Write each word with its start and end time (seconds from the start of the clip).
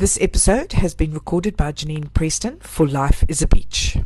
This 0.00 0.16
episode 0.18 0.72
has 0.72 0.94
been 0.94 1.12
recorded 1.12 1.58
by 1.58 1.72
Janine 1.72 2.10
Preston 2.14 2.58
for 2.60 2.88
Life 2.88 3.22
is 3.28 3.42
a 3.42 3.46
Beach. 3.46 3.98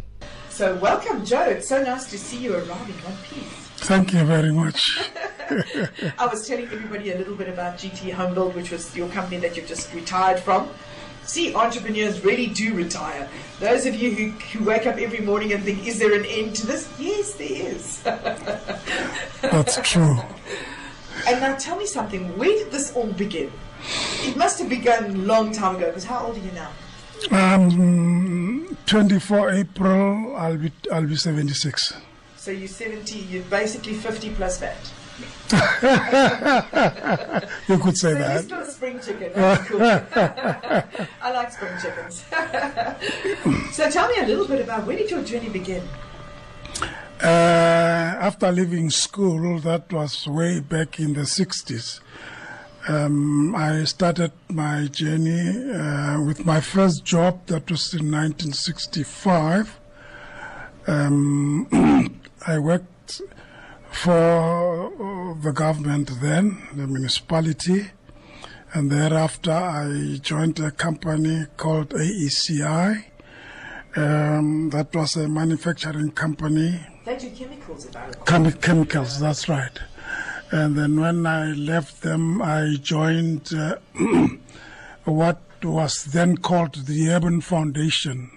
So, 0.49 0.75
welcome, 0.79 1.25
Joe. 1.25 1.45
It's 1.45 1.69
so 1.69 1.85
nice 1.85 2.11
to 2.11 2.19
see 2.19 2.39
you 2.39 2.55
arrive 2.55 2.89
in 2.89 2.97
one 3.05 3.17
piece. 3.23 3.87
Thank 3.87 4.13
you 4.13 4.25
very 4.25 4.51
much. 4.51 5.13
I 6.19 6.27
was 6.27 6.49
telling 6.49 6.65
everybody 6.65 7.13
a 7.13 7.19
little 7.19 7.37
bit 7.37 7.49
about 7.49 7.79
GT 7.79 8.13
Homebuild, 8.13 8.57
which 8.57 8.73
was 8.73 8.97
your 8.97 9.09
company 9.11 9.37
that 9.37 9.57
you've 9.57 9.69
just 9.69 9.95
retired 9.95 10.41
from. 10.41 10.69
See, 11.27 11.55
entrepreneurs 11.55 12.25
really 12.25 12.49
do 12.49 12.75
retire. 12.75 13.29
Those 13.61 13.87
of 13.87 13.95
you 13.95 14.11
who, 14.11 14.31
who 14.31 14.65
wake 14.65 14.89
up 14.89 14.97
every 14.97 15.21
morning 15.21 15.53
and 15.53 15.63
think, 15.63 15.87
is 15.87 16.01
there 16.01 16.13
an 16.13 16.25
end 16.25 16.57
to 16.57 16.67
this? 16.67 16.93
Yes, 16.99 17.35
there 17.35 17.71
is. 17.71 18.03
That's 19.43 19.79
true. 19.89 20.19
And 21.29 21.41
now 21.41 21.55
tell 21.57 21.77
me 21.77 21.87
something. 21.87 22.37
Where 22.37 22.51
did 22.51 22.71
this 22.71 22.93
all 22.93 23.07
begin? 23.07 23.51
It 24.23 24.37
must 24.37 24.59
have 24.59 24.69
begun 24.69 25.05
a 25.05 25.15
long 25.15 25.53
time 25.53 25.77
ago, 25.77 25.87
because 25.87 26.05
how 26.05 26.27
old 26.27 26.37
are 26.37 26.41
you 26.41 26.53
now? 26.53 26.71
Um, 27.31 28.77
24 28.87 29.51
April, 29.51 30.37
I'll 30.37 30.57
be, 30.57 30.73
I'll 30.93 31.07
be 31.07 31.17
76. 31.17 31.95
So 32.37 32.51
you're 32.51 32.69
70, 32.69 33.19
you're 33.19 33.43
basically 33.45 33.95
50 33.95 34.31
plus 34.31 34.59
that. 34.59 34.77
you 37.69 37.79
could 37.79 37.97
say 37.97 38.13
so 38.13 38.19
that. 38.19 38.53
A 38.53 38.71
spring 38.71 39.01
chicken. 39.01 39.33
That's 39.35 39.69
cool. 39.69 39.81
I 41.23 41.31
like 41.33 41.53
spring 41.53 41.73
chickens. 41.81 42.25
so 43.77 43.91
tell 43.91 44.09
me 44.09 44.17
a 44.19 44.27
little 44.27 44.47
bit 44.47 44.61
about 44.61 44.87
where 44.87 44.97
did 44.97 45.11
your 45.11 45.23
journey 45.23 45.49
begin? 45.49 45.83
Uh, 47.23 47.27
after 47.27 48.51
leaving 48.51 48.91
school, 48.91 49.61
that 49.61 49.93
was 49.93 50.27
way 50.27 50.61
back 50.61 50.99
in 50.99 51.15
the 51.15 51.23
60s. 51.23 52.01
Um, 52.87 53.55
I 53.57 53.85
started 53.85 54.33
my 54.51 54.89
journey 54.89 55.73
uh, 55.73 56.21
with 56.21 56.45
my 56.45 56.61
first 56.61 57.03
job, 57.03 57.47
that 57.47 57.71
was 57.71 57.95
in 57.95 58.11
1965. 58.13 59.81
Um, 60.87 62.21
I 62.47 62.59
worked 62.59 63.23
for 63.91 64.93
the 65.43 65.53
government 65.53 66.11
then, 66.21 66.59
the 66.75 66.87
municipality, 66.87 67.91
and 68.75 68.91
thereafter 68.91 69.53
I 69.53 70.19
joined 70.21 70.61
a 70.61 70.71
company 70.71 71.47
called 71.57 71.91
AECI. 71.91 73.05
Um, 73.97 74.71
that 74.71 74.95
was 74.95 75.17
a 75.17 75.27
manufacturing 75.27 76.11
company. 76.11 76.85
They 77.07 77.17
do 77.17 77.31
chemicals, 77.31 77.87
if 77.87 77.97
I 77.97 78.11
Chem- 78.27 78.53
chemicals, 78.53 79.21
that's 79.21 79.49
right. 79.49 79.79
And 80.51 80.77
then 80.77 81.01
when 81.01 81.27
I 81.27 81.53
left 81.53 82.03
them, 82.03 82.41
I 82.43 82.77
joined 82.81 83.53
uh, 83.55 83.77
what 85.05 85.41
was 85.63 86.05
then 86.05 86.37
called 86.37 86.87
the 86.87 87.11
Urban 87.11 87.41
Foundation. 87.41 88.31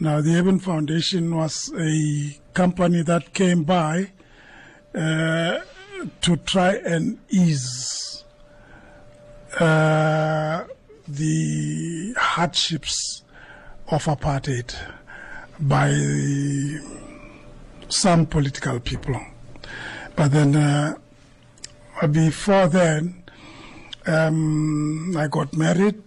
Now, 0.00 0.20
the 0.20 0.36
Urban 0.36 0.58
Foundation 0.58 1.34
was 1.36 1.72
a 1.78 2.38
company 2.54 3.02
that 3.02 3.34
came 3.34 3.62
by 3.64 4.10
uh, 4.94 5.58
to 6.22 6.36
try 6.38 6.74
and 6.74 7.18
ease 7.28 8.24
uh, 9.60 10.64
the 11.06 12.14
hardships 12.16 13.22
of 13.88 14.04
apartheid 14.06 14.74
by 15.60 15.92
some 17.88 18.26
political 18.26 18.80
people. 18.80 19.20
But 20.16 20.32
then, 20.32 20.56
uh, 20.56 20.96
before 22.06 22.68
then, 22.68 23.22
um, 24.06 25.16
I 25.16 25.28
got 25.28 25.54
married, 25.56 26.02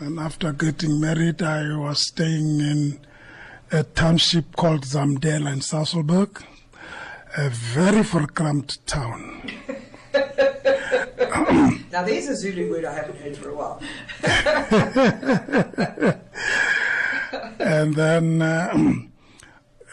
and 0.00 0.18
after 0.18 0.52
getting 0.52 1.00
married, 1.00 1.42
I 1.42 1.76
was 1.76 2.06
staying 2.08 2.60
in 2.60 3.00
a 3.72 3.82
township 3.84 4.56
called 4.56 4.82
Zamdela 4.82 5.52
in 5.52 5.60
Sasolburg, 5.60 6.42
a 7.36 7.48
very 7.48 8.02
verkrampt 8.02 8.78
town. 8.86 9.50
now, 11.92 12.02
there's 12.02 12.28
a 12.28 12.36
Zulu 12.36 12.70
word 12.70 12.84
I 12.84 12.94
haven't 12.94 13.18
heard 13.20 13.36
for 13.36 13.50
a 13.50 13.54
while. 13.54 13.80
and 17.60 17.94
then 17.94 18.42
uh, 18.42 18.76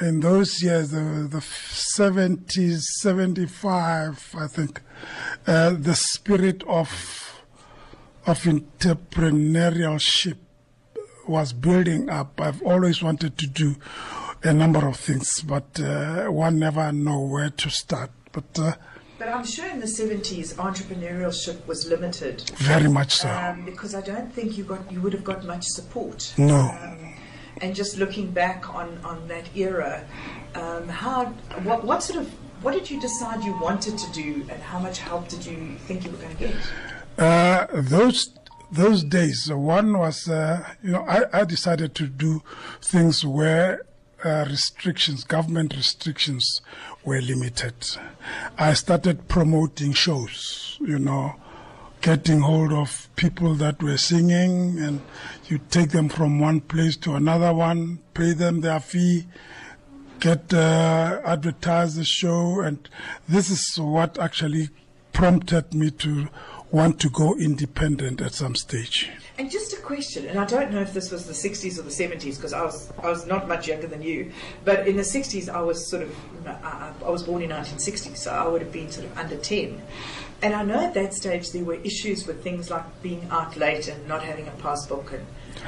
in 0.02 0.19
those 0.19 0.62
years, 0.62 0.91
the, 0.91 1.28
the 1.29 1.40
70s, 1.40 2.81
75, 3.02 4.35
I 4.38 4.47
think, 4.47 4.81
uh, 5.47 5.72
the 5.72 5.96
spirit 5.96 6.63
of 6.68 7.24
of 8.25 8.44
entrepreneurship 8.44 10.38
was 11.28 11.53
building 11.53 12.09
up. 12.09 12.40
I've 12.41 12.62
always 12.62 13.02
wanted 13.02 13.38
to 13.38 13.47
do 13.47 13.75
a 14.44 14.53
number 14.53 14.85
of 14.85 14.97
things, 14.97 15.41
but 15.41 15.80
uh, 15.80 16.25
one 16.25 16.59
never 16.59 16.91
know 16.91 17.22
where 17.22 17.50
to 17.50 17.69
start. 17.69 18.12
But 18.34 18.59
uh, 18.59 18.74
but 19.18 19.30
I'm 19.30 19.46
sure 19.46 19.68
in 19.68 19.80
the 19.80 19.88
70s 19.88 20.53
entrepreneurship 20.56 21.66
was 21.66 21.88
limited. 21.88 22.47
Very 22.58 22.88
much 22.88 23.16
so. 23.16 23.29
Um, 23.29 23.66
because 23.66 23.96
I 23.96 24.02
don't 24.02 24.31
think 24.31 24.58
you 24.58 24.64
got 24.64 24.91
you 24.91 25.02
would 25.02 25.14
have 25.14 25.24
got 25.24 25.44
much 25.46 25.66
support. 25.66 26.34
No. 26.38 26.69
Um, 26.81 27.16
and 27.62 27.74
just 27.74 27.97
looking 27.97 28.29
back 28.29 28.69
on, 28.75 29.00
on 29.03 29.28
that 29.29 29.50
era, 29.56 30.06
um, 30.53 30.88
how 30.88 31.25
what, 31.64 31.84
what 31.84 32.03
sort 32.03 32.19
of 32.19 32.31
what 32.62 32.73
did 32.73 32.90
you 32.90 33.00
decide 33.00 33.44
you 33.44 33.57
wanted 33.59 33.97
to 33.97 34.12
do, 34.12 34.45
and 34.50 34.62
how 34.62 34.79
much 34.79 35.00
help 35.00 35.28
did 35.28 35.45
you 35.45 35.75
think 35.79 36.06
you 36.06 36.12
were 36.12 36.18
going 36.18 36.35
to 36.35 36.44
get? 36.47 36.56
Uh, 37.18 37.68
those 37.73 38.34
those 38.72 39.03
days, 39.03 39.50
one 39.51 39.97
was 39.97 40.28
uh, 40.28 40.63
you 40.84 40.91
know 40.91 41.03
I, 41.03 41.41
I 41.41 41.46
decided 41.46 41.96
to 41.96 42.07
do 42.07 42.44
things 42.81 43.23
where 43.25 43.85
uh, 44.23 44.46
restrictions, 44.50 45.23
government 45.23 45.75
restrictions, 45.75 46.62
were 47.06 47.22
limited. 47.22 47.75
I 48.57 48.73
started 48.73 49.28
promoting 49.28 49.94
shows, 49.94 50.78
you 50.81 51.00
know, 51.00 51.35
getting 52.01 52.41
hold 52.41 52.73
of 52.73 53.09
people 53.16 53.53
that 53.56 53.81
were 53.81 53.97
singing, 53.97 54.79
and 54.79 55.01
you 55.47 55.59
take 55.69 55.91
them 55.91 56.09
from 56.09 56.40
one 56.40 56.62
place 56.62 56.97
to 56.97 57.16
another 57.16 57.53
one, 57.53 58.00
pay 58.13 58.34
them 58.34 58.62
their 58.62 58.79
fee, 58.79 59.28
get 60.19 60.53
uh, 60.53 61.22
advertise 61.23 61.95
the 61.95 62.05
show, 62.05 62.61
and 62.61 62.89
this 63.28 63.50
is 63.50 63.79
what 63.79 64.17
actually 64.19 64.69
prompted 65.13 65.73
me 65.73 65.91
to 65.91 66.29
want 66.72 67.00
to 67.00 67.09
go 67.09 67.35
independent 67.35 68.22
at 68.22 68.33
some 68.33 68.55
stage. 68.55 69.09
And 69.38 69.50
just 69.51 69.72
a 69.73 69.78
question, 69.78 70.25
and 70.28 70.39
I 70.39 70.45
don't 70.45 70.72
know 70.72 70.81
if 70.81 70.94
this 70.94 71.11
was 71.11 71.28
the 71.28 71.33
60s 71.33 71.78
or 71.78 71.83
the 71.83 71.89
70s 71.89 72.38
because 72.38 72.53
I 72.53 72.63
was 72.63 72.91
I 73.01 73.09
was 73.09 73.25
not 73.28 73.47
much 73.47 73.67
younger 73.67 73.88
than 73.88 74.01
you, 74.01 74.31
but 74.66 74.88
in 74.88 74.97
the 74.97 75.03
60s 75.03 75.47
I 75.47 75.61
was 75.61 75.88
sort 75.88 76.03
of 76.03 76.16
I, 76.47 76.91
I 77.05 77.09
was 77.09 77.23
born 77.23 77.44
in 77.44 77.49
1960, 77.51 78.16
so 78.16 78.31
I 78.31 78.47
would 78.47 78.61
have 78.61 78.72
been 78.72 78.91
sort 78.91 79.05
of 79.05 79.17
under 79.17 79.38
10. 79.38 79.81
And 80.41 80.53
I 80.53 80.63
know 80.63 80.79
at 80.85 80.94
that 80.95 81.13
stage 81.13 81.51
there 81.51 81.63
were 81.63 81.75
issues 81.75 82.28
with 82.28 82.44
things 82.44 82.69
like 82.69 83.01
being 83.01 83.28
out 83.31 83.55
late 83.57 83.88
and 83.88 84.07
not 84.07 84.23
having 84.23 84.47
a 84.47 84.51
passbook, 84.51 85.13
and, 85.13 85.25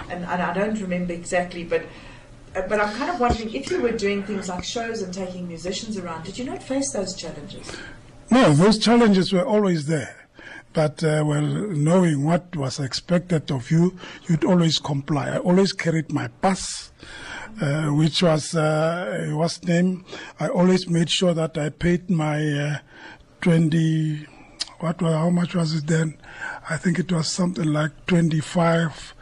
and, 0.09 0.25
and 0.25 0.41
I 0.41 0.53
don't 0.53 0.79
remember 0.81 1.13
exactly, 1.13 1.63
but 1.63 1.83
but 2.53 2.79
I'm 2.79 2.93
kind 2.95 3.11
of 3.11 3.19
wondering 3.19 3.53
if 3.53 3.69
you 3.69 3.81
were 3.81 3.91
doing 3.91 4.23
things 4.23 4.49
like 4.49 4.63
shows 4.63 5.01
and 5.01 5.13
taking 5.13 5.47
musicians 5.47 5.97
around, 5.97 6.23
did 6.23 6.37
you 6.37 6.45
not 6.45 6.63
face 6.63 6.91
those 6.91 7.15
challenges? 7.15 7.71
No, 8.31 8.53
those 8.53 8.77
challenges 8.79 9.33
were 9.33 9.45
always 9.45 9.87
there. 9.87 10.15
But, 10.73 11.03
uh, 11.03 11.23
well, 11.25 11.41
knowing 11.41 12.23
what 12.23 12.55
was 12.55 12.79
expected 12.79 13.51
of 13.51 13.71
you, 13.71 13.97
you'd 14.27 14.45
always 14.45 14.77
comply. 14.77 15.29
I 15.29 15.37
always 15.39 15.73
carried 15.73 16.11
my 16.11 16.27
pass, 16.27 16.91
uh, 17.59 17.87
which 17.87 18.21
was, 18.21 18.55
uh, 18.55 19.31
what's 19.31 19.63
name? 19.63 20.05
I 20.39 20.47
always 20.47 20.87
made 20.87 21.09
sure 21.09 21.33
that 21.33 21.57
I 21.57 21.69
paid 21.69 22.09
my 22.09 22.39
uh, 22.51 22.77
20, 23.41 24.27
what, 24.79 25.01
was 25.01 25.13
how 25.13 25.29
much 25.31 25.55
was 25.55 25.73
it 25.73 25.87
then? 25.87 26.17
I 26.69 26.77
think 26.77 26.99
it 26.99 27.11
was 27.11 27.27
something 27.27 27.65
like 27.65 28.05
25 28.05 29.15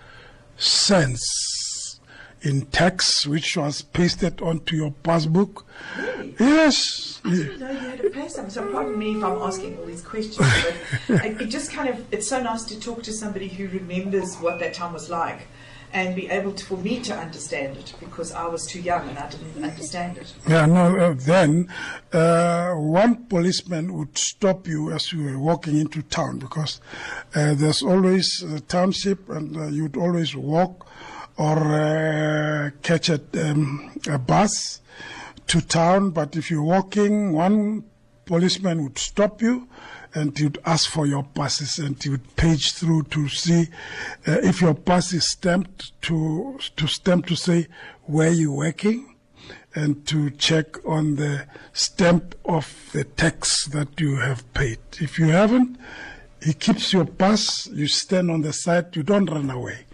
cents 0.58 1.57
in 2.42 2.66
tax, 2.68 3.26
which 3.26 3.58
was 3.58 3.82
pasted 3.82 4.42
onto 4.42 4.76
your 4.76 4.92
passbook. 5.04 5.66
Really? 5.98 6.36
Yes. 6.40 7.22
I 7.24 7.30
didn't 7.32 7.60
know 7.60 7.72
you 7.72 7.78
had 7.78 8.02
to 8.02 8.10
pay. 8.10 8.28
So 8.28 8.72
pardon 8.72 8.98
me 8.98 9.18
if 9.18 9.24
I'm 9.24 9.40
asking 9.40 9.78
all 9.78 9.86
these 9.86 10.02
questions, 10.02 10.38
but 10.38 11.26
it, 11.26 11.42
it 11.42 11.46
just 11.48 11.72
kind 11.72 11.90
of, 11.90 12.06
it's 12.14 12.28
so 12.28 12.42
nice 12.42 12.64
to 12.66 12.80
talk 12.80 13.04
to 13.04 13.14
somebody 13.14 13.48
who 13.48 13.68
remembers 13.70 14.36
what 14.38 14.60
that 14.60 14.74
time 14.74 14.94
was 14.94 15.10
like 15.10 15.48
and 15.94 16.16
be 16.16 16.30
able 16.30 16.52
to, 16.52 16.66
for 16.66 16.78
me 16.78 17.00
to 17.00 17.16
understand 17.16 17.78
it 17.78 17.94
because 18.00 18.32
I 18.34 18.46
was 18.46 18.66
too 18.66 18.82
young 18.82 19.08
and 19.08 19.18
I 19.18 19.30
didn't 19.30 19.64
understand 19.64 20.18
it. 20.18 20.34
Yeah, 20.48 20.66
no, 20.66 20.98
uh, 20.98 21.16
then 21.18 21.74
uh, 22.12 22.74
one 22.74 23.26
policeman 23.28 23.94
would 23.94 24.18
stop 24.18 24.68
you 24.68 24.92
as 24.92 25.14
you 25.14 25.24
were 25.24 25.40
walking 25.40 25.78
into 25.78 26.02
town 26.02 26.40
because 26.40 26.82
uh, 27.36 27.54
there's 27.54 27.82
always 27.82 28.44
a 28.44 28.60
township 28.60 29.30
and 29.30 29.56
uh, 29.56 29.68
you'd 29.68 29.98
always 29.98 30.36
walk 30.36 30.88
or 31.38 31.58
uh, 31.58 32.70
catch 32.82 33.10
a, 33.10 33.22
um, 33.36 33.92
a 34.10 34.18
bus 34.18 34.82
to 35.48 35.62
town. 35.62 36.10
But 36.10 36.36
if 36.36 36.52
you're 36.52 36.64
walking, 36.64 37.32
one 37.32 37.86
policeman 38.26 38.84
would 38.84 38.98
stop 38.98 39.42
you 39.42 39.68
and 40.14 40.38
you'd 40.40 40.60
ask 40.66 40.90
for 40.90 41.06
your 41.06 41.24
passes 41.24 41.80
and 41.80 42.04
you'd 42.04 42.36
page 42.36 42.74
through 42.74 43.04
to 43.04 43.28
see 43.30 43.68
uh, 44.28 44.40
if 44.44 44.62
your 44.62 44.74
pass 44.74 45.14
is 45.14 45.30
stamped 45.32 46.00
to 46.02 46.58
to 46.76 46.88
stamp 46.88 47.26
to 47.28 47.36
say 47.36 47.68
where 48.04 48.32
you're 48.32 48.52
working 48.52 49.16
and 49.76 50.06
to 50.08 50.30
check 50.32 50.84
on 50.86 51.16
the 51.16 51.46
stamp 51.72 52.36
of 52.46 52.90
the 52.94 53.04
tax 53.04 53.66
that 53.68 54.00
you 54.00 54.16
have 54.18 54.52
paid. 54.54 54.80
If 55.00 55.20
you 55.20 55.28
haven't, 55.28 55.78
he 56.44 56.54
keeps 56.54 56.94
your 56.94 57.06
pass, 57.06 57.68
you 57.68 57.88
stand 57.88 58.32
on 58.32 58.42
the 58.42 58.54
side, 58.54 58.96
you 58.96 59.04
don't 59.04 59.30
run 59.30 59.50
away 59.50 59.87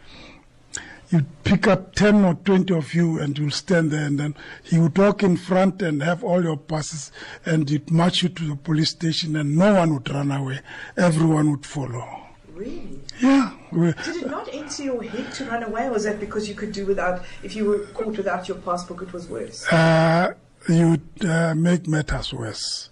you 1.13 1.25
pick 1.44 1.68
up 1.68 1.94
10 1.94 2.25
or 2.25 2.33
20 2.33 2.74
of 2.74 2.94
you 2.95 3.19
and 3.19 3.38
you'll 3.38 3.51
stand 3.51 3.92
there 3.92 4.06
and 4.06 4.19
then 4.19 4.36
he 4.63 4.80
would 4.80 4.98
walk 4.98 5.21
in 5.21 5.38
front 5.38 5.81
and 5.83 6.01
have 6.01 6.24
all 6.24 6.44
your 6.44 6.57
passes 6.57 7.12
and 7.45 7.69
he'd 7.69 7.92
march 7.92 8.24
you 8.24 8.30
to 8.30 8.48
the 8.50 8.56
police 8.56 8.89
station 8.89 9.36
and 9.36 9.56
no 9.56 9.75
one 9.75 9.94
would 9.94 10.10
run 10.10 10.31
away. 10.31 10.60
Everyone 10.98 11.51
would 11.51 11.65
follow. 11.65 12.24
Really? 12.51 13.00
Yeah. 13.21 13.54
Did 13.71 13.95
it 14.07 14.27
not 14.30 14.50
enter 14.51 14.83
your 14.83 15.04
head 15.04 15.31
to 15.33 15.45
run 15.45 15.63
away, 15.63 15.88
or 15.88 15.92
was 15.92 16.04
that 16.04 16.19
because 16.19 16.48
you 16.48 16.54
could 16.54 16.71
do 16.71 16.86
without, 16.86 17.24
if 17.42 17.56
you 17.56 17.65
were 17.65 17.80
caught 17.94 18.15
without 18.18 18.48
your 18.48 18.57
passport, 18.57 19.01
it 19.01 19.13
was 19.13 19.27
worse? 19.27 19.65
Uh, 19.71 20.33
you 20.69 21.01
uh, 21.27 21.56
make 21.56 21.88
matters 21.88 22.33
worse. 22.33 22.89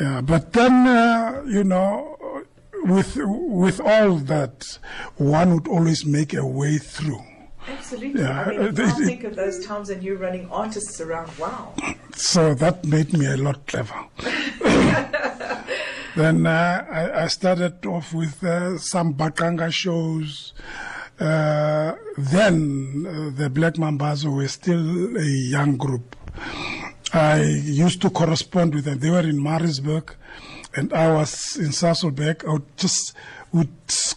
Yeah, 0.00 0.20
but 0.22 0.52
then, 0.52 0.86
uh, 0.88 1.44
you 1.46 1.62
know, 1.62 2.13
with 2.84 3.16
with 3.16 3.80
all 3.80 4.16
that, 4.16 4.78
one 5.16 5.54
would 5.54 5.68
always 5.68 6.04
make 6.04 6.34
a 6.34 6.46
way 6.46 6.78
through. 6.78 7.22
Absolutely. 7.66 8.20
Yeah, 8.20 8.42
I 8.42 8.70
mean, 8.70 8.80
I 8.80 8.90
think 8.92 9.24
of 9.24 9.36
those 9.36 9.64
times 9.64 9.88
and 9.88 10.02
you 10.02 10.16
running 10.16 10.48
artists 10.50 11.00
around. 11.00 11.30
Wow. 11.38 11.74
So 12.16 12.54
that 12.54 12.84
made 12.84 13.12
me 13.12 13.26
a 13.26 13.36
lot 13.36 13.66
clever. 13.66 14.06
then 16.14 16.46
uh, 16.46 16.86
I, 16.88 17.24
I 17.24 17.26
started 17.26 17.84
off 17.86 18.14
with 18.14 18.44
uh, 18.44 18.78
some 18.78 19.14
Mbaqanga 19.14 19.72
shows. 19.72 20.52
Uh, 21.18 21.94
then 22.16 23.04
uh, 23.04 23.36
the 23.36 23.50
Black 23.50 23.74
Mambazo 23.74 24.32
were 24.32 24.46
still 24.46 25.16
a 25.16 25.24
young 25.24 25.76
group. 25.76 26.14
I 27.12 27.42
used 27.42 28.00
to 28.02 28.10
correspond 28.10 28.76
with 28.76 28.84
them. 28.84 29.00
They 29.00 29.10
were 29.10 29.20
in 29.20 29.42
Maritzburg, 29.42 30.14
and 30.76 30.92
I 30.92 31.12
was 31.12 31.56
in 31.56 31.68
Sasolburg. 31.70 32.44
I 32.48 32.52
would 32.54 32.76
just 32.76 33.14
would 33.52 33.68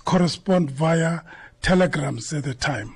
correspond 0.05 0.71
via 0.71 1.21
telegrams 1.61 2.33
at 2.33 2.43
the 2.43 2.53
time. 2.53 2.93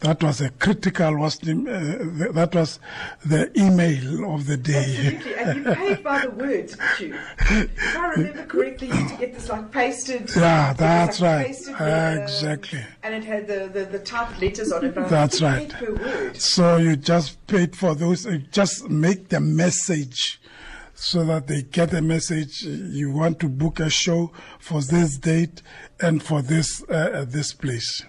That 0.00 0.22
was 0.22 0.40
a 0.40 0.50
critical 0.50 1.16
was 1.18 1.38
the, 1.38 1.50
uh, 1.52 2.32
that 2.32 2.54
was 2.54 2.78
the 3.26 3.50
email 3.60 4.32
of 4.32 4.46
the 4.46 4.56
day. 4.56 5.16
Absolutely. 5.16 5.34
And 5.34 5.66
you 5.66 5.74
paid 5.74 6.04
by 6.04 6.20
the 6.20 6.30
words, 6.30 6.76
didn't 6.76 7.00
you? 7.00 7.18
If 7.40 7.96
I 7.96 8.08
remember 8.10 8.46
correctly, 8.46 8.86
you 8.88 8.94
used 8.94 9.14
to 9.14 9.16
get 9.18 9.34
this 9.34 9.48
like 9.48 9.72
pasted. 9.72 10.30
Yeah, 10.36 10.72
that's 10.74 11.20
like 11.20 11.56
right. 11.80 12.14
um, 12.16 12.22
Exactly. 12.22 12.84
And 13.02 13.12
it 13.12 13.24
had 13.24 13.48
the, 13.48 13.68
the, 13.72 13.86
the 13.86 13.98
typed 13.98 14.40
letters 14.40 14.70
on 14.70 14.84
it. 14.84 14.94
but 14.94 15.08
That's 15.08 15.42
right. 15.42 15.68
paid 15.68 15.86
per 15.86 15.94
word. 15.94 16.40
So 16.40 16.76
you 16.76 16.94
just 16.94 17.44
paid 17.48 17.74
for 17.74 17.96
those. 17.96 18.24
You 18.24 18.38
just 18.38 18.88
make 18.88 19.30
the 19.30 19.40
message 19.40 20.40
so 21.00 21.24
that 21.24 21.46
they 21.46 21.62
get 21.62 21.94
a 21.94 22.02
message. 22.02 22.62
You 22.62 23.12
want 23.12 23.38
to 23.40 23.48
book 23.48 23.78
a 23.78 23.88
show 23.88 24.32
for 24.58 24.82
this 24.82 25.16
date 25.16 25.62
and 26.00 26.20
for 26.20 26.42
this 26.42 26.82
uh, 26.90 26.92
uh, 26.92 27.24
this 27.24 27.54
place. 27.54 28.02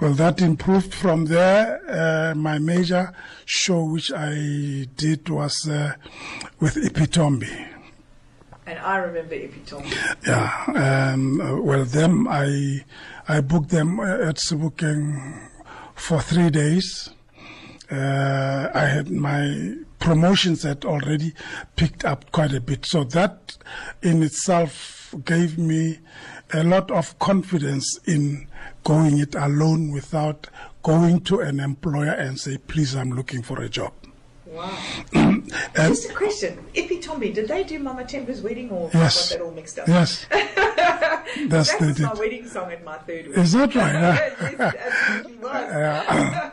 Well, 0.00 0.14
that 0.14 0.40
improved 0.40 0.92
from 0.92 1.26
there. 1.26 1.80
Uh, 1.88 2.34
my 2.34 2.58
major 2.58 3.12
show, 3.44 3.84
which 3.84 4.10
I 4.12 4.86
did, 4.96 5.28
was 5.28 5.68
uh, 5.68 5.94
with 6.58 6.74
Ipi 6.74 7.06
Tombi. 7.06 7.68
And 8.66 8.78
I 8.80 8.96
remember 8.96 9.36
Ipi 9.36 9.60
Tombi. 9.64 9.94
Yeah. 10.26 11.12
Um, 11.14 11.40
uh, 11.40 11.60
well, 11.60 11.84
them 11.84 12.26
I 12.26 12.80
I 13.28 13.40
booked 13.40 13.68
them 13.68 14.00
at 14.00 14.36
Sebokeng 14.36 15.48
for 15.94 16.20
three 16.20 16.50
days. 16.50 17.10
Uh, 17.88 18.68
I 18.74 18.86
had 18.86 19.10
my 19.10 19.74
promotions 20.00 20.64
had 20.64 20.84
already 20.84 21.32
picked 21.76 22.04
up 22.04 22.32
quite 22.32 22.52
a 22.52 22.60
bit, 22.60 22.84
so 22.86 23.04
that 23.04 23.56
in 24.02 24.22
itself 24.22 25.14
gave 25.24 25.58
me 25.58 26.00
a 26.52 26.64
lot 26.64 26.90
of 26.90 27.18
confidence 27.18 27.98
in 28.06 28.48
going 28.82 29.18
it 29.18 29.34
alone 29.34 29.92
without 29.92 30.48
going 30.82 31.20
to 31.20 31.40
an 31.40 31.60
employer 31.60 32.12
and 32.12 32.40
say, 32.40 32.58
"Please, 32.58 32.96
I'm 32.96 33.12
looking 33.12 33.42
for 33.42 33.60
a 33.60 33.68
job." 33.68 33.92
Wow. 34.50 34.76
And 35.12 35.50
Just 35.74 36.10
a 36.10 36.14
question. 36.14 36.58
Ipi 36.74 37.02
Tombi, 37.02 37.32
did 37.32 37.48
they 37.48 37.62
do 37.64 37.78
Mama 37.78 38.02
Tembu's 38.04 38.42
wedding 38.42 38.70
or 38.70 38.90
Yes. 38.92 39.30
I 39.32 39.34
got 39.34 39.38
that 39.38 39.44
all 39.46 39.52
mixed 39.52 39.78
up? 39.78 39.88
yes, 39.88 40.26
that's 40.30 41.70
That 41.70 41.78
they 41.80 41.86
was 41.86 41.96
did. 41.96 42.02
my 42.06 42.14
wedding 42.14 42.46
song 42.48 42.72
at 42.72 42.84
my 42.84 42.98
third 42.98 43.28
wedding. 43.28 43.42
Is 43.42 43.52
that 43.52 43.74
right? 43.74 43.92
yes, 43.92 44.52
it 44.52 44.60
absolutely 44.60 45.36
was. 45.42 46.52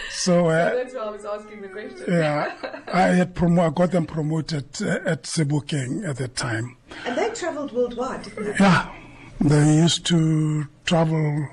So. 0.10 0.48
Uh, 0.48 0.74
That's 0.74 0.92
why 0.94 1.00
I 1.00 1.10
was 1.10 1.24
asking 1.24 1.62
the 1.62 1.68
question. 1.68 2.04
Yeah, 2.08 2.52
I 2.92 3.02
had 3.02 3.34
promo- 3.34 3.70
I 3.70 3.70
got 3.72 3.92
them 3.92 4.04
promoted 4.06 4.64
uh, 4.82 4.98
at 5.06 5.22
Sebokeng 5.22 6.06
at 6.06 6.16
that 6.18 6.36
time. 6.36 6.76
And 7.06 7.16
they 7.16 7.30
travelled 7.30 7.72
worldwide, 7.72 8.24
didn't 8.24 8.44
they? 8.44 8.54
Yeah, 8.60 8.92
they 9.40 9.76
used 9.76 10.04
to 10.06 10.66
travel. 10.84 11.48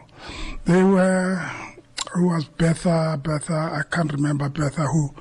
They 0.65 0.83
were 0.83 1.35
who 2.13 2.27
was 2.29 2.45
Bertha? 2.45 3.17
Bertha, 3.23 3.53
I 3.53 3.83
can't 3.89 4.11
remember 4.11 4.49
Bertha 4.49 4.81
who 4.87 5.13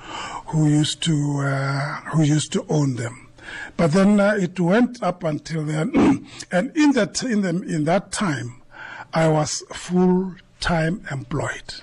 who 0.57 0.69
used 0.69 1.03
to 1.03 1.41
uh, 1.41 2.01
who 2.13 2.23
used 2.23 2.51
to 2.53 2.65
own 2.71 2.97
them. 2.97 3.29
But 3.77 3.93
then 3.93 4.19
uh, 4.19 4.37
it 4.41 4.59
went 4.59 5.03
up 5.03 5.23
until 5.23 5.65
then, 5.65 6.27
and 6.51 6.75
in 6.75 6.93
that 6.93 7.23
in 7.23 7.43
the 7.43 7.51
in 7.51 7.85
that 7.85 8.11
time, 8.11 8.63
I 9.13 9.29
was 9.29 9.63
full 9.73 10.35
time 10.59 11.05
employed. 11.11 11.75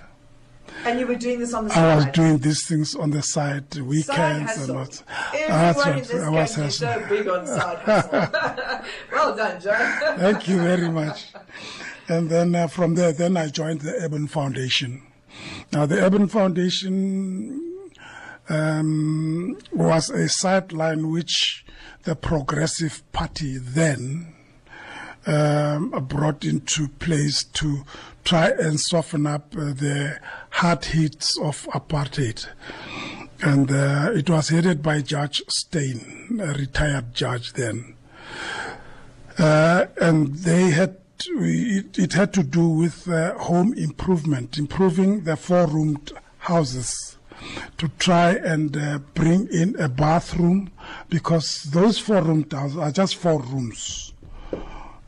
And 0.86 1.00
you 1.00 1.06
were 1.06 1.16
doing 1.16 1.40
this 1.40 1.54
on 1.54 1.66
the 1.66 1.70
side. 1.70 1.84
I 1.84 1.96
was 1.96 2.06
doing 2.08 2.38
these 2.40 2.68
things 2.68 2.96
on 2.96 3.12
the 3.12 3.22
side, 3.22 3.76
weekends 3.76 4.56
Side 4.56 4.70
and 4.70 4.80
what. 4.80 5.04
Everyone 5.34 5.88
in 5.88 5.94
right, 5.94 6.04
this 6.04 6.24
I 6.24 6.30
was 6.30 6.58
is 6.58 6.78
so 6.78 7.06
big 7.08 7.28
on 7.28 7.46
side 7.46 7.78
hustle. 7.86 8.86
well 9.12 9.36
done, 9.36 9.62
John. 9.62 10.18
Thank 10.20 10.48
you 10.48 10.58
very 10.58 10.90
much. 10.90 11.28
And 12.10 12.30
then 12.30 12.56
uh, 12.56 12.68
from 12.68 12.96
there, 12.96 13.14
then 13.14 13.38
I 13.38 13.48
joined 13.48 13.82
the 13.82 13.94
Urban 14.02 14.28
Foundation. 14.28 15.04
Now, 15.72 15.86
the 15.86 16.04
Urban 16.04 16.28
Foundation 16.28 17.73
um, 18.50 19.58
was 19.72 20.10
a 20.10 20.30
sideline 20.30 21.12
which 21.12 21.66
the 22.04 22.16
Progressive 22.16 23.04
Party 23.12 23.58
then 23.58 24.34
um, 25.26 25.90
brought 26.08 26.44
into 26.44 26.88
place 26.88 27.44
to 27.44 27.84
try 28.24 28.50
and 28.50 28.80
soften 28.80 29.26
up 29.28 29.54
uh, 29.56 29.74
the 29.74 30.20
hard 30.50 30.86
hits 30.86 31.38
of 31.40 31.66
apartheid. 31.74 32.48
And 33.42 33.72
uh, 33.72 34.12
it 34.14 34.30
was 34.30 34.50
headed 34.50 34.82
by 34.82 35.02
Judge 35.02 35.42
Steyn, 35.50 36.40
a 36.42 36.54
retired 36.54 37.14
judge 37.14 37.54
then. 37.54 37.96
Uh, 39.38 39.86
and 40.00 40.36
they 40.36 40.70
had 40.72 40.98
it, 41.26 41.98
it 41.98 42.14
had 42.14 42.34
to 42.34 42.44
do 42.44 42.68
with 42.68 43.08
uh, 43.08 43.38
home 43.38 43.74
improvement, 43.74 44.58
improving 44.58 45.24
the 45.24 45.38
four-roomed 45.38 46.12
houses 46.40 47.13
to 47.78 47.88
try 48.00 48.32
and 48.32 48.76
uh, 48.78 49.00
bring 49.14 49.48
in 49.48 49.76
a 49.80 49.90
bathroom 49.90 50.72
because 51.10 51.64
those 51.64 52.00
four-roomed 52.00 52.52
houses 52.52 52.78
are 52.78 52.92
just 52.92 53.16
four 53.16 53.42
rooms. 53.42 54.14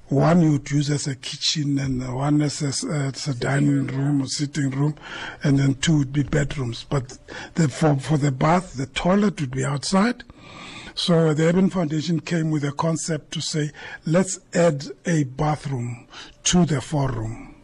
One 0.09 0.41
you'd 0.41 0.69
use 0.69 0.91
as 0.91 1.07
a 1.07 1.15
kitchen, 1.15 1.79
and 1.79 2.13
one 2.13 2.41
as 2.43 2.61
a, 2.61 2.87
as 2.87 3.27
a 3.27 3.33
dining 3.33 3.87
room 3.87 4.21
or 4.21 4.27
sitting 4.27 4.69
room, 4.69 4.95
and 5.43 5.57
then 5.57 5.75
two 5.75 5.97
would 5.97 6.13
be 6.13 6.21
bedrooms. 6.21 6.85
But 6.87 7.17
the, 7.55 7.67
for 7.69 7.95
for 7.95 8.17
the 8.17 8.31
bath, 8.31 8.73
the 8.73 8.85
toilet 8.85 9.41
would 9.41 9.49
be 9.49 9.65
outside. 9.65 10.23
So 10.93 11.33
the 11.33 11.47
Urban 11.49 11.71
Foundation 11.71 12.19
came 12.19 12.51
with 12.51 12.63
a 12.63 12.71
concept 12.71 13.31
to 13.31 13.41
say, 13.41 13.71
let's 14.05 14.39
add 14.53 14.85
a 15.07 15.23
bathroom 15.23 16.07
to 16.45 16.65
the 16.65 16.81
four 16.81 17.11
room. 17.11 17.54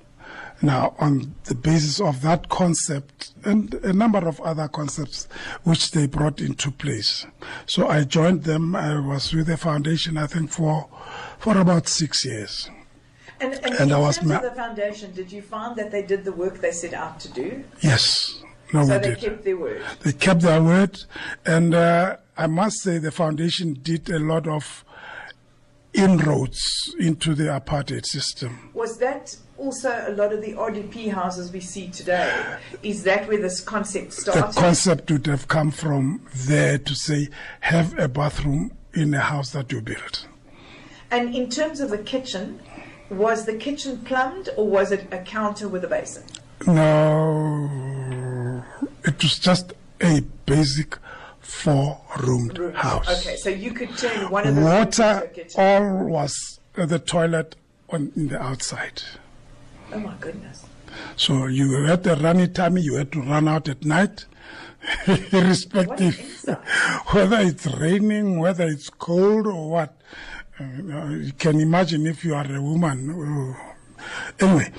Now, 0.62 0.96
on 1.00 1.34
the 1.46 1.56
basis 1.56 2.00
of 2.00 2.22
that 2.22 2.50
concept 2.50 3.32
and 3.44 3.74
a 3.76 3.94
number 3.94 4.20
of 4.28 4.40
other 4.42 4.68
concepts 4.68 5.28
which 5.64 5.92
they 5.92 6.06
brought 6.06 6.40
into 6.40 6.70
place. 6.70 7.26
So 7.66 7.88
I 7.88 8.04
joined 8.04 8.44
them. 8.44 8.76
I 8.76 9.00
was 9.00 9.34
with 9.34 9.48
the 9.48 9.58
foundation, 9.58 10.18
I 10.18 10.28
think, 10.28 10.52
for, 10.52 10.88
for 11.40 11.58
about 11.58 11.88
six 11.88 12.24
years. 12.24 12.70
And, 13.40 13.54
and, 13.56 13.66
And 13.74 13.90
in 13.90 13.92
I 13.94 13.98
was 14.00 14.18
terms 14.18 14.30
ma- 14.30 14.36
of 14.38 14.44
the 14.44 14.52
foundation, 14.52 15.14
did 15.14 15.32
you 15.32 15.42
find 15.42 15.76
that 15.78 15.90
they 15.90 16.04
did 16.04 16.24
the 16.26 16.32
work 16.32 16.60
they 16.60 16.72
set 16.72 16.94
out 16.94 17.20
to 17.22 17.30
do? 17.30 17.64
Yes. 17.82 18.44
No, 18.72 18.86
so 18.86 18.94
we 18.94 19.00
they 19.02 19.10
did. 19.16 19.20
kept 19.20 19.44
their 19.44 19.58
word. 19.58 19.82
They 20.02 20.14
kept 20.14 20.42
their 20.42 20.62
word, 20.62 20.98
and 21.46 21.74
uh, 21.74 22.18
I 22.38 22.48
must 22.48 22.78
say 22.82 23.00
the 23.00 23.12
foundation 23.12 23.74
did 23.82 24.10
a 24.10 24.20
lot 24.20 24.48
of 24.48 24.86
inroads 25.94 26.60
into 27.00 27.34
the 27.34 27.46
apartheid 27.46 28.06
system. 28.06 28.70
Was 28.74 28.98
that 29.00 29.36
also 29.58 30.06
a 30.08 30.12
lot 30.14 30.34
of 30.34 30.42
the 30.42 30.54
RDP 30.54 31.12
houses 31.12 31.52
we 31.52 31.60
see 31.60 31.90
today? 31.90 32.58
Is 32.82 33.04
that 33.04 33.28
where 33.28 33.42
this 33.42 33.60
concept 33.60 34.14
started? 34.14 34.56
The 34.56 34.62
concept 34.62 35.12
would 35.12 35.28
have 35.28 35.48
come 35.48 35.72
from 35.72 36.26
there 36.34 36.78
to 36.78 36.96
say, 36.96 37.30
have 37.62 37.98
a 38.00 38.08
bathroom 38.08 38.72
in 38.94 39.14
a 39.14 39.20
house 39.20 39.52
that 39.52 39.72
you 39.72 39.82
built. 39.82 40.28
And 41.12 41.36
in 41.36 41.50
terms 41.50 41.80
of 41.80 41.90
the 41.90 41.98
kitchen, 41.98 42.62
was 43.10 43.46
the 43.46 43.56
kitchen 43.56 44.00
plumbed 44.00 44.50
or 44.58 44.68
was 44.68 44.92
it 44.92 45.08
a 45.12 45.20
counter 45.20 45.68
with 45.68 45.84
a 45.84 45.88
basin? 45.88 46.24
No, 46.66 48.64
it 49.04 49.22
was 49.22 49.38
just 49.38 49.74
a 50.02 50.22
basic 50.46 50.98
four-roomed 51.42 52.58
Room. 52.58 52.74
house. 52.74 53.08
Okay, 53.22 53.36
so 53.38 53.50
you 53.50 53.72
could 53.74 53.96
turn 53.98 54.30
one 54.30 54.48
of 54.48 54.56
the 54.56 54.62
rooms 54.62 55.00
into 55.00 55.04
a 55.04 55.16
Water, 55.16 55.46
all 55.58 56.06
was 56.06 56.60
uh, 56.78 56.86
the 56.86 57.00
toilet 57.00 57.56
on 57.90 58.12
in 58.16 58.28
the 58.30 58.42
outside. 58.42 59.02
Oh 59.94 60.00
my 60.00 60.14
goodness. 60.20 60.66
So 61.16 61.46
you 61.48 61.84
had 61.84 62.06
a 62.08 62.16
runny 62.16 62.48
tummy, 62.48 62.82
you 62.82 62.96
had 62.96 63.12
to 63.14 63.22
run 63.22 63.48
out 63.48 63.68
at 63.70 63.84
night, 63.86 64.26
irrespective 65.32 66.46
whether 67.12 67.40
it's 67.40 67.66
raining, 67.68 68.40
whether 68.40 68.66
it's 68.68 68.90
cold 68.90 69.48
or 69.48 69.70
what. 69.70 69.98
Uh, 70.60 71.08
you 71.10 71.32
can 71.38 71.60
imagine 71.60 72.06
if 72.06 72.24
you 72.24 72.36
are 72.36 72.46
a 72.56 72.62
woman. 72.62 73.10
uh, 73.60 74.04
Anyway, 74.40 74.72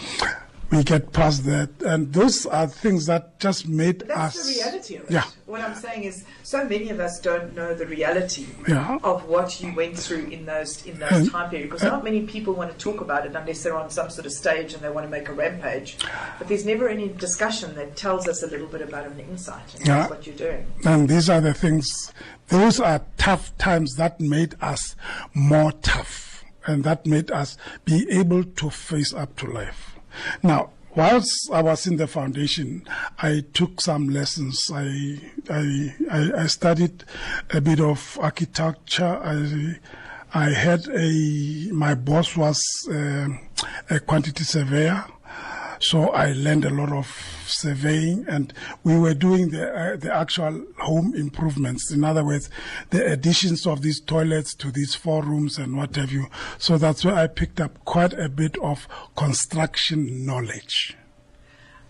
we 0.73 0.83
get 0.83 1.13
past 1.13 1.45
that, 1.45 1.69
and 1.83 2.13
those 2.13 2.47
are 2.47 2.67
things 2.67 3.07
that 3.07 3.39
just 3.39 3.69
made 3.69 4.01
that's 4.09 4.39
us. 4.39 4.47
the 4.47 4.53
reality 4.61 4.97
of 4.97 5.05
it. 5.05 5.11
Yeah. 5.11 5.25
What 5.47 5.61
I'm 5.61 5.75
saying 5.75 6.05
is, 6.05 6.25
so 6.43 6.65
many 6.65 6.89
of 6.89 6.99
us 6.99 7.21
don't 7.21 7.55
know 7.55 7.75
the 7.75 7.85
reality 7.87 8.47
Yeah. 8.67 8.99
of 9.05 9.29
what 9.29 9.61
you 9.61 9.75
went 9.75 9.99
through 9.99 10.27
in 10.29 10.47
those 10.47 10.85
in 10.87 10.99
those 10.99 11.13
And- 11.13 11.31
time 11.31 11.51
periods. 11.51 11.71
Because 11.73 11.83
not 11.85 12.01
uh, 12.01 12.03
many 12.03 12.23
people 12.23 12.55
want 12.55 12.73
to 12.73 12.79
talk 12.79 13.03
about 13.03 13.27
it 13.27 13.37
unless 13.37 13.63
they're 13.63 13.77
on 13.77 13.91
some 13.91 14.09
sort 14.09 14.25
of 14.27 14.33
stage 14.33 14.73
and 14.73 14.83
they 14.83 14.89
want 14.89 15.05
to 15.07 15.11
make 15.11 15.29
a 15.29 15.33
rampage. 15.33 15.99
But 16.39 16.49
there's 16.49 16.65
never 16.65 16.89
any 16.89 17.09
discussion 17.09 17.75
that 17.75 17.95
tells 17.97 18.27
us 18.27 18.43
a 18.43 18.47
little 18.47 18.67
bit 18.67 18.81
about 18.81 19.07
an 19.07 19.21
insight 19.21 19.75
and 19.77 19.87
Yeah. 19.87 20.09
what 20.09 20.27
you're 20.27 20.37
doing. 20.37 20.67
And 20.87 21.09
these 21.09 21.29
are 21.29 21.41
the 21.43 21.53
things, 21.53 22.13
those 22.49 22.81
are 22.81 23.03
tough 23.19 23.57
times 23.59 23.97
that 23.97 24.21
made 24.21 24.55
us 24.63 24.97
more 25.35 25.73
tough 25.73 26.45
and 26.67 26.83
that 26.85 27.05
made 27.05 27.31
us 27.31 27.59
be 27.85 28.07
able 28.11 28.45
to 28.45 28.71
face 28.71 29.13
up 29.13 29.37
to 29.37 29.47
life. 29.47 29.92
Now, 30.43 30.71
whilst 30.95 31.51
I 31.53 31.63
was 31.63 31.87
in 31.87 31.97
the 31.97 32.07
foundation, 32.07 32.87
I 33.19 33.45
took 33.53 33.81
some 33.81 34.09
lessons. 34.09 34.71
I, 34.73 35.21
I, 35.51 35.93
I, 36.11 36.47
studied 36.47 37.05
a 37.51 37.61
bit 37.61 37.81
of 37.81 38.19
architecture. 38.21 39.21
I, 39.23 39.79
I 40.35 40.51
had 40.51 40.89
a, 40.89 41.71
my 41.73 41.95
boss 41.95 42.37
was 42.37 42.63
um 42.91 43.41
a 43.91 44.01
quantity 44.01 44.45
surveyor. 44.45 45.05
So 45.83 46.11
I 46.11 46.33
learned 46.33 46.65
a 46.65 46.71
lot 46.71 46.93
of 46.93 47.09
surveying, 47.47 48.25
and 48.29 48.55
we 48.85 48.97
were 48.97 49.15
doing 49.15 49.51
the 49.51 49.69
uh, 49.69 49.97
the 49.97 50.15
actual 50.15 50.65
home 50.79 51.13
improvements. 51.17 51.91
In 51.91 52.05
other 52.05 52.25
words, 52.25 52.49
the 52.91 53.05
additions 53.05 53.67
of 53.67 53.83
these 53.83 54.01
toilets 54.01 54.55
to 54.55 54.71
these 54.71 54.95
four 54.95 55.25
rooms 55.25 55.59
and 55.59 55.77
what 55.77 55.97
have 55.97 56.13
you. 56.13 56.29
So 56.59 56.79
that's 56.79 57.05
where 57.05 57.17
I 57.17 57.27
picked 57.27 57.61
up 57.61 57.85
quite 57.85 58.13
a 58.13 58.29
bit 58.29 58.57
of 58.59 58.87
construction 59.17 60.25
knowledge. 60.25 60.97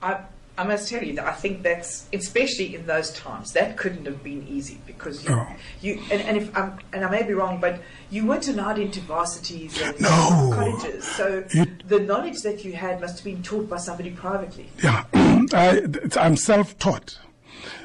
I, 0.00 0.20
I 0.58 0.64
must 0.64 0.88
tell 0.90 1.02
you 1.02 1.14
that 1.16 1.26
I 1.26 1.32
think 1.32 1.62
that's 1.62 2.06
especially 2.12 2.74
in 2.74 2.84
those 2.86 3.10
times 3.12 3.52
that 3.52 3.78
couldn't 3.78 4.04
have 4.04 4.22
been 4.22 4.46
easy 4.46 4.78
because 4.86 5.24
you, 5.24 5.30
No. 5.30 5.46
you 5.80 6.00
and, 6.10 6.20
and 6.22 6.36
if 6.36 6.54
I'm, 6.56 6.78
and 6.92 7.04
I 7.04 7.10
may 7.10 7.22
be 7.22 7.32
wrong, 7.32 7.58
but 7.58 7.80
you 8.10 8.26
weren't 8.26 8.46
allowed 8.48 8.78
into 8.78 9.00
varsities 9.00 9.80
and 9.80 9.98
No. 10.00 10.50
colleges, 10.54 11.04
so 11.04 11.42
You- 11.54 11.66
the 11.86 12.00
knowledge 12.00 12.42
that 12.42 12.64
you 12.64 12.74
had 12.74 13.00
must 13.00 13.16
have 13.16 13.24
been 13.24 13.42
taught 13.42 13.70
by 13.70 13.78
somebody 13.78 14.10
privately. 14.10 14.68
Yeah, 14.82 15.04
I, 15.14 15.82
I'm 16.20 16.36
self-taught 16.36 17.18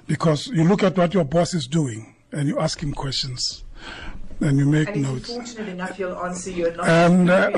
because 0.07 0.47
you 0.47 0.65
look 0.65 0.83
at 0.83 0.97
what 0.97 1.13
your 1.13 1.23
boss 1.23 1.53
is 1.53 1.67
doing 1.67 2.15
and 2.33 2.49
you 2.49 2.59
ask 2.59 2.81
him 2.83 2.93
questions 2.93 3.63
and 4.39 4.57
you 4.59 4.65
make 4.65 4.89
And 4.89 5.01
notes. 5.03 5.33
fortunate 5.33 5.69
enough, 5.69 5.97
he'll 5.97 6.15
answer 6.17 6.51
you 6.51 6.67
and 6.67 6.79
And 6.81 7.29
uh, 7.29 7.49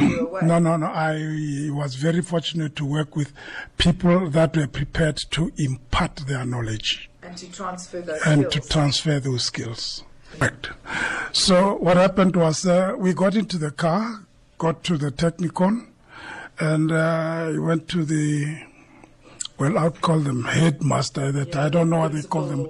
no, 0.41 0.59
no, 0.59 0.77
no. 0.77 0.86
I 0.88 1.69
was 1.71 1.95
very 1.95 2.21
fortunate 2.21 2.75
to 2.77 2.86
work 2.86 3.15
with 3.15 3.33
people 3.77 4.29
that 4.29 4.55
were 4.55 4.67
prepared 4.67 5.17
to 5.31 5.51
impart 5.57 6.17
their 6.27 6.45
knowledge 6.45 7.09
and 7.21 7.36
to 7.38 7.51
transfer 7.51 8.01
those 8.01 8.19
skills. 8.21 8.33
and 8.33 8.51
skills. 8.51 8.65
to 8.67 8.71
transfer 8.74 9.19
those 9.19 9.43
skills. 9.43 10.03
Right. 10.39 10.69
So 11.33 11.75
what 11.75 11.98
happened 11.98 12.36
was 12.36 12.65
uh, 12.65 12.93
we 12.98 13.13
got 13.13 13.36
into 13.36 13.57
the 13.57 13.71
car, 13.71 14.25
got 14.57 14.83
to 14.86 14.98
the 14.98 15.12
Technikon, 15.12 15.88
and 16.59 16.91
uh, 16.91 17.51
went 17.57 17.88
to 17.89 18.05
the 18.05 18.63
well, 19.57 19.77
I'd 19.77 20.00
call 20.01 20.19
them 20.19 20.45
headmaster. 20.45 21.33
That 21.33 21.55
I 21.55 21.67
don't 21.67 21.89
know 21.89 22.00
what 22.00 22.13
they 22.13 22.21
call 22.21 22.43
them. 22.45 22.69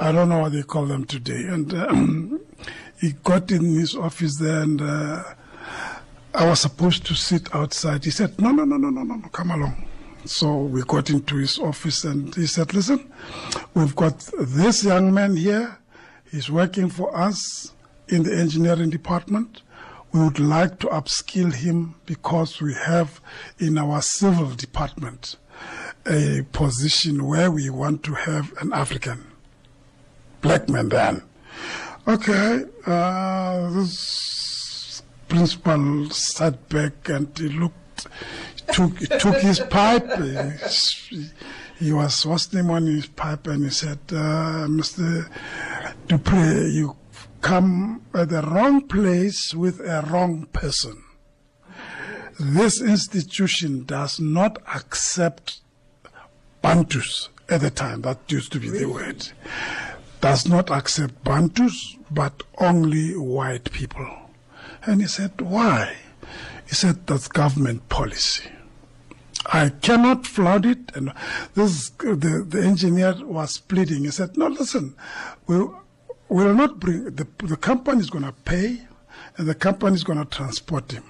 I 0.00 0.10
don't 0.12 0.30
know 0.30 0.38
what 0.40 0.52
they 0.52 0.62
call 0.62 0.86
them 0.86 1.04
today. 1.04 1.42
And 1.44 1.74
um, 1.74 2.40
he 3.00 3.12
got 3.24 3.50
in 3.50 3.64
his 3.64 3.96
office 3.96 4.36
there, 4.36 4.60
and 4.62 4.80
uh, 4.80 5.22
I 6.34 6.48
was 6.48 6.60
supposed 6.60 7.06
to 7.06 7.14
sit 7.14 7.54
outside. 7.54 8.04
He 8.04 8.10
said, 8.10 8.40
"No, 8.40 8.50
no, 8.50 8.64
no, 8.64 8.76
no, 8.76 8.90
no, 8.90 9.02
no, 9.02 9.14
no, 9.14 9.28
come 9.28 9.50
along." 9.50 9.86
So 10.26 10.64
we 10.64 10.82
got 10.82 11.08
into 11.08 11.36
his 11.36 11.58
office, 11.58 12.04
and 12.04 12.34
he 12.34 12.46
said, 12.46 12.74
"Listen, 12.74 13.10
we've 13.74 13.96
got 13.96 14.18
this 14.38 14.84
young 14.84 15.14
man 15.14 15.36
here. 15.36 15.78
He's 16.30 16.50
working 16.50 16.90
for 16.90 17.16
us 17.16 17.72
in 18.08 18.22
the 18.22 18.36
engineering 18.36 18.90
department." 18.90 19.62
We 20.12 20.18
would 20.24 20.40
like 20.40 20.80
to 20.80 20.88
upskill 20.88 21.54
him 21.54 21.94
because 22.04 22.60
we 22.60 22.74
have 22.74 23.20
in 23.60 23.78
our 23.78 24.02
civil 24.02 24.50
department 24.56 25.36
a 26.04 26.44
position 26.50 27.26
where 27.26 27.48
we 27.48 27.70
want 27.70 28.02
to 28.02 28.14
have 28.14 28.52
an 28.60 28.72
African 28.72 29.24
black 30.40 30.68
man 30.68 30.88
then. 30.88 31.22
Okay, 32.08 32.64
uh, 32.86 33.70
this 33.70 35.02
principal 35.28 36.10
sat 36.10 36.68
back 36.68 37.08
and 37.08 37.36
he 37.38 37.48
looked, 37.48 38.06
took, 38.72 38.98
he 38.98 39.06
took 39.06 39.36
his 39.36 39.60
pipe. 39.60 40.08
He, 40.18 41.28
he 41.78 41.92
was 41.92 42.24
wasting 42.26 42.70
on 42.70 42.86
his 42.86 43.06
pipe 43.06 43.46
and 43.46 43.64
he 43.64 43.70
said, 43.70 43.98
uh, 44.10 44.66
Mr. 44.66 45.30
Dupre, 46.06 46.68
you 46.70 46.96
come 47.40 48.02
at 48.14 48.30
the 48.30 48.42
wrong 48.42 48.86
place 48.86 49.54
with 49.54 49.80
a 49.80 50.02
wrong 50.10 50.46
person. 50.52 51.02
This 52.38 52.80
institution 52.80 53.84
does 53.84 54.18
not 54.18 54.58
accept 54.74 55.60
Bantus 56.62 57.28
at 57.48 57.60
the 57.60 57.70
time, 57.70 58.02
that 58.02 58.30
used 58.30 58.52
to 58.52 58.60
be 58.60 58.70
the 58.70 58.86
word, 58.86 59.28
does 60.20 60.46
not 60.46 60.70
accept 60.70 61.24
Bantus, 61.24 61.96
but 62.10 62.42
only 62.58 63.16
white 63.16 63.70
people. 63.72 64.08
And 64.84 65.00
he 65.00 65.06
said, 65.06 65.40
why? 65.40 65.96
He 66.66 66.74
said, 66.74 67.06
that's 67.06 67.28
government 67.28 67.88
policy. 67.88 68.48
I 69.46 69.70
cannot 69.70 70.26
flood 70.26 70.66
it. 70.66 70.94
And 70.94 71.12
this, 71.54 71.90
the, 71.90 72.44
the 72.46 72.62
engineer 72.62 73.14
was 73.24 73.58
pleading. 73.58 74.04
He 74.04 74.10
said, 74.10 74.36
no, 74.36 74.46
listen, 74.48 74.94
we'll, 75.46 75.80
we'll 76.28 76.54
not 76.54 76.78
bring, 76.78 77.04
the, 77.04 77.26
the 77.44 77.56
company 77.56 78.00
is 78.00 78.10
going 78.10 78.24
to 78.24 78.32
pay 78.32 78.82
and 79.36 79.48
the 79.48 79.54
company 79.54 79.94
is 79.94 80.04
going 80.04 80.18
to 80.18 80.24
transport 80.24 80.92
him. 80.92 81.04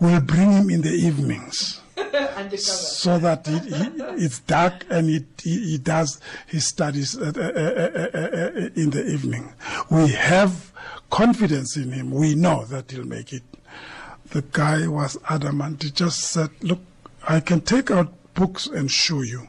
We'll 0.00 0.20
bring 0.20 0.52
him 0.52 0.70
in 0.70 0.82
the 0.82 0.92
evenings. 0.92 1.80
So 2.56 3.18
that 3.18 3.46
it, 3.48 3.64
he, 3.64 4.24
it's 4.24 4.40
dark 4.40 4.84
and 4.90 5.08
he, 5.08 5.24
he 5.42 5.78
does 5.78 6.20
his 6.46 6.68
studies 6.68 7.16
uh, 7.16 7.32
uh, 7.36 7.40
uh, 7.40 8.18
uh, 8.18 8.18
uh, 8.18 8.70
in 8.74 8.90
the 8.90 9.04
evening. 9.06 9.52
We 9.90 10.08
have 10.08 10.72
confidence 11.10 11.76
in 11.76 11.92
him. 11.92 12.10
We 12.10 12.34
know 12.34 12.64
that 12.66 12.90
he'll 12.90 13.04
make 13.04 13.32
it. 13.32 13.42
The 14.30 14.42
guy 14.42 14.86
was 14.88 15.18
adamant. 15.28 15.82
He 15.82 15.90
just 15.90 16.20
said, 16.20 16.50
Look, 16.62 16.80
I 17.26 17.40
can 17.40 17.60
take 17.60 17.90
out 17.90 18.12
books 18.34 18.66
and 18.66 18.90
show 18.90 19.22
you. 19.22 19.48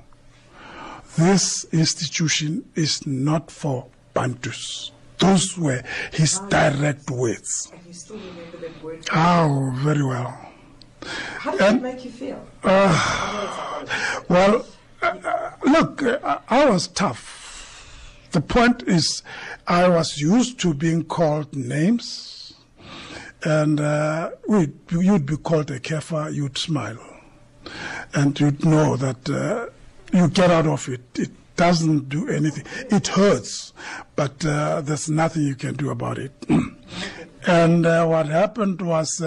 This 1.18 1.66
institution 1.72 2.70
is 2.76 3.06
not 3.08 3.50
for 3.50 3.88
Bantus. 4.14 4.92
Those 5.18 5.58
were 5.58 5.82
his 6.12 6.40
direct 6.50 7.10
words. 7.10 7.72
And 7.72 7.82
you 7.88 7.94
still 7.94 8.18
remember 8.18 8.58
them 8.58 8.74
words. 8.84 9.08
Oh, 9.14 9.72
very 9.78 10.04
well. 10.04 10.45
How 11.40 11.52
did 11.52 11.62
and- 11.62 11.78
it 11.78 11.84
make 11.84 12.06
you 12.06 12.12
feel? 12.12 12.46
I 12.64 12.70
know 13.34 13.44
it's 13.44 13.90
not 13.92 14.30
Well, 14.30 14.66
uh, 15.02 15.06
uh, 15.06 15.52
look, 15.64 16.04
uh, 16.04 16.40
I 16.50 16.66
was 16.70 16.88
tough. 16.88 18.28
The 18.32 18.42
point 18.42 18.84
is, 18.88 19.24
I 19.68 19.88
was 19.88 20.18
used 20.20 20.60
to 20.62 20.74
being 20.74 21.04
called 21.06 21.56
names, 21.56 22.54
and 23.44 23.80
uh, 23.80 24.32
we'd, 24.48 24.74
you'd 24.92 25.26
be 25.26 25.38
called 25.38 25.72
a 25.72 25.80
kefir, 25.80 26.34
you'd 26.34 26.58
smile, 26.58 27.00
and 28.14 28.38
you'd 28.40 28.66
know 28.66 28.98
that 28.98 29.30
uh, 29.30 29.68
you 30.12 30.28
get 30.30 30.52
out 30.52 30.68
of 30.68 30.90
it. 30.90 31.02
It 31.18 31.32
doesn't 31.56 32.10
do 32.10 32.28
anything. 32.28 32.66
It 32.92 33.08
hurts, 33.08 33.72
but 34.18 34.46
uh, 34.46 34.82
there's 34.82 35.08
nothing 35.10 35.44
you 35.44 35.56
can 35.56 35.76
do 35.76 35.90
about 35.92 36.18
it. 36.18 36.34
and 37.48 37.86
uh, 37.86 38.06
what 38.08 38.26
happened 38.28 38.82
was. 38.82 39.22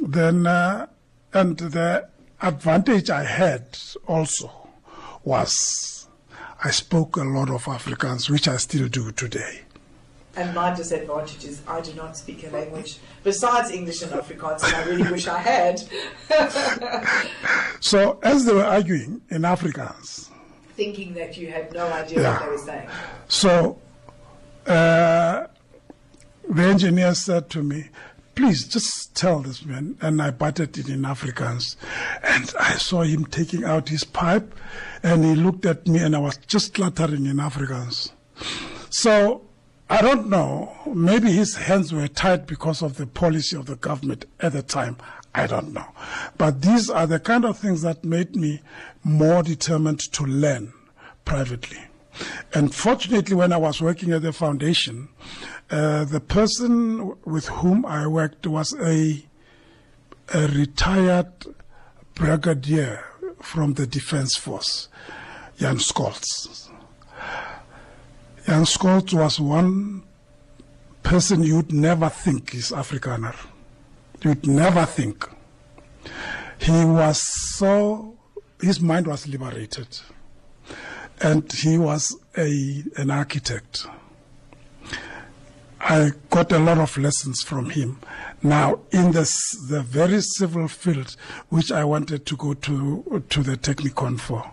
Then 0.00 0.46
uh, 0.46 0.86
and 1.32 1.56
the 1.58 2.08
advantage 2.40 3.10
I 3.10 3.24
had 3.24 3.78
also 4.06 4.50
was 5.24 6.08
I 6.62 6.70
spoke 6.70 7.16
a 7.16 7.24
lot 7.24 7.50
of 7.50 7.64
Afrikaans, 7.64 8.28
which 8.28 8.48
I 8.48 8.56
still 8.56 8.88
do 8.88 9.12
today. 9.12 9.62
And 10.36 10.54
my 10.54 10.74
disadvantage 10.74 11.44
is 11.44 11.62
I 11.66 11.80
do 11.80 11.92
not 11.94 12.16
speak 12.16 12.46
a 12.46 12.50
language 12.50 12.98
besides 13.24 13.70
English 13.70 14.02
and 14.02 14.12
Afrikaans, 14.12 14.62
and 14.64 14.74
I 14.74 14.84
really 14.84 15.10
wish 15.10 15.26
I 15.26 15.38
had. 15.38 15.82
so 17.80 18.18
as 18.22 18.44
they 18.44 18.54
were 18.54 18.64
arguing 18.64 19.22
in 19.30 19.42
Afrikaans, 19.42 20.30
thinking 20.76 21.14
that 21.14 21.36
you 21.36 21.50
had 21.50 21.72
no 21.72 21.86
idea 21.92 22.22
yeah. 22.22 22.32
what 22.32 22.42
they 22.42 22.48
were 22.48 22.58
saying. 22.58 22.88
So 23.28 23.78
uh, 24.66 25.46
the 26.48 26.62
engineer 26.62 27.14
said 27.14 27.50
to 27.50 27.62
me, 27.62 27.88
please 28.34 28.66
just 28.66 29.14
tell 29.14 29.40
this 29.40 29.64
man. 29.64 29.96
And 30.00 30.20
I 30.20 30.30
butted 30.30 30.78
it 30.78 30.88
in 30.88 31.02
Afrikaans. 31.02 31.76
And 32.22 32.52
I 32.58 32.72
saw 32.72 33.02
him 33.02 33.24
taking 33.26 33.64
out 33.64 33.88
his 33.88 34.04
pipe 34.04 34.54
and 35.02 35.24
he 35.24 35.34
looked 35.34 35.66
at 35.66 35.86
me 35.86 35.98
and 36.00 36.14
I 36.14 36.18
was 36.18 36.36
just 36.46 36.74
clattering 36.74 37.26
in 37.26 37.36
Afrikaans. 37.36 38.12
So 38.90 39.42
I 39.88 40.02
don't 40.02 40.28
know. 40.28 40.72
Maybe 40.86 41.32
his 41.32 41.56
hands 41.56 41.92
were 41.92 42.08
tied 42.08 42.46
because 42.46 42.82
of 42.82 42.96
the 42.96 43.06
policy 43.06 43.56
of 43.56 43.66
the 43.66 43.76
government 43.76 44.24
at 44.38 44.52
the 44.52 44.62
time. 44.62 44.96
I 45.34 45.46
don't 45.46 45.72
know. 45.72 45.86
But 46.38 46.62
these 46.62 46.90
are 46.90 47.06
the 47.06 47.20
kind 47.20 47.44
of 47.44 47.58
things 47.58 47.82
that 47.82 48.04
made 48.04 48.34
me 48.34 48.62
more 49.04 49.42
determined 49.42 50.00
to 50.12 50.24
learn 50.24 50.72
privately. 51.24 51.78
And 52.54 52.74
fortunately, 52.74 53.34
when 53.34 53.52
I 53.52 53.56
was 53.56 53.80
working 53.80 54.12
at 54.12 54.22
the 54.22 54.32
foundation, 54.32 55.08
uh, 55.70 56.04
the 56.04 56.20
person 56.20 57.16
with 57.24 57.46
whom 57.48 57.86
I 57.86 58.06
worked 58.06 58.46
was 58.46 58.74
a, 58.80 59.24
a 60.34 60.48
retired 60.48 61.32
brigadier 62.14 63.04
from 63.40 63.74
the 63.74 63.86
Defense 63.86 64.36
Force, 64.36 64.88
Jan 65.58 65.76
Scholz. 65.76 66.68
Jan 68.46 68.64
Scholz 68.64 69.14
was 69.14 69.40
one 69.40 70.02
person 71.02 71.42
you'd 71.42 71.72
never 71.72 72.08
think 72.08 72.54
is 72.54 72.70
Afrikaner. 72.70 73.34
You'd 74.22 74.46
never 74.46 74.84
think. 74.84 75.28
He 76.58 76.84
was 76.84 77.22
so, 77.56 78.18
his 78.60 78.80
mind 78.80 79.06
was 79.06 79.26
liberated. 79.26 79.98
And 81.20 81.50
he 81.52 81.76
was 81.76 82.16
a, 82.36 82.82
an 82.96 83.10
architect. 83.10 83.86
I 85.80 86.10
got 86.30 86.52
a 86.52 86.58
lot 86.58 86.78
of 86.78 86.96
lessons 86.98 87.42
from 87.42 87.70
him. 87.70 88.00
Now, 88.42 88.80
in 88.90 89.12
the, 89.12 89.30
the 89.68 89.82
very 89.82 90.20
civil 90.20 90.68
field, 90.68 91.16
which 91.48 91.72
I 91.72 91.84
wanted 91.84 92.26
to 92.26 92.36
go 92.36 92.54
to, 92.54 93.24
to 93.28 93.42
the 93.42 93.56
Technikon 93.56 94.20
for. 94.20 94.50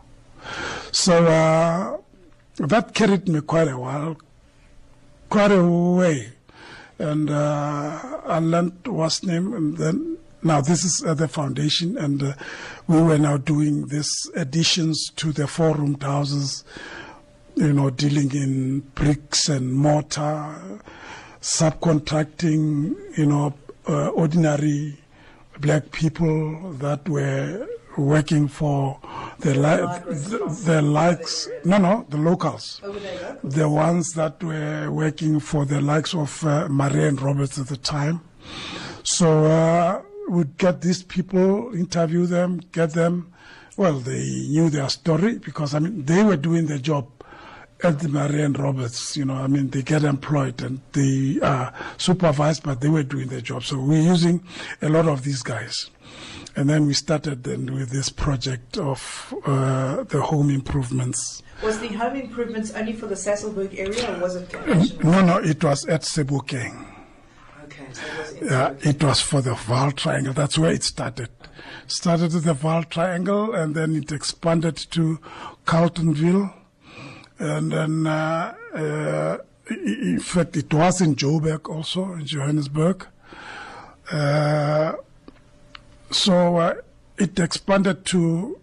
So, 0.91 1.25
uh, 1.25 1.97
that 2.57 2.93
carried 2.93 3.27
me 3.27 3.41
quite 3.41 3.67
a 3.67 3.77
while, 3.77 4.17
quite 5.29 5.51
a 5.51 5.63
way. 5.63 6.31
And 6.97 7.29
uh, 7.29 8.21
I 8.25 8.39
learned 8.39 8.87
what's 8.87 9.23
name, 9.23 9.53
and 9.53 9.77
then 9.77 10.16
now 10.47 10.61
this 10.61 10.83
is 10.83 11.03
at 11.05 11.17
the 11.17 11.27
foundation, 11.27 11.97
and 11.97 12.23
uh, 12.23 12.33
we 12.87 13.01
were 13.01 13.17
now 13.17 13.37
doing 13.37 13.87
these 13.87 14.11
additions 14.35 15.11
to 15.17 15.31
the 15.31 15.47
four-roomed 15.47 16.01
houses, 16.01 16.63
you 17.55 17.73
know, 17.73 17.89
dealing 17.89 18.31
in 18.33 18.79
bricks 18.95 19.49
and 19.49 19.73
mortar, 19.73 20.79
subcontracting, 21.41 23.17
you 23.17 23.25
know, 23.25 23.53
uh, 23.87 24.09
ordinary 24.09 24.97
black 25.59 25.91
people 25.91 26.71
that 26.73 27.07
were 27.09 27.67
working 27.97 28.47
for 28.47 28.99
the, 29.39 29.55
li- 29.55 30.13
the, 30.13 30.61
the 30.65 30.81
likes, 30.81 31.49
no, 31.65 31.77
no, 31.77 32.05
the 32.09 32.17
locals. 32.17 32.79
The 33.43 33.67
ones 33.67 34.13
that 34.13 34.43
were 34.43 34.91
working 34.91 35.39
for 35.39 35.65
the 35.65 35.81
likes 35.81 36.13
of 36.13 36.45
uh, 36.45 36.67
Murray 36.69 37.07
and 37.07 37.19
Roberts 37.21 37.57
at 37.57 37.67
the 37.67 37.77
time. 37.77 38.21
So 39.03 39.45
uh, 39.45 40.01
we'd 40.27 40.57
get 40.57 40.81
these 40.81 41.03
people, 41.03 41.73
interview 41.73 42.25
them, 42.25 42.61
get 42.71 42.91
them. 42.91 43.33
Well, 43.75 43.99
they 43.99 44.23
knew 44.49 44.69
their 44.69 44.89
story 44.89 45.37
because, 45.37 45.75
I 45.75 45.79
mean, 45.79 46.05
they 46.05 46.23
were 46.23 46.37
doing 46.37 46.65
their 46.65 46.79
job 46.79 47.07
at 47.83 47.99
the 47.99 48.09
Murray 48.09 48.45
Roberts, 48.47 49.15
you 49.15 49.25
know, 49.25 49.35
I 49.35 49.47
mean, 49.47 49.69
they 49.69 49.83
get 49.83 50.03
employed 50.03 50.61
and 50.61 50.81
they 50.93 51.39
are 51.41 51.73
supervised, 51.97 52.63
but 52.63 52.81
they 52.81 52.89
were 52.89 53.03
doing 53.03 53.27
their 53.27 53.41
job. 53.41 53.63
So 53.63 53.79
we're 53.79 54.01
using 54.01 54.43
a 54.81 54.89
lot 54.89 55.07
of 55.07 55.23
these 55.23 55.43
guys. 55.43 55.89
And 56.55 56.69
then 56.69 56.87
we 56.87 56.93
started 56.93 57.43
then 57.43 57.71
with 57.73 57.91
this 57.91 58.09
project 58.09 58.77
of 58.77 59.33
uh, 59.45 60.03
the 60.03 60.21
home 60.21 60.49
improvements. 60.49 61.43
Was 61.61 61.79
the 61.79 61.89
home 61.89 62.15
improvements 62.15 62.71
only 62.71 62.93
for 62.93 63.05
the 63.05 63.15
Sasolburg 63.15 63.77
area 63.77 64.15
or 64.15 64.21
was 64.21 64.35
it? 64.35 65.03
No, 65.03 65.21
no, 65.21 65.37
it 65.37 65.63
was 65.63 65.85
at 65.85 66.01
Sebokeng. 66.01 66.96
Okay, 67.67 67.85
so 67.91 68.05
it 68.05 68.41
was 68.41 68.51
Yeah, 68.51 68.73
it 68.89 69.03
was 69.03 69.19
for 69.21 69.41
the 69.41 69.51
Vaal 69.51 69.93
Triangle. 69.93 70.33
That's 70.33 70.57
where 70.57 70.71
it 70.71 70.83
started. 70.83 71.29
Started 71.87 72.33
at 72.33 72.43
the 72.43 72.53
Vaal 72.53 72.89
Triangle 72.89 73.53
and 73.53 73.75
then 73.75 73.95
it 73.95 74.11
expanded 74.11 74.77
to 74.91 75.19
Carletonville, 75.65 76.53
And 77.39 77.71
then, 77.71 78.07
uh, 78.07 78.55
uh, 78.73 79.37
in 79.69 80.19
fact, 80.19 80.55
it 80.57 80.73
was 80.73 81.01
in 81.01 81.15
Joburg 81.15 81.69
also, 81.69 82.13
in 82.13 82.25
Johannesburg. 82.25 83.05
Uh, 84.11 84.93
so 86.09 86.57
uh, 86.57 86.73
it 87.17 87.37
expanded 87.37 88.05
to 88.05 88.59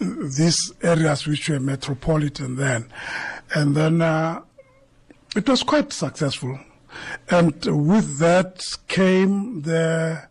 these 0.00 0.72
areas 0.82 1.26
which 1.26 1.50
were 1.50 1.60
metropolitan 1.60 2.56
then. 2.56 2.90
And 3.54 3.76
then 3.76 4.00
uh, 4.00 4.40
it 5.36 5.46
was 5.48 5.62
quite 5.62 5.92
successful. 5.92 6.58
And 7.30 7.54
with 7.64 8.18
that 8.18 8.64
came 8.88 9.62
the 9.62 10.28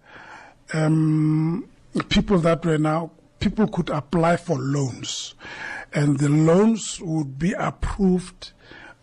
um, 0.73 1.67
people 2.09 2.39
that 2.39 2.65
were 2.65 2.77
now, 2.77 3.11
people 3.39 3.67
could 3.67 3.89
apply 3.89 4.37
for 4.37 4.57
loans. 4.57 5.35
And 5.93 6.19
the 6.19 6.29
loans 6.29 6.99
would 7.01 7.39
be 7.39 7.53
approved 7.53 8.51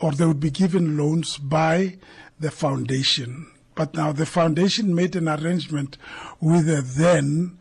or 0.00 0.12
they 0.12 0.26
would 0.26 0.40
be 0.40 0.50
given 0.50 0.96
loans 0.96 1.38
by 1.38 1.98
the 2.38 2.50
foundation 2.50 3.46
but 3.76 3.94
now 3.94 4.10
the 4.10 4.26
foundation 4.26 4.92
made 4.94 5.14
an 5.14 5.28
arrangement 5.28 5.96
with 6.40 6.66
the 6.66 6.82
then 6.82 7.56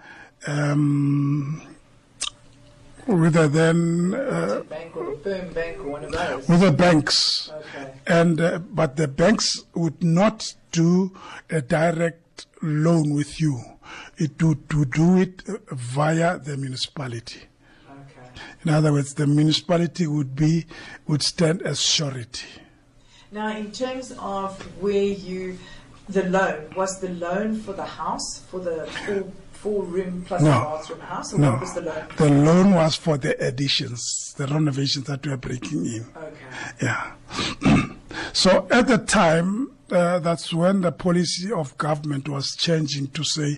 um, 0.48 1.62
of 6.04 6.12
those. 6.12 6.48
with 6.48 6.60
the 6.62 6.72
banks, 6.72 7.52
Okay. 7.52 7.94
and 8.08 8.42
uh, 8.42 8.60
but 8.60 8.96
the 8.96 9.08
banks 9.08 9.64
would 9.74 10.04
not 10.04 10.54
do 10.72 11.12
a 11.50 11.62
direct 11.62 12.46
loan 12.62 13.14
with 13.14 13.40
you. 13.40 13.62
It 14.18 14.42
would 14.42 14.70
to 14.70 14.86
do 14.86 15.18
it 15.18 15.44
uh, 15.48 15.58
via 15.72 16.40
the 16.40 16.58
municipality. 16.58 17.42
Okay. 17.90 18.28
In 18.64 18.72
other 18.72 18.92
words, 18.92 19.14
the 19.14 19.28
municipality 19.28 20.08
would 20.08 20.36
be 20.36 20.66
would 21.08 21.22
stand 21.22 21.62
as 21.62 21.82
surety. 21.82 22.48
Now, 23.32 23.56
in 23.56 23.72
terms 23.72 24.14
of 24.20 24.62
where 24.82 24.94
you, 25.04 25.58
the 26.08 26.24
loan, 26.24 26.70
was 26.76 27.00
the 27.02 27.10
loan 27.10 27.60
for 27.60 27.74
the 27.74 27.84
house, 27.86 28.40
for 28.50 28.60
the 28.60 28.88
four 29.56 29.84
room 29.84 30.24
plus 30.28 30.42
No. 30.42 30.52
a 30.52 30.78
bathroom 30.78 31.00
house, 31.02 31.34
or 31.34 31.38
No, 31.40 31.52
what 31.52 31.62
was 31.62 31.74
the 31.74 31.82
loan? 31.82 32.04
the 32.18 32.30
loan 32.30 32.74
was 32.74 32.96
for 32.96 33.18
the 33.18 33.36
additions, 33.46 34.34
the 34.38 34.48
renovations 34.48 35.06
that 35.08 35.26
we 35.26 35.32
are 35.32 35.38
breaking 35.38 35.86
in. 35.86 36.06
Okay. 36.16 36.32
Yeah. 36.82 37.12
so 38.34 38.68
at 38.72 38.88
the 38.88 38.98
time, 38.98 39.72
uh, 39.92 40.20
that's 40.20 40.54
when 40.54 40.82
the 40.82 40.92
policy 40.92 41.52
of 41.52 41.78
government 41.78 42.28
was 42.28 42.56
changing 42.56 43.08
to 43.08 43.24
say, 43.24 43.58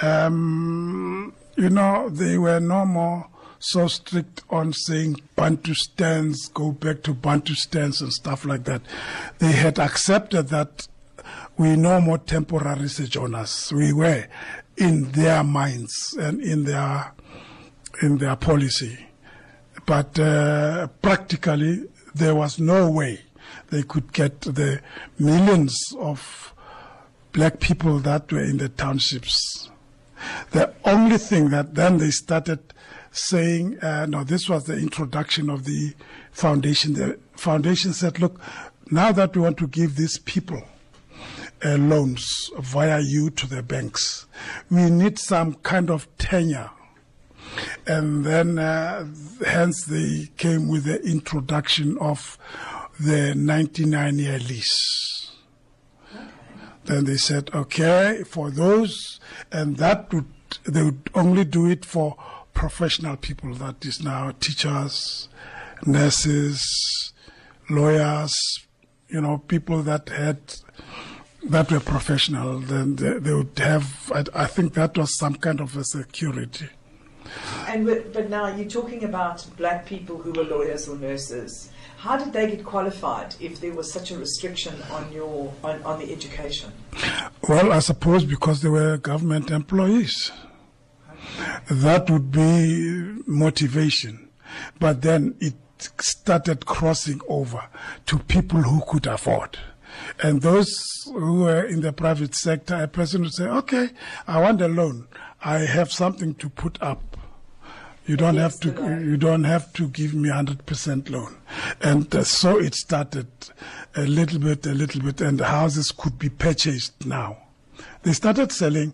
um, 0.00 1.32
you 1.56 1.70
know, 1.70 2.08
they 2.08 2.38
were 2.38 2.60
no 2.60 2.84
more 2.86 3.28
so 3.58 3.86
strict 3.86 4.42
on 4.50 4.72
saying 4.72 5.16
Bantustans, 5.36 6.52
go 6.52 6.72
back 6.72 7.02
to 7.02 7.14
Bantustans 7.14 8.00
and 8.00 8.12
stuff 8.12 8.44
like 8.44 8.64
that. 8.64 8.82
They 9.38 9.52
had 9.52 9.78
accepted 9.78 10.48
that 10.48 10.88
we 11.56 11.76
no 11.76 12.00
more 12.00 12.18
temporary 12.18 12.88
sojourners. 12.88 13.72
We 13.72 13.92
were 13.92 14.26
in 14.82 15.10
their 15.12 15.44
minds 15.44 16.16
and 16.18 16.40
in 16.40 16.64
their 16.64 17.12
in 18.02 18.18
their 18.18 18.36
policy 18.36 18.98
but 19.86 20.18
uh, 20.18 20.86
practically 21.00 21.84
there 22.14 22.34
was 22.34 22.58
no 22.58 22.90
way 22.90 23.20
they 23.70 23.82
could 23.82 24.12
get 24.12 24.40
the 24.42 24.80
millions 25.18 25.94
of 25.98 26.52
black 27.32 27.60
people 27.60 27.98
that 28.00 28.30
were 28.30 28.42
in 28.42 28.58
the 28.58 28.68
townships. 28.68 29.70
The 30.50 30.72
only 30.84 31.18
thing 31.18 31.50
that 31.50 31.74
then 31.74 31.98
they 31.98 32.10
started 32.10 32.60
saying, 33.10 33.78
uh, 33.80 34.06
no, 34.06 34.24
this 34.24 34.48
was 34.48 34.64
the 34.64 34.76
introduction 34.76 35.50
of 35.50 35.64
the 35.64 35.94
foundation. 36.30 36.92
The 36.92 37.18
foundation 37.32 37.92
said, 37.92 38.20
look, 38.20 38.40
now 38.90 39.12
that 39.12 39.34
we 39.34 39.42
want 39.42 39.56
to 39.58 39.66
give 39.66 39.96
these 39.96 40.18
people 40.18 40.62
uh, 41.64 41.76
loans 41.76 42.50
via 42.58 43.00
you 43.00 43.30
to 43.30 43.46
the 43.46 43.62
banks, 43.62 44.26
we 44.70 44.90
need 44.90 45.18
some 45.18 45.54
kind 45.54 45.90
of 45.90 46.06
tenure. 46.18 46.70
And 47.86 48.24
then 48.24 48.58
uh, 48.58 49.06
hence 49.46 49.84
they 49.84 50.30
came 50.36 50.68
with 50.68 50.84
the 50.84 51.02
introduction 51.02 51.98
of 51.98 52.38
the 52.98 53.34
99 53.34 54.18
year 54.18 54.38
lease. 54.38 55.32
Then 56.84 57.04
they 57.04 57.16
said, 57.16 57.50
okay, 57.54 58.24
for 58.26 58.50
those, 58.50 59.20
and 59.52 59.76
that 59.76 60.12
would, 60.12 60.26
they 60.64 60.82
would 60.82 61.10
only 61.14 61.44
do 61.44 61.66
it 61.66 61.84
for 61.84 62.16
professional 62.54 63.16
people, 63.16 63.54
that 63.54 63.84
is 63.84 64.02
now 64.02 64.32
teachers, 64.40 65.28
nurses, 65.86 67.12
lawyers, 67.70 68.34
you 69.08 69.20
know, 69.20 69.38
people 69.38 69.82
that 69.82 70.08
had, 70.08 70.38
that 71.44 71.70
were 71.70 71.80
professional, 71.80 72.60
then 72.60 72.96
they, 72.96 73.18
they 73.18 73.34
would 73.34 73.58
have, 73.58 74.12
I, 74.14 74.24
I 74.34 74.46
think 74.46 74.74
that 74.74 74.96
was 74.96 75.16
some 75.16 75.34
kind 75.36 75.60
of 75.60 75.76
a 75.76 75.84
security. 75.84 76.68
And 77.68 77.86
but, 77.86 78.12
but 78.12 78.28
now 78.30 78.54
you're 78.54 78.68
talking 78.68 79.04
about 79.04 79.44
black 79.56 79.86
people 79.86 80.18
who 80.18 80.32
were 80.32 80.44
lawyers 80.44 80.88
or 80.88 80.96
nurses. 80.96 81.70
How 81.98 82.16
did 82.16 82.32
they 82.32 82.48
get 82.48 82.64
qualified 82.64 83.36
if 83.40 83.60
there 83.60 83.72
was 83.72 83.92
such 83.92 84.10
a 84.10 84.18
restriction 84.18 84.74
on 84.90 85.12
your 85.12 85.52
on, 85.62 85.82
on 85.84 86.00
the 86.00 86.12
education? 86.12 86.72
Well, 87.48 87.72
I 87.72 87.78
suppose 87.78 88.24
because 88.24 88.60
they 88.60 88.68
were 88.68 88.96
government 88.98 89.50
employees. 89.50 90.32
That 91.70 92.10
would 92.10 92.32
be 92.32 93.14
motivation. 93.26 94.28
But 94.78 95.02
then 95.02 95.36
it 95.40 95.54
started 96.00 96.66
crossing 96.66 97.20
over 97.28 97.68
to 98.06 98.18
people 98.18 98.62
who 98.62 98.82
could 98.86 99.06
afford. 99.06 99.58
And 100.22 100.40
those 100.40 100.72
who 101.06 101.42
were 101.42 101.64
in 101.64 101.80
the 101.80 101.92
private 101.92 102.34
sector, 102.34 102.76
a 102.76 102.86
person 102.86 103.22
would 103.22 103.34
say, 103.34 103.44
okay, 103.44 103.90
I 104.28 104.40
want 104.40 104.62
a 104.62 104.68
loan. 104.68 105.08
I 105.44 105.58
have 105.58 105.90
something 105.92 106.34
to 106.36 106.48
put 106.48 106.80
up. 106.80 107.16
You 108.06 108.16
don't 108.16 108.36
have 108.36 108.58
to. 108.60 108.68
You 109.00 109.16
don't 109.16 109.44
have 109.44 109.72
to 109.74 109.86
give 109.88 110.12
me 110.12 110.28
hundred 110.28 110.66
percent 110.66 111.08
loan, 111.08 111.36
and 111.80 112.12
uh, 112.12 112.24
so 112.24 112.58
it 112.58 112.74
started 112.74 113.28
a 113.94 114.02
little 114.02 114.40
bit, 114.40 114.66
a 114.66 114.74
little 114.74 115.00
bit, 115.02 115.20
and 115.20 115.40
houses 115.40 115.92
could 115.92 116.18
be 116.18 116.28
purchased 116.28 117.06
now. 117.06 117.38
They 118.02 118.12
started 118.12 118.50
selling 118.50 118.92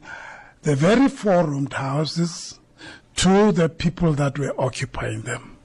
the 0.61 0.77
very 0.77 1.09
four-roomed 1.09 1.73
houses 1.73 2.61
to 3.17 3.51
the 3.51 3.71
people 3.71 4.13
that 4.13 4.39
were 4.39 4.55
occupying 4.61 5.23
them. 5.23 5.57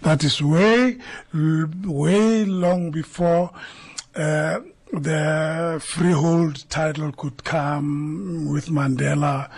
That 0.00 0.24
is 0.24 0.40
way, 0.40 0.96
way 1.34 2.46
long 2.46 2.90
before 2.90 3.50
uh, 4.16 4.60
the 4.92 5.82
freehold 5.84 6.68
title 6.70 7.12
could 7.12 7.44
come 7.44 8.50
with 8.50 8.68
Mandela 8.68 9.50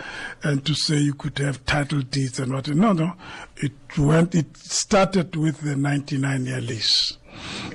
and 0.43 0.65
to 0.65 0.73
say 0.73 0.97
you 0.97 1.13
could 1.13 1.37
have 1.39 1.65
title 1.65 2.01
deeds 2.01 2.39
and 2.39 2.53
what. 2.53 2.67
No, 2.67 2.91
no. 2.93 3.13
It 3.57 3.73
went, 3.97 4.35
it 4.35 4.57
started 4.57 5.35
with 5.35 5.61
the 5.61 5.75
99 5.75 6.45
year 6.45 6.61
lease. 6.61 7.17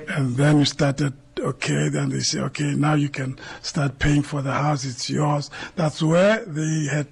And 0.09 0.37
then 0.37 0.59
we 0.59 0.64
started, 0.66 1.14
okay, 1.38 1.88
then 1.88 2.11
they 2.11 2.21
say, 2.21 2.40
okay, 2.40 2.75
now 2.75 2.95
you 2.95 3.09
can 3.09 3.38
start 3.62 3.99
paying 3.99 4.23
for 4.23 4.42
the 4.42 4.53
house, 4.53 4.85
it's 4.85 5.09
yours. 5.09 5.51
That's 5.77 6.03
where 6.03 6.45
they 6.45 6.88
had, 6.90 7.09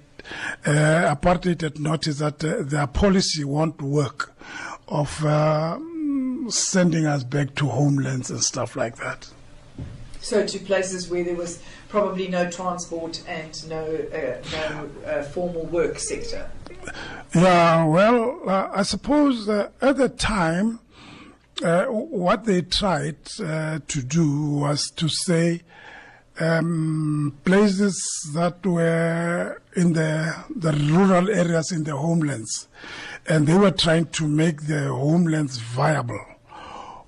uh, 0.65 1.15
apartheid 1.15 1.61
had 1.61 1.79
noticed 1.79 2.19
that 2.19 2.43
uh, 2.43 2.63
their 2.63 2.87
policy 2.87 3.43
won't 3.43 3.81
work 3.81 4.33
of 4.87 5.25
uh, 5.25 5.79
sending 6.49 7.07
us 7.07 7.23
back 7.23 7.55
to 7.55 7.67
homelands 7.67 8.29
and 8.29 8.43
stuff 8.43 8.75
like 8.75 8.97
that. 8.97 9.27
So 10.25 10.43
to 10.43 10.57
places 10.57 11.07
where 11.07 11.23
there 11.23 11.35
was 11.35 11.59
probably 11.87 12.27
no 12.27 12.49
transport 12.49 13.21
and 13.27 13.69
no 13.69 13.83
uh, 13.85 14.41
no 14.51 14.89
uh, 15.05 15.21
formal 15.21 15.67
work 15.67 15.99
sector. 15.99 16.49
Yeah, 17.35 17.85
well, 17.85 18.41
uh, 18.49 18.69
I 18.73 18.81
suppose 18.81 19.47
uh, 19.47 19.69
at 19.83 19.97
the 19.97 20.09
time, 20.09 20.79
uh, 21.63 21.85
what 21.85 22.45
they 22.45 22.63
tried 22.63 23.17
uh, 23.39 23.79
to 23.87 24.01
do 24.01 24.49
was 24.49 24.89
to 24.95 25.07
say 25.07 25.61
um, 26.39 27.37
places 27.45 27.95
that 28.33 28.65
were 28.65 29.61
in 29.75 29.93
the, 29.93 30.35
the 30.55 30.71
rural 30.71 31.29
areas 31.29 31.71
in 31.71 31.83
the 31.83 31.95
homelands, 31.95 32.67
and 33.27 33.45
they 33.45 33.55
were 33.55 33.69
trying 33.69 34.07
to 34.07 34.27
make 34.27 34.63
the 34.63 34.87
homelands 34.87 35.57
viable, 35.57 36.25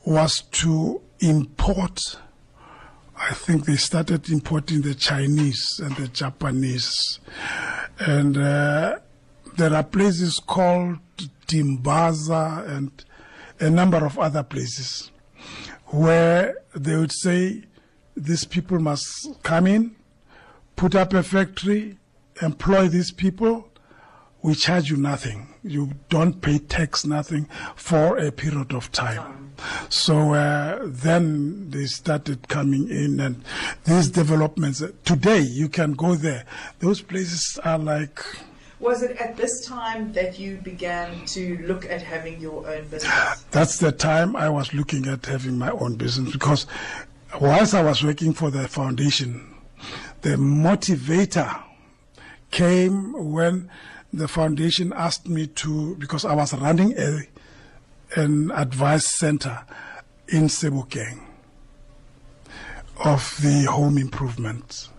was 0.05 0.43
to 0.51 1.01
import. 1.19 2.17
I 3.19 3.33
think 3.33 3.65
they 3.65 3.77
started 3.77 4.29
importing 4.29 4.81
the 4.81 4.93
Chinese 4.93 5.81
and 5.83 5.95
the 5.95 6.07
Japanese, 6.07 7.19
and 7.99 8.37
uh, 8.37 8.99
there 9.57 9.73
are 9.73 9.83
places 9.83 10.39
called 10.45 10.99
Dimbaza 11.47 12.67
and 12.69 12.91
a 13.59 13.69
number 13.69 14.05
of 14.05 14.19
other 14.19 14.43
places 14.43 15.11
where 15.87 16.57
they 16.75 16.95
would 16.95 17.11
say 17.11 17.63
these 18.15 18.45
people 18.45 18.79
must 18.79 19.07
come 19.41 19.65
in, 19.65 19.95
put 20.75 20.93
up 20.93 21.13
a 21.13 21.23
factory, 21.23 21.97
employ 22.41 22.87
these 22.87 23.11
people. 23.11 23.69
We 24.43 24.53
charge 24.53 24.91
you 24.91 24.97
nothing. 24.97 25.55
You 25.63 25.93
don't 26.09 26.39
pay 26.41 26.59
tax, 26.59 27.05
nothing 27.05 27.49
for 27.75 28.17
a 28.17 28.31
period 28.31 28.73
of 28.73 28.91
time. 28.91 29.46
So 29.89 30.33
uh, 30.33 30.79
then 30.83 31.69
they 31.69 31.85
started 31.85 32.47
coming 32.47 32.89
in, 32.89 33.19
and 33.19 33.43
these 33.85 34.09
developments. 34.09 34.83
Today 35.05 35.39
you 35.39 35.69
can 35.69 35.93
go 35.93 36.15
there. 36.15 36.45
Those 36.79 37.01
places 37.01 37.59
are 37.63 37.79
like 37.79 38.23
Was 38.79 39.01
it 39.01 39.17
at 39.17 39.35
this 39.37 39.65
time 39.65 40.13
that 40.13 40.37
you 40.37 40.57
began 40.57 41.25
to 41.27 41.57
look 41.65 41.85
at 41.85 42.01
having 42.01 42.39
your 42.39 42.67
own 42.69 42.87
business? 42.87 43.43
that's 43.51 43.79
the 43.79 43.91
time 43.91 44.35
I 44.35 44.49
was 44.49 44.73
looking 44.73 45.07
at 45.07 45.25
having 45.25 45.57
my 45.57 45.71
own 45.71 45.95
business 45.95 46.31
because 46.31 46.67
whilst 47.41 47.73
I 47.73 47.83
was 47.83 48.03
working 48.03 48.33
for 48.33 48.51
the 48.51 48.67
foundation, 48.67 49.55
the 50.21 50.35
motivator 50.35 51.63
came 52.51 53.13
when 53.33 53.69
the 54.13 54.27
foundation 54.27 54.93
asked 54.93 55.27
me 55.27 55.47
to, 55.47 55.95
because 55.95 56.25
I 56.25 56.33
was 56.33 56.53
running 56.53 56.97
a, 56.97 57.21
an 58.15 58.51
advice 58.51 59.17
center 59.17 59.65
in 60.27 60.43
Sebokeng 60.43 61.21
of 63.03 63.37
the 63.41 63.67
home 63.69 63.97
improvement. 63.97 64.89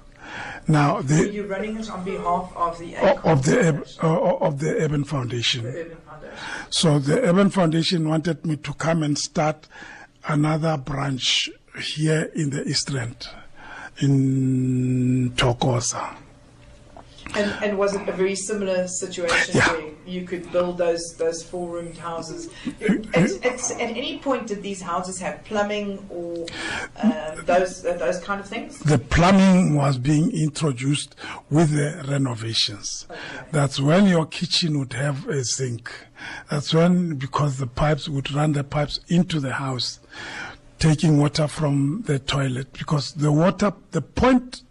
Now, 0.67 1.01
the, 1.01 1.33
you 1.33 1.47
running 1.47 1.79
it 1.79 1.91
on 1.91 2.05
behalf 2.05 2.53
of 2.55 2.79
the 2.79 2.97
of 3.25 3.45
the, 3.45 3.99
of 4.03 4.61
the 4.61 4.77
Urban 4.77 5.05
Foundation. 5.05 5.65
The 5.65 5.81
Urban 5.81 5.97
Foundation? 5.97 6.39
So 6.71 6.99
the 6.99 7.23
Urban 7.23 7.51
Foundation 7.51 8.09
wanted 8.09 8.45
me 8.45 8.57
to 8.57 8.75
come 8.75 9.03
and 9.03 9.17
start 9.17 9.67
another 10.27 10.77
branch 10.77 11.49
here 11.81 12.31
in 12.35 12.51
the 12.51 12.69
East 12.69 12.91
Rand, 12.91 13.29
in 14.01 15.33
Thokoza. 15.37 16.17
And, 17.35 17.65
and 17.65 17.79
was 17.79 17.95
it 17.95 18.09
a 18.09 18.13
very 18.13 18.35
similar 18.35 18.89
situation 18.89 19.57
Yeah. 19.57 19.73
where 19.73 19.91
you 20.07 20.23
could 20.25 20.51
build 20.51 20.79
those 20.79 21.03
those 21.19 21.43
four 21.43 21.69
roomed 21.71 21.99
houses? 21.99 22.49
At, 22.81 23.45
at, 23.45 23.71
at 23.71 23.81
any 23.81 24.19
point, 24.19 24.47
did 24.47 24.63
these 24.63 24.81
houses 24.81 25.21
have 25.21 25.45
plumbing 25.45 26.07
or 26.09 26.47
um, 27.03 27.45
those 27.45 27.85
uh, 27.85 27.95
those 27.99 28.19
kind 28.21 28.41
of 28.41 28.49
things? 28.49 28.79
The 28.81 28.99
plumbing 28.99 29.75
was 29.75 29.99
being 29.99 30.31
introduced 30.33 31.17
with 31.51 31.71
the 31.73 32.05
renovations. 32.09 33.07
That's 33.53 33.79
when 33.79 34.07
your 34.07 34.27
kitchen 34.27 34.79
would 34.79 34.95
have 34.95 35.29
a 35.29 35.45
sink. 35.45 35.91
That's 36.51 36.73
when, 36.75 37.17
because 37.17 37.59
the 37.59 37.67
pipes 37.67 38.09
would 38.09 38.33
run 38.33 38.53
the 38.53 38.65
pipes 38.65 39.01
into 39.09 39.39
the 39.39 39.53
house, 39.53 40.01
taking 40.79 41.19
water 41.19 41.47
from 41.47 42.03
the 42.07 42.19
toilet. 42.19 42.73
Because 42.73 43.13
the 43.13 43.31
water, 43.31 43.73
the 43.93 44.03
point 44.03 44.63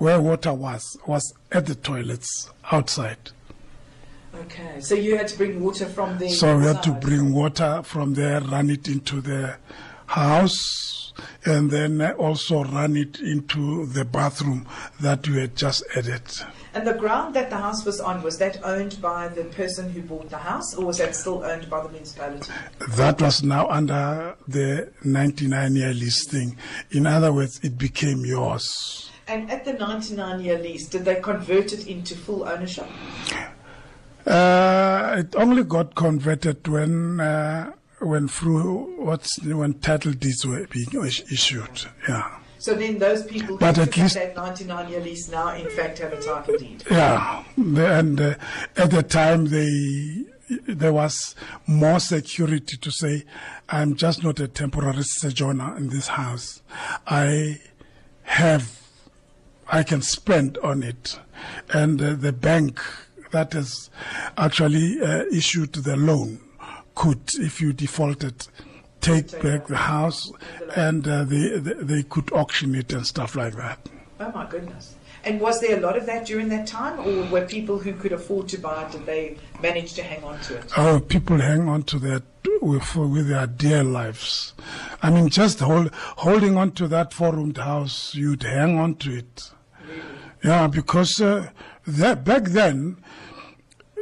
where 0.00 0.18
water 0.18 0.52
was, 0.54 0.96
was 1.06 1.34
at 1.52 1.66
the 1.66 1.74
toilets 1.74 2.50
outside. 2.72 3.18
Okay, 4.34 4.80
so 4.80 4.94
you 4.94 5.16
had 5.16 5.28
to 5.28 5.36
bring 5.36 5.60
water 5.62 5.84
from 5.84 6.16
the. 6.18 6.30
So 6.30 6.56
we 6.56 6.64
had 6.64 6.82
to 6.84 6.92
bring 6.92 7.34
water 7.34 7.82
from 7.84 8.14
there, 8.14 8.40
run 8.40 8.70
it 8.70 8.88
into 8.88 9.20
the 9.20 9.56
house, 10.06 11.12
and 11.44 11.70
then 11.70 12.00
also 12.12 12.64
run 12.64 12.96
it 12.96 13.20
into 13.20 13.86
the 13.86 14.06
bathroom 14.06 14.66
that 15.00 15.28
we 15.28 15.40
had 15.40 15.54
just 15.54 15.84
added. 15.94 16.22
And 16.72 16.86
the 16.86 16.94
ground 16.94 17.34
that 17.34 17.50
the 17.50 17.58
house 17.58 17.84
was 17.84 18.00
on 18.00 18.22
was 18.22 18.38
that 18.38 18.64
owned 18.64 19.02
by 19.02 19.28
the 19.28 19.44
person 19.44 19.90
who 19.90 20.00
bought 20.00 20.30
the 20.30 20.38
house, 20.38 20.74
or 20.74 20.86
was 20.86 20.96
that 20.96 21.14
still 21.14 21.44
owned 21.44 21.68
by 21.68 21.82
the 21.82 21.90
municipality? 21.90 22.50
That 22.96 23.20
was 23.20 23.42
now 23.42 23.68
under 23.68 24.34
the 24.48 24.92
99 25.04 25.76
year 25.76 25.92
lease 25.92 26.26
thing. 26.26 26.56
In 26.90 27.06
other 27.06 27.34
words, 27.34 27.60
it 27.62 27.76
became 27.76 28.24
yours. 28.24 29.10
And 29.30 29.48
at 29.50 29.64
the 29.64 29.74
99 29.74 30.40
year 30.40 30.58
lease, 30.58 30.88
did 30.88 31.04
they 31.04 31.20
convert 31.20 31.72
it 31.72 31.86
into 31.86 32.16
full 32.16 32.48
ownership? 32.48 32.86
Uh, 34.26 35.16
it 35.18 35.34
only 35.36 35.62
got 35.64 35.94
converted 35.94 36.66
when 36.68 37.20
uh, 37.20 37.72
when 38.00 38.28
through 38.28 38.96
what's 39.04 39.40
when 39.44 39.74
title 39.74 40.12
deeds 40.12 40.44
were 40.44 40.66
being 40.66 40.88
issued. 41.30 41.86
Yeah, 42.08 42.38
So 42.58 42.74
then 42.74 42.98
those 42.98 43.24
people 43.24 43.56
But 43.56 43.76
who 43.76 43.82
at 43.82 43.96
least- 43.96 44.14
that 44.14 44.36
99 44.36 44.88
year 44.90 45.00
lease 45.00 45.28
now, 45.30 45.54
in 45.54 45.70
fact, 45.70 45.98
have 46.00 46.12
a 46.12 46.20
title 46.20 46.58
deed. 46.58 46.82
yeah. 46.90 47.44
And 47.56 48.20
uh, 48.20 48.34
at 48.76 48.90
the 48.90 49.02
time, 49.02 49.46
they 49.46 50.24
there 50.66 50.92
was 50.92 51.36
more 51.66 52.00
security 52.00 52.76
to 52.76 52.90
say, 52.90 53.24
I'm 53.68 53.94
just 53.94 54.24
not 54.24 54.40
a 54.40 54.48
temporary 54.48 55.04
sojourner 55.04 55.76
in 55.76 55.88
this 55.90 56.08
house. 56.08 56.60
I 57.06 57.60
have, 58.24 58.79
I 59.70 59.82
can 59.82 60.02
spend 60.02 60.58
on 60.58 60.82
it. 60.82 61.18
And 61.72 62.02
uh, 62.02 62.14
the 62.14 62.32
bank 62.32 62.80
that 63.30 63.52
has 63.52 63.90
actually 64.36 65.00
uh, 65.00 65.24
issued 65.32 65.72
the 65.72 65.96
loan 65.96 66.40
could, 66.94 67.30
if 67.34 67.60
you 67.60 67.72
defaulted, 67.72 68.46
take 69.00 69.30
back 69.40 69.66
the 69.68 69.76
house 69.76 70.30
and 70.76 71.06
uh, 71.08 71.24
they, 71.24 71.56
they, 71.58 71.72
they 71.74 72.02
could 72.02 72.32
auction 72.32 72.74
it 72.74 72.92
and 72.92 73.06
stuff 73.06 73.36
like 73.36 73.54
that. 73.54 73.78
Oh 74.18 74.30
my 74.32 74.46
goodness. 74.50 74.96
And 75.24 75.40
was 75.40 75.60
there 75.60 75.76
a 75.76 75.80
lot 75.80 75.96
of 75.96 76.06
that 76.06 76.26
during 76.26 76.48
that 76.48 76.66
time, 76.66 76.98
or 77.00 77.30
were 77.30 77.46
people 77.46 77.78
who 77.78 77.92
could 77.92 78.12
afford 78.12 78.48
to 78.48 78.58
buy 78.58 78.84
it, 78.84 78.92
did 78.92 79.04
they 79.04 79.36
manage 79.62 79.92
to 79.94 80.02
hang 80.02 80.24
on 80.24 80.40
to 80.40 80.56
it? 80.56 80.72
Oh, 80.78 80.98
people 80.98 81.38
hang 81.38 81.68
on 81.68 81.82
to 81.84 81.98
that 81.98 82.22
with, 82.62 82.96
with 82.96 83.28
their 83.28 83.46
dear 83.46 83.84
lives. 83.84 84.54
I 85.02 85.10
mean, 85.10 85.28
just 85.28 85.60
hold, 85.60 85.90
holding 85.92 86.56
on 86.56 86.72
to 86.72 86.88
that 86.88 87.12
four-roomed 87.12 87.58
house, 87.58 88.14
you'd 88.14 88.42
hang 88.42 88.78
on 88.78 88.94
to 88.96 89.18
it. 89.18 89.50
Yeah, 90.42 90.68
because 90.68 91.20
uh, 91.20 91.50
that, 91.86 92.24
back 92.24 92.44
then, 92.44 92.96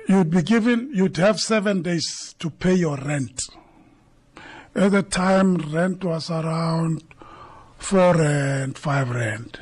you'd 0.09 0.31
be 0.31 0.43
given, 0.43 0.91
you'd 0.95 1.17
have 1.17 1.41
seven 1.41 1.83
days 1.83 2.35
to 2.39 2.51
pay 2.51 2.75
your 2.75 2.97
rent. 2.97 3.43
At 4.75 4.93
the 4.93 5.03
time, 5.03 5.57
rent 5.57 6.05
was 6.05 6.31
around 6.31 7.03
four 7.79 8.15
rand, 8.15 8.79
five 8.79 9.11
rand. 9.11 9.59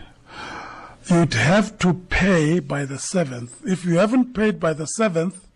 You'd 1.08 1.34
have 1.34 1.78
to 1.78 1.94
pay 1.94 2.58
by 2.58 2.84
the 2.84 2.98
seventh. 2.98 3.60
If 3.64 3.84
you 3.84 3.96
haven't 3.96 4.34
paid 4.34 4.58
by 4.58 4.72
the 4.72 4.86
seventh, 4.86 5.46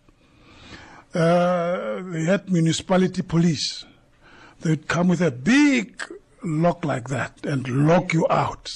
uh, 1.12 2.02
they 2.04 2.24
had 2.24 2.50
municipality 2.50 3.22
police. 3.22 3.84
They'd 4.60 4.86
come 4.86 5.08
with 5.08 5.20
a 5.20 5.30
big 5.30 6.00
lock 6.42 6.84
like 6.84 7.08
that 7.08 7.44
and 7.44 7.86
lock 7.86 8.12
you 8.12 8.26
out. 8.30 8.70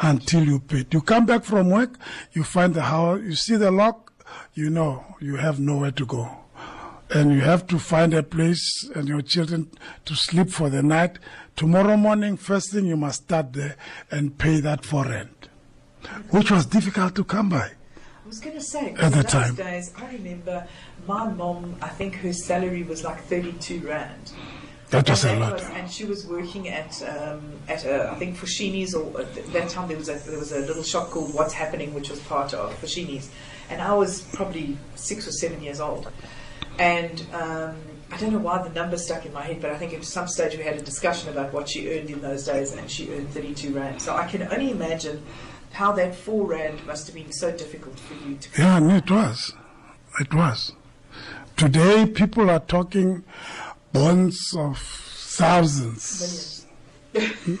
Until 0.00 0.44
you 0.44 0.60
pay. 0.60 0.84
You 0.90 1.00
come 1.00 1.26
back 1.26 1.44
from 1.44 1.70
work, 1.70 1.98
you 2.32 2.44
find 2.44 2.74
the 2.74 2.82
house, 2.82 3.20
you 3.22 3.34
see 3.34 3.56
the 3.56 3.70
lock, 3.70 4.12
you 4.54 4.70
know 4.70 5.04
you 5.20 5.36
have 5.36 5.60
nowhere 5.60 5.90
to 5.92 6.06
go. 6.06 6.38
And 7.10 7.32
you 7.32 7.40
have 7.42 7.66
to 7.66 7.78
find 7.78 8.14
a 8.14 8.22
place 8.22 8.88
and 8.94 9.06
your 9.06 9.20
children 9.20 9.70
to 10.06 10.14
sleep 10.14 10.48
for 10.48 10.70
the 10.70 10.82
night. 10.82 11.18
Tomorrow 11.56 11.98
morning, 11.98 12.38
first 12.38 12.72
thing 12.72 12.86
you 12.86 12.96
must 12.96 13.24
start 13.24 13.52
there 13.52 13.76
and 14.10 14.38
pay 14.38 14.60
that 14.60 14.84
for 14.86 15.04
rent, 15.04 15.48
which 16.30 16.50
was 16.50 16.64
difficult 16.64 17.14
to 17.16 17.24
come 17.24 17.50
by. 17.50 17.70
I 18.24 18.26
was 18.26 18.40
going 18.40 18.56
to 18.56 18.62
say, 18.62 18.94
At 18.98 19.12
the 19.12 19.22
time. 19.24 19.54
days, 19.56 19.92
I 19.98 20.12
remember 20.12 20.66
my 21.06 21.28
mom, 21.28 21.76
I 21.82 21.88
think 21.88 22.14
her 22.16 22.32
salary 22.32 22.82
was 22.82 23.04
like 23.04 23.22
32 23.24 23.86
Rand. 23.86 24.32
That 24.92 25.08
was 25.08 25.24
a 25.24 25.30
and 25.30 25.40
lot. 25.40 25.52
was- 25.54 25.62
and 25.70 25.90
she 25.90 26.04
was 26.04 26.26
working 26.26 26.68
at 26.68 27.02
um, 27.02 27.40
at 27.68 27.84
a, 27.84 28.10
I 28.10 28.14
think 28.16 28.36
Foschini's 28.36 28.94
or 28.94 29.20
at 29.20 29.34
that 29.52 29.68
time 29.70 29.88
there 29.88 29.96
was 29.96 30.08
a 30.08 30.14
there 30.28 30.38
was 30.38 30.52
a 30.52 30.60
little 30.60 30.82
shop 30.82 31.10
called 31.10 31.34
What's 31.34 31.54
Happening, 31.54 31.94
which 31.94 32.10
was 32.10 32.20
part 32.20 32.52
of 32.54 32.72
Foschini's, 32.80 33.30
and 33.70 33.80
I 33.82 33.94
was 33.94 34.22
probably 34.34 34.76
six 34.94 35.26
or 35.26 35.32
seven 35.32 35.62
years 35.62 35.80
old, 35.80 36.10
and 36.78 37.24
um, 37.32 37.76
I 38.10 38.18
don't 38.18 38.32
know 38.32 38.38
why 38.38 38.62
the 38.62 38.68
number 38.70 38.98
stuck 38.98 39.24
in 39.24 39.32
my 39.32 39.40
head, 39.42 39.62
but 39.62 39.70
I 39.70 39.78
think 39.78 39.94
at 39.94 40.04
some 40.04 40.28
stage 40.28 40.56
we 40.58 40.62
had 40.62 40.76
a 40.76 40.82
discussion 40.82 41.30
about 41.30 41.54
what 41.54 41.70
she 41.70 41.90
earned 41.98 42.10
in 42.10 42.20
those 42.20 42.44
days, 42.44 42.72
and 42.74 42.90
she 42.90 43.10
earned 43.14 43.30
32 43.30 43.72
rand. 43.74 44.02
So 44.02 44.14
I 44.14 44.26
can 44.26 44.42
only 44.52 44.70
imagine 44.70 45.22
how 45.72 45.92
that 45.92 46.14
four 46.14 46.46
rand 46.46 46.84
must 46.86 47.06
have 47.06 47.14
been 47.16 47.32
so 47.32 47.50
difficult 47.50 47.98
for 47.98 48.12
you 48.28 48.36
to. 48.36 48.60
Yeah, 48.60 48.76
and 48.76 48.92
it 48.92 49.10
was. 49.10 49.54
It 50.20 50.34
was. 50.34 50.72
Today, 51.56 52.04
people 52.04 52.50
are 52.50 52.60
talking 52.60 53.24
bonds 53.92 54.54
of 54.56 54.78
thousands, 54.78 56.66
even, 57.14 57.46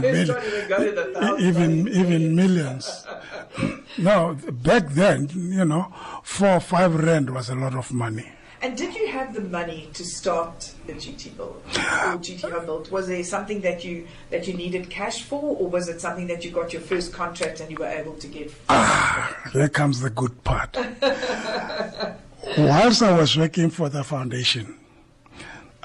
mil- 0.00 0.02
even 0.02 0.68
go 0.68 0.84
to 0.84 0.92
the 0.92 1.10
thousands, 1.14 1.96
even, 1.96 2.34
millions. 2.34 3.06
no, 3.98 4.36
back 4.50 4.88
then, 4.90 5.28
you 5.34 5.64
know, 5.64 5.92
four 6.22 6.56
or 6.56 6.60
five 6.60 6.94
rand 6.94 7.30
was 7.30 7.48
a 7.48 7.54
lot 7.54 7.74
of 7.74 7.92
money. 7.92 8.30
And 8.62 8.78
did 8.78 8.94
you 8.94 9.08
have 9.08 9.34
the 9.34 9.42
money 9.42 9.90
to 9.92 10.04
start 10.06 10.72
the 10.86 10.94
GT 10.94 11.36
build 11.36 11.60
or 11.66 12.16
GT 12.16 12.50
build? 12.66 12.90
Was 12.90 13.08
there 13.08 13.22
something 13.22 13.60
that 13.60 13.84
you 13.84 14.06
that 14.30 14.48
you 14.48 14.54
needed 14.54 14.88
cash 14.88 15.22
for, 15.22 15.56
or 15.56 15.68
was 15.68 15.88
it 15.88 16.00
something 16.00 16.26
that 16.28 16.44
you 16.46 16.50
got 16.50 16.72
your 16.72 16.80
first 16.80 17.12
contract 17.12 17.60
and 17.60 17.70
you 17.70 17.76
were 17.76 17.86
able 17.86 18.14
to 18.14 18.26
get? 18.26 18.50
Ah, 18.70 19.50
there 19.52 19.68
comes 19.68 20.00
the 20.00 20.08
good 20.08 20.42
part. 20.44 20.76
Whilst 22.58 23.02
I 23.02 23.12
was 23.18 23.36
working 23.36 23.68
for 23.68 23.90
the 23.90 24.02
foundation, 24.02 24.78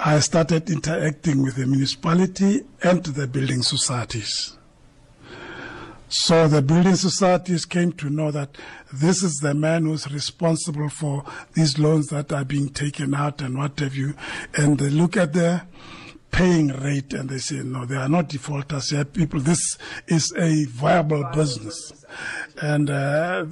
I 0.02 0.20
started 0.20 0.70
interacting 0.70 1.44
with 1.44 1.58
the 1.58 1.66
municipality 1.66 2.62
and 2.82 3.04
the 3.04 3.28
building 3.28 3.62
societies. 3.62 4.58
So 6.08 6.48
the 6.48 6.62
building 6.62 6.96
societies 6.96 7.66
came 7.66 7.92
to 7.94 8.10
know 8.10 8.32
that 8.32 8.58
this 8.94 9.24
is 9.24 9.36
the 9.42 9.54
man 9.54 9.86
who's 9.86 10.10
responsible 10.10 10.90
for 10.90 11.26
these 11.54 11.78
loans 11.78 12.08
that 12.08 12.32
are 12.32 12.46
being 12.46 12.70
taken 12.70 13.14
out 13.14 13.42
and 13.42 13.58
what 13.58 13.78
have 13.80 13.94
you. 13.94 14.16
And 14.56 14.80
they 14.80 14.90
look 14.90 15.18
at 15.18 15.34
the 15.34 15.64
paying 16.32 16.70
rate 16.70 17.14
and 17.14 17.30
they 17.30 17.38
say, 17.38 17.58
no, 17.58 17.86
they 17.86 17.98
are 17.98 18.10
not 18.10 18.30
defaulters 18.30 18.92
here. 18.92 19.04
People, 19.04 19.42
this 19.42 19.78
is 20.08 20.34
a 20.38 20.64
viable 20.66 21.26
business. 21.34 22.06
And 22.62 22.90
uh, 22.90 23.46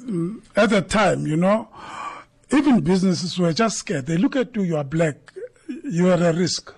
at 0.55 0.69
the 0.69 0.81
time, 0.81 1.27
you 1.27 1.35
know, 1.35 1.67
even 2.51 2.79
businesses 2.79 3.37
were 3.37 3.51
just 3.53 3.79
scared. 3.79 4.05
They 4.05 4.17
look 4.17 4.35
at 4.35 4.55
you, 4.55 4.63
you 4.63 4.77
are 4.77 4.83
black, 4.83 5.33
you 5.67 6.09
are 6.09 6.21
a 6.21 6.33
risk. 6.33 6.73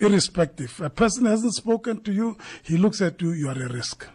Irrespective. 0.00 0.80
A 0.80 0.90
person 0.90 1.26
hasn't 1.26 1.54
spoken 1.54 2.00
to 2.02 2.12
you, 2.12 2.36
he 2.62 2.76
looks 2.76 3.00
at 3.00 3.20
you, 3.22 3.32
you 3.32 3.48
are 3.48 3.62
a 3.62 3.68
risk. 3.68 4.06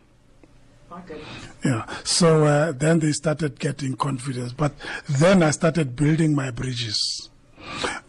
Goodness. 1.06 1.28
Yeah. 1.64 1.86
So 2.04 2.46
uh, 2.46 2.72
then 2.72 3.00
they 3.00 3.12
started 3.12 3.60
getting 3.60 3.96
confidence. 3.96 4.54
But 4.54 4.74
then 5.08 5.44
I 5.44 5.52
started 5.52 5.96
building 5.96 6.34
my 6.34 6.50
bridges 6.50 7.30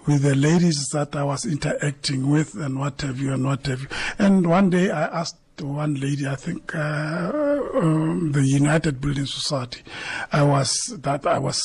with 0.07 0.22
the 0.22 0.35
ladies 0.35 0.88
that 0.92 1.14
I 1.14 1.24
was 1.24 1.44
interacting 1.44 2.31
with 2.31 2.54
and 2.54 2.78
what 2.78 3.00
have 3.02 3.18
you 3.18 3.33
and 3.33 3.44
what 3.44 3.66
have 3.66 3.83
you. 3.83 3.88
And 4.18 4.46
one 4.46 4.70
day 4.70 4.90
I 4.90 5.20
asked 5.20 5.37
one 5.61 5.94
lady, 5.94 6.26
I 6.26 6.37
think 6.37 6.74
uh, 6.74 7.31
um, 7.74 8.33
the 8.33 8.42
United 8.42 9.00
Building 9.00 9.26
Society, 9.26 9.83
I 10.33 10.44
was 10.44 10.96
that 11.02 11.26
I 11.26 11.38
was 11.38 11.61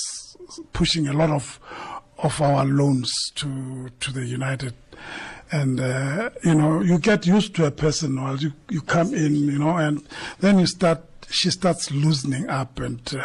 pushing 0.73 1.07
a 1.07 1.13
lot 1.13 1.29
of 1.29 1.59
of 2.23 2.41
our 2.41 2.65
loans 2.65 3.11
to 3.35 3.89
to 3.99 4.11
the 4.11 4.25
United. 4.25 4.73
And 5.51 5.79
uh, 5.79 6.31
you 6.43 6.55
know 6.55 6.81
you 6.81 6.97
get 6.97 7.27
used 7.27 7.55
to 7.55 7.65
a 7.65 7.71
person 7.71 8.19
while 8.19 8.37
you 8.37 8.53
you 8.69 8.81
come 8.81 9.13
in 9.13 9.35
you 9.35 9.59
know 9.59 9.77
and 9.77 10.03
then 10.39 10.57
you 10.57 10.65
start 10.65 11.03
she 11.29 11.51
starts 11.51 11.91
loosening 11.91 12.49
up 12.49 12.79
and 12.79 13.01
uh, 13.13 13.23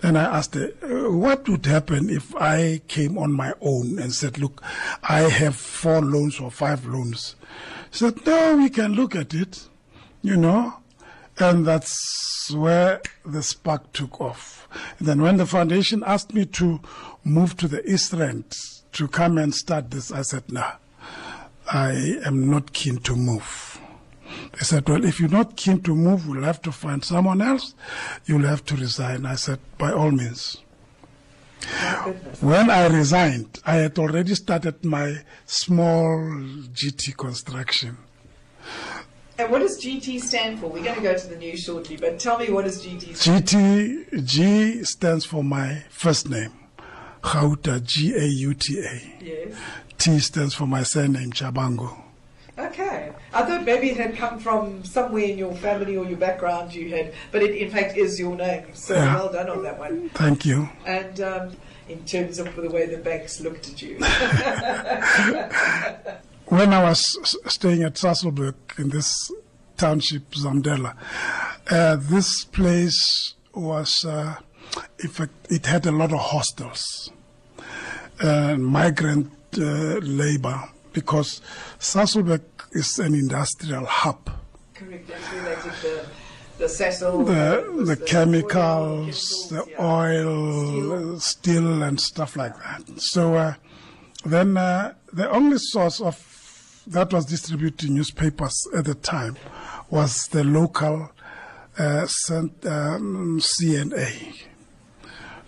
then 0.00 0.16
I 0.16 0.38
asked 0.38 0.54
her 0.54 0.72
uh, 0.82 1.10
what 1.10 1.48
would 1.48 1.66
happen 1.66 2.08
if 2.08 2.36
I 2.36 2.82
came 2.86 3.18
on 3.18 3.32
my 3.32 3.52
own 3.60 3.98
and 3.98 4.12
said 4.12 4.38
look 4.38 4.62
I 5.02 5.20
have 5.22 5.56
four 5.56 6.00
loans 6.02 6.38
or 6.38 6.50
five 6.50 6.86
loans? 6.86 7.34
She 7.90 7.98
said 8.00 8.24
no 8.26 8.56
we 8.56 8.70
can 8.70 8.92
look 8.92 9.16
at 9.16 9.34
it 9.34 9.66
you 10.22 10.36
know. 10.36 10.74
And 11.38 11.66
that's 11.66 12.50
where 12.52 13.00
the 13.24 13.42
spark 13.42 13.92
took 13.94 14.20
off. 14.20 14.68
And 14.98 15.08
then 15.08 15.22
when 15.22 15.38
the 15.38 15.46
foundation 15.46 16.02
asked 16.06 16.34
me 16.34 16.44
to 16.46 16.80
move 17.24 17.56
to 17.58 17.68
the 17.68 17.88
East 17.90 18.12
End 18.14 18.44
to 18.92 19.08
come 19.08 19.38
and 19.38 19.54
start 19.54 19.90
this, 19.90 20.10
I 20.10 20.22
said, 20.22 20.50
no, 20.50 20.64
I 21.72 22.18
am 22.24 22.50
not 22.50 22.72
keen 22.72 22.98
to 22.98 23.14
move. 23.14 23.80
They 24.52 24.60
said, 24.60 24.88
well, 24.88 25.04
if 25.04 25.20
you're 25.20 25.28
not 25.28 25.56
keen 25.56 25.80
to 25.82 25.94
move, 25.94 26.28
we'll 26.28 26.42
have 26.42 26.62
to 26.62 26.72
find 26.72 27.04
someone 27.04 27.40
else. 27.40 27.74
You'll 28.26 28.46
have 28.46 28.64
to 28.66 28.76
resign. 28.76 29.26
I 29.26 29.34
said, 29.34 29.58
by 29.78 29.92
all 29.92 30.10
means. 30.10 30.58
When 32.40 32.70
I 32.70 32.86
resigned, 32.86 33.60
I 33.66 33.76
had 33.76 33.98
already 33.98 34.34
started 34.34 34.84
my 34.84 35.18
small 35.46 36.18
GT 36.72 37.16
construction. 37.16 37.98
And 39.38 39.50
what 39.50 39.60
does 39.60 39.82
GT 39.82 40.20
stand 40.20 40.58
for? 40.58 40.66
We're 40.68 40.84
going 40.84 40.96
to 40.96 41.02
go 41.02 41.16
to 41.16 41.26
the 41.26 41.36
news 41.36 41.60
shortly, 41.60 41.96
but 41.96 42.18
tell 42.18 42.38
me 42.38 42.50
what 42.50 42.64
does 42.64 42.84
GT 42.84 43.16
stand 43.16 43.44
GT, 43.44 44.24
G 44.24 44.84
stands 44.84 45.24
for 45.24 45.42
my 45.42 45.82
first 45.90 46.28
name, 46.28 46.52
Gauta, 47.22 47.80
G 47.84 48.14
A 48.16 48.24
U 48.24 48.54
T 48.54 48.80
A. 48.80 49.24
Yes. 49.24 49.54
T 49.98 50.18
stands 50.18 50.54
for 50.54 50.66
my 50.66 50.82
surname, 50.82 51.32
Chabango. 51.32 52.02
Okay. 52.58 53.12
I 53.32 53.42
thought 53.44 53.64
maybe 53.64 53.90
it 53.90 53.96
had 53.96 54.16
come 54.16 54.38
from 54.38 54.84
somewhere 54.84 55.24
in 55.24 55.38
your 55.38 55.54
family 55.56 55.96
or 55.96 56.04
your 56.06 56.18
background 56.18 56.74
you 56.74 56.90
had, 56.94 57.14
but 57.32 57.42
it 57.42 57.54
in 57.56 57.70
fact 57.70 57.96
is 57.96 58.18
your 58.18 58.36
name. 58.36 58.64
So 58.74 58.94
Yeah. 58.94 59.14
well 59.14 59.32
done 59.32 59.48
on 59.48 59.62
that 59.62 59.78
one. 59.78 60.10
Thank 60.10 60.44
you. 60.44 60.68
And 60.84 61.20
um, 61.20 61.56
in 61.88 62.04
terms 62.04 62.38
of 62.38 62.54
the 62.56 62.68
way 62.70 62.86
the 62.86 62.98
banks 62.98 63.40
looked 63.40 63.68
at 63.68 63.82
you. 63.82 63.98
When 66.46 66.72
I 66.74 66.82
was 66.82 67.00
staying 67.46 67.84
at 67.84 67.94
Sasolburg 67.94 68.54
in 68.76 68.88
this 68.88 69.30
township, 69.76 70.32
Zamdela, 70.32 70.96
uh, 71.70 71.94
this 71.96 72.44
place 72.46 73.34
was, 73.54 74.04
uh, 74.04 74.34
in 75.00 75.08
fact, 75.08 75.32
it 75.50 75.66
had 75.66 75.86
a 75.86 75.92
lot 75.92 76.12
of 76.12 76.20
hostels. 76.20 77.10
uh, 78.22 78.54
migrant 78.56 79.30
uh, 79.58 79.96
labor 80.02 80.62
because 80.92 81.40
Sasolburg 81.78 82.42
is 82.72 82.98
an 82.98 83.14
industrial 83.14 83.86
hub. 83.86 84.30
Correct. 84.74 85.08
That's 85.08 85.24
where 85.32 85.42
they 85.56 85.62
did 85.62 85.72
the 85.82 86.06
the 86.58 86.66
Sasol, 86.66 87.24
The, 87.26 87.72
was 87.72 87.88
the 87.88 87.96
chemicals, 87.96 89.48
the 89.48 89.64
oil, 89.82 91.18
steel. 91.18 91.20
steel, 91.20 91.82
and 91.82 91.98
stuff 91.98 92.36
like 92.36 92.54
that. 92.58 92.82
So 93.00 93.34
uh, 93.36 93.54
then 94.26 94.58
uh, 94.58 94.92
the 95.12 95.30
only 95.30 95.56
source 95.58 96.02
of 96.02 96.16
that 96.86 97.12
was 97.14 97.24
distributing 97.24 97.94
newspapers 97.94 98.54
at 98.76 98.84
the 98.84 98.94
time 98.94 99.36
was 99.88 100.26
the 100.32 100.44
local 100.44 101.10
uh, 101.78 102.06
cent- 102.06 102.66
um, 102.66 103.40
CNA. 103.40 104.42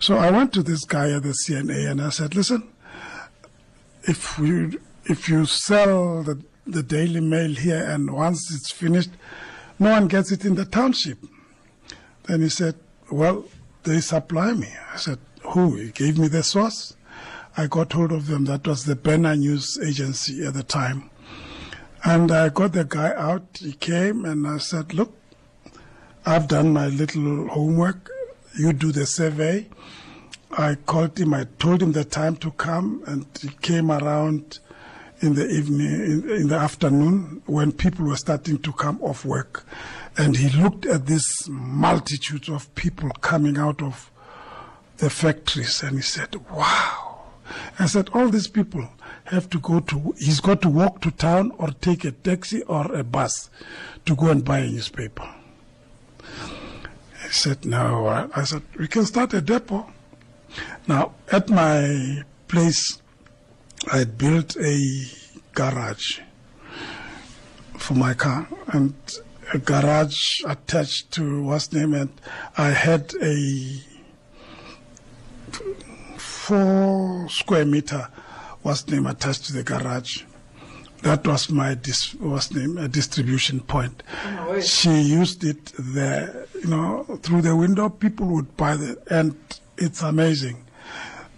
So 0.03 0.17
I 0.17 0.31
went 0.31 0.51
to 0.53 0.63
this 0.63 0.83
guy 0.83 1.11
at 1.11 1.23
the 1.23 1.33
CNA 1.47 1.89
and 1.91 2.01
I 2.01 2.09
said, 2.09 2.35
"Listen, 2.35 2.63
if 4.03 4.37
you 4.37 4.81
if 5.05 5.29
you 5.29 5.45
sell 5.45 6.23
the 6.23 6.35
the 6.67 6.83
Daily 6.83 7.21
Mail 7.21 7.53
here 7.55 7.83
and 7.89 8.11
once 8.11 8.53
it's 8.53 8.71
finished, 8.71 9.11
no 9.79 9.91
one 9.91 10.09
gets 10.09 10.29
it 10.29 10.43
in 10.43 10.55
the 10.55 10.65
township." 10.65 11.19
Then 12.23 12.41
he 12.41 12.49
said, 12.49 12.75
Well, 13.09 13.45
they 13.83 14.01
supply 14.01 14.51
me. 14.51 14.67
I 14.93 14.97
said, 14.97 15.19
Who? 15.53 15.75
He 15.77 15.91
gave 15.91 16.17
me 16.17 16.27
the 16.27 16.43
source. 16.43 16.97
I 17.55 17.67
got 17.67 17.93
hold 17.93 18.11
of 18.11 18.27
them. 18.27 18.43
That 18.43 18.67
was 18.67 18.83
the 18.83 18.95
Banner 18.97 19.37
News 19.37 19.79
Agency 19.81 20.45
at 20.45 20.53
the 20.53 20.63
time. 20.63 21.09
And 22.03 22.29
I 22.29 22.49
got 22.49 22.73
the 22.73 22.83
guy 22.83 23.13
out. 23.15 23.59
He 23.61 23.71
came 23.71 24.25
and 24.25 24.45
I 24.45 24.57
said, 24.57 24.93
Look, 24.93 25.13
I've 26.25 26.49
done 26.49 26.73
my 26.73 26.87
little 26.87 27.47
homework. 27.47 28.09
You 28.55 28.71
do 28.71 28.91
the 28.91 29.07
survey. 29.07 29.67
I 30.51 30.75
called 30.75 31.17
him. 31.17 31.33
I 31.33 31.45
told 31.57 31.81
him 31.81 31.93
the 31.93 32.03
time 32.05 32.35
to 32.37 32.51
come, 32.51 33.01
and 33.07 33.25
he 33.41 33.49
came 33.49 33.89
around 33.89 34.59
in 35.21 35.33
the 35.33 35.49
evening, 35.49 35.87
in, 35.87 36.29
in 36.29 36.47
the 36.49 36.55
afternoon, 36.55 37.41
when 37.47 37.71
people 37.71 38.05
were 38.05 38.15
starting 38.15 38.59
to 38.59 38.71
come 38.73 39.01
off 39.01 39.25
work. 39.25 39.65
And 40.17 40.37
he 40.37 40.49
looked 40.49 40.85
at 40.85 41.07
this 41.07 41.47
multitude 41.49 42.47
of 42.49 42.73
people 42.75 43.09
coming 43.21 43.57
out 43.57 43.81
of 43.81 44.11
the 44.97 45.09
factories, 45.09 45.81
and 45.81 45.95
he 45.95 46.03
said, 46.03 46.35
"Wow!" 46.51 47.21
I 47.79 47.87
said, 47.87 48.09
"All 48.13 48.29
these 48.29 48.47
people 48.47 48.87
have 49.25 49.49
to 49.49 49.59
go 49.59 49.79
to. 49.79 50.13
He's 50.19 50.41
got 50.41 50.61
to 50.61 50.69
walk 50.69 51.01
to 51.01 51.09
town 51.09 51.53
or 51.57 51.69
take 51.69 52.05
a 52.05 52.11
taxi 52.11 52.61
or 52.63 52.93
a 52.93 53.03
bus 53.03 53.49
to 54.05 54.15
go 54.15 54.27
and 54.27 54.45
buy 54.45 54.59
a 54.59 54.69
newspaper." 54.69 55.27
Said, 57.33 57.65
"No." 57.65 58.05
I- 58.05 58.27
I 58.35 58.43
said, 58.43 58.61
"We 58.77 58.87
can 58.87 59.05
start 59.07 59.33
a 59.33 59.41
depot." 59.41 59.91
Now, 60.87 61.13
at 61.31 61.49
my 61.49 62.23
place, 62.47 63.01
I 63.91 64.03
built 64.03 64.55
a 64.57 64.77
garage 65.53 66.19
for 67.79 67.95
my 67.95 68.13
car 68.13 68.47
and 68.67 68.93
a 69.51 69.57
garage 69.57 70.41
attached 70.45 71.11
to 71.13 71.43
what's 71.43 71.73
name 71.73 71.95
and 71.95 72.11
I 72.55 72.69
had 72.69 73.13
a 73.21 73.81
four 76.17 77.27
square 77.29 77.65
meter 77.65 78.07
what's 78.61 78.87
name 78.87 79.07
attached 79.07 79.45
to 79.45 79.53
the 79.53 79.63
garage. 79.63 80.23
That 81.03 81.27
was 81.27 81.49
my 81.49 81.75
dis, 81.75 82.13
what's 82.15 82.53
name 82.53 82.77
a 82.77 82.87
distribution 82.87 83.59
point. 83.59 84.03
Oh. 84.25 84.59
She 84.61 85.01
used 85.01 85.43
it 85.43 85.73
there, 85.77 86.45
you 86.61 86.67
know, 86.67 87.03
through 87.21 87.41
the 87.41 87.55
window. 87.55 87.89
People 87.89 88.27
would 88.27 88.55
buy 88.55 88.75
it, 88.75 89.03
and 89.09 89.35
it's 89.77 90.01
amazing. 90.01 90.65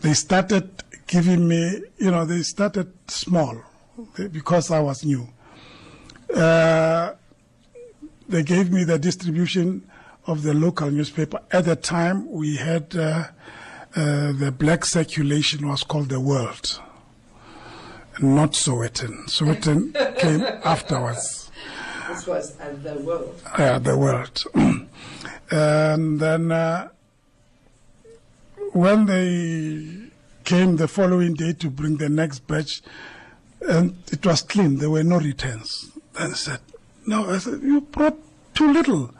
They 0.02 0.14
started 0.14 0.70
giving 1.08 1.48
me, 1.48 1.82
you 1.98 2.12
know, 2.12 2.26
they 2.26 2.44
started 2.44 2.92
small 3.10 3.58
because 4.32 4.70
I 4.70 4.80
was 4.82 5.04
new. 5.04 5.28
Uh, 6.34 7.14
they 8.30 8.44
gave 8.44 8.72
me 8.72 8.84
the 8.84 9.00
distribution 9.00 9.90
of 10.28 10.44
the 10.44 10.54
local 10.54 10.92
newspaper. 10.92 11.40
At 11.52 11.66
the 11.66 11.76
time, 11.76 12.30
we 12.32 12.58
had 12.58 12.96
uh, 12.96 13.26
uh, 13.96 14.32
the 14.34 14.54
black 14.56 14.86
circulation 14.86 15.68
was 15.68 15.84
called 15.84 16.10
the 16.10 16.20
World, 16.20 16.82
not 18.22 18.52
Sowetan. 18.52 19.26
Sowetan 19.28 19.94
came 20.18 20.42
afterwards. 20.64 21.52
This 22.10 22.28
was 22.28 22.60
uh, 22.60 22.74
the 22.84 22.96
world. 23.00 23.42
Yeah, 23.58 23.80
the 23.80 23.98
world. 23.98 24.44
and 25.52 26.20
then 26.20 26.52
uh, 26.52 26.90
when 28.74 29.06
they 29.06 30.12
came 30.44 30.76
the 30.76 30.88
following 30.88 31.34
day 31.34 31.54
to 31.54 31.70
bring 31.70 31.98
the 31.98 32.10
next 32.10 32.48
batch, 32.48 32.82
and 33.62 33.98
it 34.12 34.26
was 34.26 34.42
clean, 34.42 34.78
there 34.78 34.90
were 34.90 35.04
no 35.04 35.18
returns. 35.18 35.92
Then 36.14 36.32
I 36.32 36.34
said, 36.36 36.60
No, 37.06 37.30
I 37.30 37.40
said, 37.40 37.62
You 37.62 37.82
brought 37.82 38.18
too 38.54 38.72
little. 38.72 39.12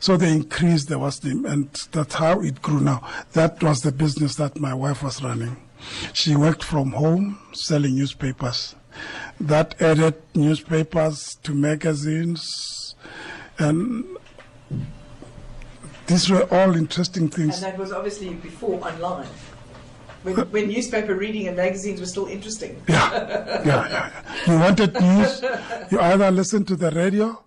So 0.00 0.16
they 0.16 0.30
increased 0.32 0.88
the 0.88 0.98
was 0.98 1.24
name, 1.24 1.44
and 1.44 1.68
that's 1.90 2.14
how 2.14 2.40
it 2.40 2.62
grew 2.62 2.80
now. 2.80 3.06
That 3.32 3.62
was 3.62 3.82
the 3.82 3.90
business 3.90 4.36
that 4.36 4.60
my 4.60 4.72
wife 4.72 5.02
was 5.02 5.22
running. 5.22 5.56
She 6.12 6.36
worked 6.36 6.64
from 6.64 6.92
home 6.92 7.38
selling 7.52 7.96
newspapers. 7.96 8.74
That 9.40 9.80
added 9.80 10.14
newspapers 10.34 11.36
to 11.44 11.54
magazines, 11.54 12.96
and 13.58 14.04
these 16.06 16.28
were 16.28 16.42
all 16.52 16.74
interesting 16.74 17.28
things. 17.28 17.62
And 17.62 17.72
that 17.72 17.78
was 17.78 17.92
obviously 17.92 18.34
before 18.34 18.84
online. 18.84 19.28
When, 20.24 20.34
when 20.50 20.68
newspaper 20.68 21.14
reading 21.14 21.46
and 21.46 21.56
magazines 21.56 22.00
were 22.00 22.06
still 22.06 22.26
interesting. 22.26 22.82
Yeah, 22.88 23.12
yeah, 23.12 23.62
yeah. 23.64 23.88
yeah. 23.88 24.52
You 24.52 24.58
wanted 24.58 25.00
news, 25.00 25.42
you 25.92 26.00
either 26.00 26.30
listened 26.32 26.66
to 26.68 26.76
the 26.76 26.90
radio 26.90 27.44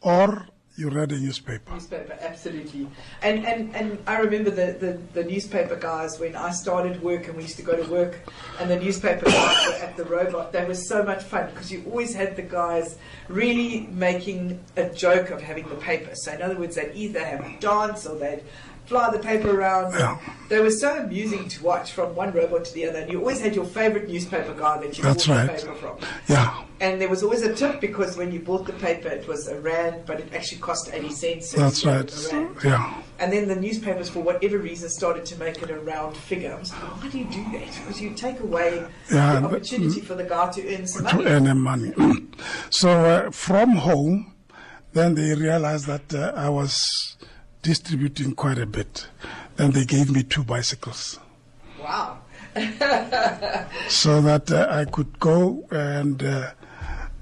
or 0.00 0.46
you 0.76 0.90
read 0.90 1.12
a 1.12 1.16
newspaper. 1.16 1.72
Newspaper, 1.72 2.18
absolutely. 2.20 2.88
And 3.22 3.46
and, 3.46 3.74
and 3.76 3.98
I 4.06 4.18
remember 4.18 4.50
the, 4.50 4.76
the, 4.78 4.98
the 5.12 5.24
newspaper 5.24 5.76
guys 5.76 6.18
when 6.18 6.34
I 6.34 6.50
started 6.50 7.00
work 7.02 7.28
and 7.28 7.36
we 7.36 7.42
used 7.42 7.56
to 7.56 7.62
go 7.62 7.76
to 7.76 7.90
work 7.90 8.18
and 8.58 8.68
the 8.68 8.78
newspaper 8.78 9.26
guys 9.26 9.66
were 9.66 9.74
at 9.74 9.96
the 9.96 10.04
robot. 10.04 10.52
They 10.52 10.64
were 10.64 10.74
so 10.74 11.04
much 11.04 11.22
fun 11.22 11.50
because 11.50 11.70
you 11.70 11.84
always 11.86 12.14
had 12.14 12.34
the 12.34 12.42
guys 12.42 12.98
really 13.28 13.88
making 13.92 14.60
a 14.76 14.88
joke 14.90 15.30
of 15.30 15.40
having 15.40 15.68
the 15.68 15.76
paper. 15.76 16.14
So 16.14 16.32
in 16.32 16.42
other 16.42 16.56
words, 16.56 16.74
they'd 16.74 16.94
either 16.94 17.24
have 17.24 17.40
a 17.40 17.56
dance 17.60 18.06
or 18.06 18.18
they'd 18.18 18.42
fly 18.86 19.10
the 19.10 19.18
paper 19.18 19.58
around. 19.58 19.92
Yeah. 19.94 20.18
They 20.48 20.60
were 20.60 20.70
so 20.70 20.96
amusing 20.98 21.48
to 21.48 21.62
watch 21.62 21.92
from 21.92 22.14
one 22.14 22.32
robot 22.32 22.66
to 22.66 22.74
the 22.74 22.86
other. 22.88 22.98
And 23.00 23.10
you 23.10 23.18
always 23.18 23.40
had 23.40 23.54
your 23.54 23.64
favorite 23.64 24.08
newspaper 24.08 24.52
guy 24.54 24.78
that 24.78 24.96
you 24.98 25.02
That's 25.02 25.26
bought 25.26 25.36
right. 25.48 25.58
the 25.58 25.66
paper 25.66 25.74
from. 25.76 25.98
Yeah, 26.28 26.62
And 26.80 27.00
there 27.00 27.08
was 27.08 27.22
always 27.22 27.42
a 27.42 27.54
tip 27.54 27.80
because 27.80 28.16
when 28.16 28.30
you 28.30 28.40
bought 28.40 28.66
the 28.66 28.74
paper, 28.74 29.08
it 29.08 29.26
was 29.26 29.48
a 29.48 29.58
rand, 29.58 30.02
but 30.06 30.20
it 30.20 30.32
actually 30.34 30.58
cost 30.60 30.90
80 30.92 31.10
cents. 31.10 31.50
so 31.50 31.56
that's 31.58 31.84
right. 31.84 32.06
gave 32.06 32.18
it 32.18 32.32
a 32.32 32.36
rand. 32.36 32.56
Yeah, 32.62 33.02
And 33.20 33.32
then 33.32 33.48
the 33.48 33.56
newspapers, 33.56 34.10
for 34.10 34.20
whatever 34.20 34.58
reason, 34.58 34.90
started 34.90 35.24
to 35.26 35.36
make 35.38 35.62
it 35.62 35.70
a 35.70 35.78
round 35.80 36.14
figure. 36.16 36.52
I 36.54 36.58
was 36.60 36.70
like, 36.72 37.02
why 37.02 37.08
do 37.08 37.18
you 37.18 37.24
do 37.24 37.42
that? 37.52 37.66
Because 37.86 38.00
you 38.02 38.10
take 38.14 38.38
away 38.40 38.86
Yeah, 39.10 39.40
the 39.40 39.46
opportunity 39.46 40.02
for 40.02 40.14
the 40.14 40.24
guy 40.24 40.50
to 40.52 40.74
earn 40.76 40.86
some 40.86 41.06
to 41.06 41.16
money. 41.16 41.26
earn 41.30 41.58
money. 41.58 41.92
so 42.70 42.90
uh, 42.90 43.30
from 43.30 43.70
home, 43.76 44.34
then 44.92 45.14
they 45.14 45.34
realized 45.34 45.86
that 45.86 46.14
uh, 46.14 46.32
I 46.36 46.50
was 46.50 46.76
distributing 47.64 48.34
quite 48.34 48.58
a 48.58 48.66
bit. 48.66 49.08
Then 49.56 49.72
they 49.72 49.84
gave 49.84 50.10
me 50.12 50.22
two 50.22 50.44
bicycles. 50.44 51.18
Wow. 51.80 52.18
so 53.88 54.20
that 54.22 54.50
uh, 54.52 54.68
I 54.70 54.84
could 54.84 55.18
go 55.18 55.66
and 55.72 56.22
uh, 56.22 56.52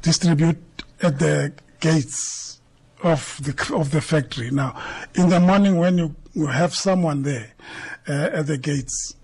distribute 0.02 0.59
at 1.00 1.18
the 1.18 1.52
gates 1.81 2.61
of 3.02 3.40
the 3.42 3.55
of 3.74 3.90
the 3.92 4.00
factory. 4.02 4.50
Now, 4.50 4.70
in 5.14 5.31
the 5.31 5.40
morning 5.40 5.76
when 5.78 5.96
you, 5.98 6.14
you 6.35 6.46
have 6.46 6.74
someone 6.74 7.22
there 7.22 7.52
uh, 8.09 8.12
at 8.38 8.46
the 8.46 8.59
gates, 8.59 9.14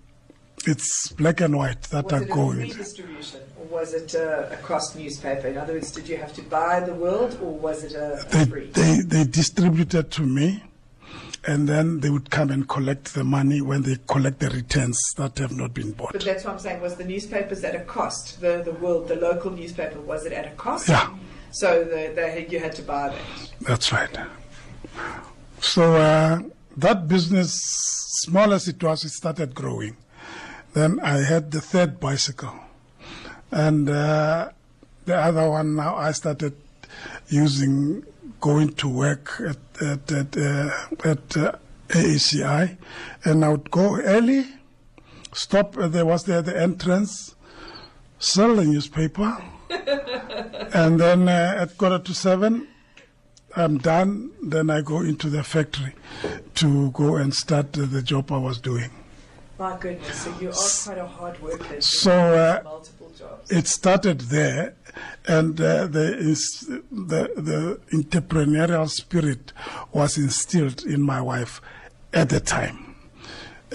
it's 0.65 1.11
black 1.13 1.41
and 1.41 1.55
white 1.55 1.83
that 1.83 2.05
Was 2.05 2.13
are 2.13 2.23
it 2.23 2.29
going. 2.31 2.57
free 2.57 2.73
distribution 2.73 3.41
or 3.59 3.65
was 3.67 3.93
it 3.93 4.63
cross 4.63 4.95
newspaper? 4.95 5.47
In 5.47 5.57
other 5.57 5.73
words, 5.73 5.91
did 5.91 6.07
you 6.09 6.17
have 6.17 6.33
to 6.33 6.41
buy 6.41 6.79
the 6.79 6.93
world 6.95 7.37
or 7.41 7.51
was 7.53 7.83
it 7.83 7.93
a, 7.93 8.19
a 8.19 8.29
They, 8.29 8.45
free? 8.45 8.69
they 8.71 9.01
they 9.05 9.23
distributed 9.25 10.09
to 10.11 10.23
me, 10.23 10.63
and 11.45 11.67
then 11.67 11.99
they 12.01 12.09
would 12.09 12.29
come 12.29 12.49
and 12.49 12.67
collect 12.67 13.13
the 13.13 13.23
money 13.23 13.61
when 13.61 13.83
they 13.83 13.97
collect 14.07 14.39
the 14.39 14.49
returns 14.49 14.99
that 15.17 15.37
have 15.37 15.51
not 15.51 15.73
been 15.73 15.91
bought. 15.91 16.13
But 16.13 16.23
that's 16.23 16.43
what 16.43 16.53
I'm 16.53 16.59
saying. 16.59 16.81
Was 16.81 16.95
the 16.95 17.05
newspapers 17.05 17.63
at 17.63 17.75
a 17.75 17.81
cost? 17.81 18.41
The 18.41 18.61
the 18.63 18.73
world, 18.73 19.07
the 19.07 19.15
local 19.15 19.51
newspaper, 19.51 19.99
was 20.01 20.25
it 20.25 20.33
at 20.33 20.45
a 20.45 20.55
cost? 20.55 20.89
Yeah. 20.89 21.09
So 21.51 21.83
the, 21.83 22.13
the, 22.15 22.47
you 22.51 22.59
had 22.59 22.73
to 22.75 22.83
buy 22.83 23.09
that. 23.09 23.51
That's 23.61 23.91
right. 23.91 24.15
So 25.61 25.95
uh, 25.95 26.41
that 26.77 27.07
business, 27.07 27.59
small 28.23 28.53
as 28.53 28.67
it 28.67 28.81
was, 28.83 29.03
it 29.03 29.09
started 29.09 29.55
growing. 29.55 29.97
Then 30.73 30.99
I 30.99 31.23
had 31.23 31.51
the 31.51 31.61
third 31.61 31.99
bicycle, 31.99 32.53
and 33.51 33.89
uh, 33.89 34.49
the 35.05 35.15
other 35.15 35.49
one 35.49 35.75
now 35.75 35.95
I 35.95 36.11
started 36.11 36.55
using 37.29 38.03
going 38.39 38.69
to 38.73 38.87
work 38.87 39.41
at 39.45 39.57
at 39.81 40.11
at, 40.11 40.37
uh, 40.37 40.69
at 41.03 41.37
uh, 41.37 41.51
AACI, 41.89 42.77
and 43.23 43.43
I 43.43 43.49
would 43.49 43.71
go 43.71 43.97
early 43.97 44.45
stop. 45.33 45.77
Uh, 45.77 45.87
there 45.87 46.05
was 46.05 46.23
there 46.25 46.41
the 46.41 46.59
entrance, 46.59 47.35
sell 48.19 48.55
the 48.55 48.65
newspaper, 48.65 49.41
and 50.73 50.99
then 50.99 51.27
uh, 51.27 51.55
at 51.59 51.77
quarter 51.77 51.99
to 51.99 52.13
seven, 52.13 52.67
I'm 53.55 53.77
done. 53.77 54.31
Then 54.41 54.69
I 54.69 54.81
go 54.81 55.01
into 55.01 55.29
the 55.29 55.43
factory 55.43 55.93
to 56.55 56.91
go 56.91 57.15
and 57.15 57.33
start 57.33 57.77
uh, 57.77 57.85
the 57.85 58.01
job 58.01 58.31
I 58.31 58.37
was 58.37 58.59
doing. 58.59 58.91
My 59.57 59.77
goodness, 59.77 60.21
so 60.21 60.33
you 60.39 60.49
are 60.49 60.53
quite 60.53 60.97
a 60.97 61.05
hard 61.05 61.41
worker. 61.41 61.81
So, 61.81 62.11
uh, 62.11 62.61
multiple 62.63 62.98
jobs. 63.17 63.51
It 63.51 63.67
started 63.67 64.21
there, 64.21 64.75
and 65.27 65.59
uh, 65.59 65.87
the, 65.87 66.15
the 66.91 67.31
the 67.35 67.79
entrepreneurial 67.93 68.89
spirit 68.89 69.53
was 69.93 70.17
instilled 70.17 70.83
in 70.85 71.01
my 71.01 71.21
wife 71.21 71.61
at 72.13 72.29
the 72.29 72.39
time, 72.39 72.95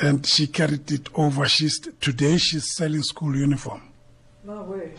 and 0.00 0.26
she 0.26 0.46
carried 0.46 0.90
it 0.92 1.08
over. 1.14 1.46
She's 1.48 1.78
today 2.00 2.36
she's 2.38 2.74
selling 2.74 3.02
school 3.02 3.36
uniform. 3.36 3.82
No 4.44 4.62
way. 4.64 4.92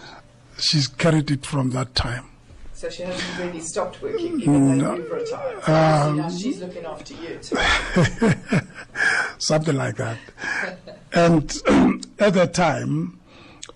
She's 0.58 0.88
carried 0.88 1.30
it 1.32 1.46
from 1.46 1.72
that 1.72 1.94
time. 1.96 2.26
So 2.74 2.90
she 2.90 3.04
hasn't 3.04 3.40
really 3.40 3.62
stopped 3.62 4.02
working, 4.02 4.42
even 4.42 4.78
though 4.80 4.96
you've 4.96 5.10
retired. 5.12 5.64
So 5.64 5.74
Um, 5.74 6.18
now 6.18 6.30
she's 6.30 6.60
looking 6.60 6.86
after 6.86 7.14
you 7.14 7.40
too. 7.42 7.56
something 9.38 9.76
like 9.76 9.96
that. 9.98 10.18
and 11.14 11.44
at 12.20 12.34
the 12.34 12.48
time, 12.52 13.20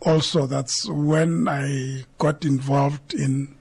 also, 0.01 0.45
that's 0.47 0.87
when 0.87 1.47
I 1.47 2.05
got 2.17 2.45
involved 2.45 3.13
in 3.13 3.55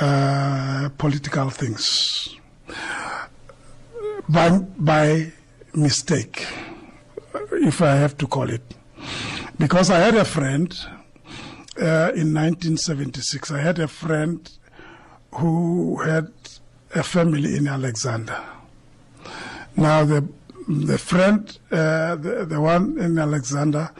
uh, 0.00 0.88
political 0.98 1.50
things 1.50 2.34
by 4.28 4.58
by 4.78 5.32
mistake, 5.74 6.46
if 7.52 7.82
I 7.82 7.94
have 7.94 8.16
to 8.18 8.26
call 8.26 8.50
it, 8.50 8.62
because 9.58 9.90
I 9.90 9.98
had 9.98 10.14
a 10.14 10.24
friend 10.24 10.72
uh, 11.80 12.12
in 12.14 12.32
1976. 12.32 13.50
I 13.50 13.60
had 13.60 13.78
a 13.78 13.88
friend 13.88 14.50
who 15.34 16.00
had 16.02 16.32
a 16.94 17.02
family 17.02 17.56
in 17.56 17.68
Alexandra. 17.68 18.44
Now 19.76 20.04
the 20.04 20.26
the 20.66 20.96
friend, 20.98 21.58
uh, 21.70 22.16
the, 22.16 22.46
the 22.48 22.60
one 22.60 22.98
in 22.98 23.18
Alexandra, 23.18 23.92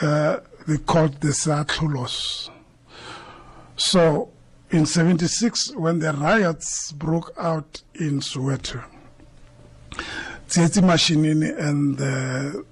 uh, 0.00 0.38
they 0.68 0.76
called 0.76 1.14
the 1.22 1.28
Saatlulos. 1.28 2.50
So 3.76 4.30
in 4.70 4.84
76, 4.84 5.74
when 5.76 6.00
the 6.00 6.12
riots 6.12 6.92
broke 6.92 7.32
out 7.38 7.82
in 7.94 8.20
Soweto, 8.20 8.84
Tsietsi 10.46 10.82
Mashinini 10.82 11.58
and 11.58 11.98
uh, 11.98 12.62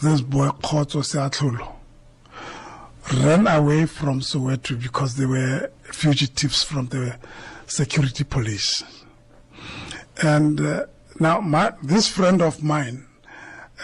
this 0.00 0.20
boy 0.20 0.50
Khotso 0.62 1.02
Seatlholo 1.02 1.74
ran 3.24 3.48
away 3.48 3.84
from 3.86 4.20
Soweto 4.20 4.80
because 4.80 5.16
they 5.16 5.26
were 5.26 5.70
fugitives 5.82 6.62
from 6.62 6.86
the 6.86 7.16
security 7.66 8.22
police. 8.22 8.84
And 10.22 10.60
uh, 10.60 10.86
now, 11.18 11.40
my, 11.40 11.72
this 11.82 12.06
friend 12.06 12.42
of 12.42 12.62
mine 12.62 13.06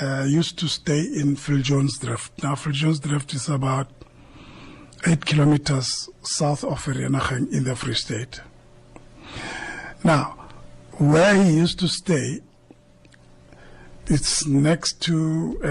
uh, 0.00 0.24
used 0.24 0.58
to 0.58 0.68
stay 0.68 1.00
in 1.00 1.36
Viljoensdrift. 1.36 2.42
Now, 2.42 2.54
Viljoensdrift 2.54 3.34
is 3.34 3.48
about 3.48 3.88
eight 5.06 5.24
kilometers 5.24 6.08
south 6.22 6.64
of 6.64 6.84
Vereeniging 6.84 7.52
in 7.52 7.64
the 7.64 7.76
Free 7.76 7.94
State. 7.94 8.40
Now, 10.04 10.36
where 10.92 11.34
he 11.34 11.52
used 11.52 11.78
to 11.80 11.88
stay, 11.88 12.40
it's 14.06 14.46
next 14.46 15.02
to 15.02 15.58
uh, 15.62 15.66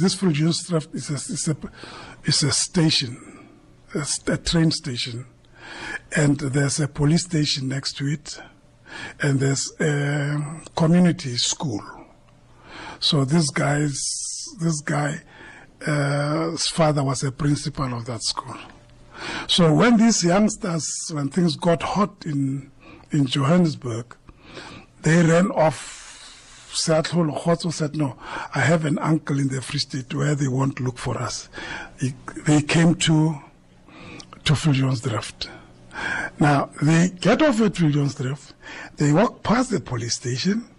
this 0.00 0.16
Viljoensdrift 0.16 0.94
is 0.94 1.10
a, 1.10 1.14
is 1.14 1.48
a 1.48 1.56
is 2.24 2.42
a 2.42 2.52
station, 2.52 3.46
a, 3.94 4.06
a 4.32 4.36
train 4.36 4.70
station, 4.70 5.26
and 6.16 6.38
there's 6.38 6.80
a 6.80 6.88
police 6.88 7.24
station 7.24 7.68
next 7.68 7.96
to 7.98 8.06
it 8.06 8.40
and 9.20 9.40
there's 9.40 9.72
a 9.80 10.60
community 10.76 11.36
school. 11.36 11.82
So 13.02 13.24
this 13.24 13.50
guy's 13.50 14.00
this 14.60 14.80
guy, 14.80 15.22
uh, 15.84 16.56
father 16.56 17.02
was 17.02 17.24
a 17.24 17.32
principal 17.32 17.92
of 17.94 18.06
that 18.06 18.22
school. 18.22 18.56
So 19.48 19.74
when 19.74 19.96
these 19.96 20.22
youngsters, 20.22 20.88
when 21.12 21.28
things 21.28 21.56
got 21.56 21.82
hot 21.82 22.24
in 22.24 22.70
in 23.10 23.26
Johannesburg, 23.26 24.16
they 25.02 25.20
ran 25.24 25.50
off. 25.50 26.70
Seattle 26.74 27.26
Khotso 27.26 27.72
said, 27.72 27.96
"No, 27.96 28.16
I 28.54 28.60
have 28.60 28.84
an 28.84 29.00
uncle 29.00 29.40
in 29.40 29.48
the 29.48 29.60
Free 29.60 29.80
State 29.80 30.14
where 30.14 30.36
they 30.36 30.46
won't 30.48 30.78
look 30.78 30.96
for 30.96 31.18
us." 31.18 31.48
He, 32.00 32.14
they 32.46 32.62
came 32.62 32.94
to 33.06 33.34
to 34.44 34.52
Viljoensdrift. 34.52 35.48
Now, 36.38 36.70
they 36.80 37.10
get 37.20 37.42
off 37.42 37.60
at 37.60 37.72
Viljoensdrift, 37.72 38.52
they 38.96 39.12
walk 39.12 39.42
past 39.42 39.70
the 39.70 39.80
police 39.80 40.14
station 40.14 40.71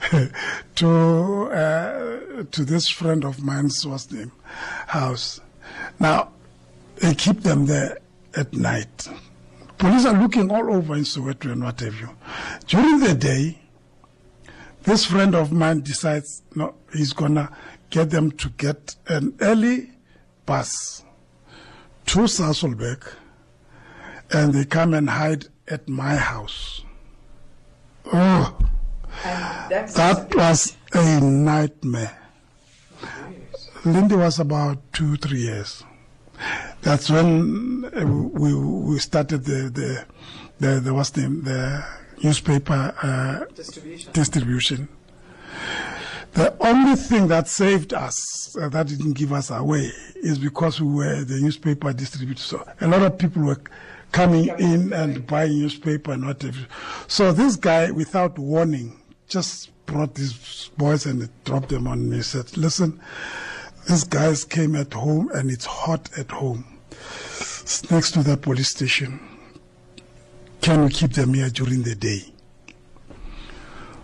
to 0.76 0.88
uh, 1.52 2.42
to 2.50 2.64
this 2.64 2.88
friend 2.88 3.24
of 3.24 3.42
mine's 3.42 3.86
what's 3.86 4.10
name 4.10 4.32
house. 4.86 5.40
Now, 5.98 6.32
they 6.96 7.14
keep 7.14 7.40
them 7.40 7.66
there 7.66 7.98
at 8.36 8.52
night. 8.54 9.08
Police 9.78 10.06
are 10.06 10.20
looking 10.20 10.50
all 10.50 10.74
over 10.74 10.94
in 10.94 11.02
Soweto 11.02 11.52
and 11.52 11.62
what 11.62 11.80
have 11.80 11.98
you. 11.98 12.10
During 12.66 13.00
the 13.00 13.14
day, 13.14 13.58
this 14.82 15.04
friend 15.04 15.34
of 15.34 15.52
mine 15.52 15.80
decides 15.80 16.42
no, 16.54 16.74
he's 16.92 17.12
gonna 17.12 17.50
get 17.90 18.10
them 18.10 18.30
to 18.32 18.48
get 18.50 18.96
an 19.06 19.36
early 19.40 19.90
bus 20.46 21.04
to 22.06 22.20
Sasolburg 22.20 23.06
and 24.32 24.52
they 24.52 24.64
come 24.64 24.94
and 24.94 25.10
hide 25.10 25.46
at 25.68 25.88
my 25.88 26.16
house. 26.16 26.82
Oh, 28.12 28.56
that 29.22 30.28
was 30.34 30.76
a 30.92 31.20
nightmare. 31.20 32.16
Lindy 33.84 34.16
was 34.16 34.38
about 34.38 34.78
two, 34.92 35.16
three 35.16 35.40
years. 35.42 35.84
That's 36.82 37.10
when 37.10 37.84
uh, 37.84 38.06
we 38.06 38.54
we 38.54 38.98
started 38.98 39.44
the 39.44 39.70
the 39.70 40.04
the, 40.58 40.80
the 40.80 40.94
what's 40.94 41.10
the 41.10 41.22
name 41.22 41.42
the 41.42 41.84
newspaper 42.22 42.94
uh, 43.02 43.44
distribution. 43.54 44.12
distribution. 44.12 44.88
The 46.32 46.54
only 46.60 46.94
thing 46.94 47.26
that 47.28 47.48
saved 47.48 47.92
us, 47.92 48.56
uh, 48.56 48.68
that 48.68 48.86
didn't 48.86 49.14
give 49.14 49.32
us 49.32 49.50
away, 49.50 49.90
is 50.16 50.38
because 50.38 50.80
we 50.80 50.94
were 50.94 51.24
the 51.24 51.40
newspaper 51.40 51.92
distributor. 51.92 52.40
So 52.40 52.64
a 52.80 52.86
lot 52.86 53.02
of 53.02 53.18
people 53.18 53.42
were 53.42 53.60
coming 54.12 54.48
in 54.58 54.92
and 54.92 55.26
buying 55.26 55.58
newspaper 55.58 56.12
and 56.12 56.26
whatever. 56.26 56.66
So 57.08 57.32
this 57.32 57.56
guy, 57.56 57.90
without 57.90 58.38
warning, 58.38 58.99
just 59.30 59.70
brought 59.86 60.14
these 60.16 60.70
boys 60.76 61.06
and 61.06 61.28
dropped 61.44 61.70
them 61.70 61.86
on 61.86 62.10
me. 62.10 62.20
Said, 62.20 62.56
listen, 62.56 63.00
these 63.88 64.04
guys 64.04 64.44
came 64.44 64.76
at 64.76 64.92
home 64.92 65.30
and 65.32 65.50
it's 65.50 65.64
hot 65.64 66.10
at 66.18 66.30
home. 66.30 66.64
It's 66.90 67.90
next 67.90 68.10
to 68.12 68.22
the 68.22 68.36
police 68.36 68.68
station. 68.68 69.20
Can 70.60 70.84
we 70.84 70.90
keep 70.90 71.12
them 71.12 71.32
here 71.32 71.48
during 71.48 71.82
the 71.82 71.94
day? 71.94 72.24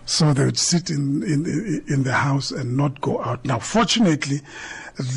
So 0.05 0.33
they 0.33 0.45
would 0.45 0.57
sit 0.57 0.89
in, 0.89 1.21
in, 1.21 1.83
in 1.87 2.03
the 2.03 2.13
house 2.13 2.49
and 2.49 2.77
not 2.77 3.01
go 3.01 3.21
out. 3.21 3.43
Now, 3.43 3.59
fortunately, 3.59 4.39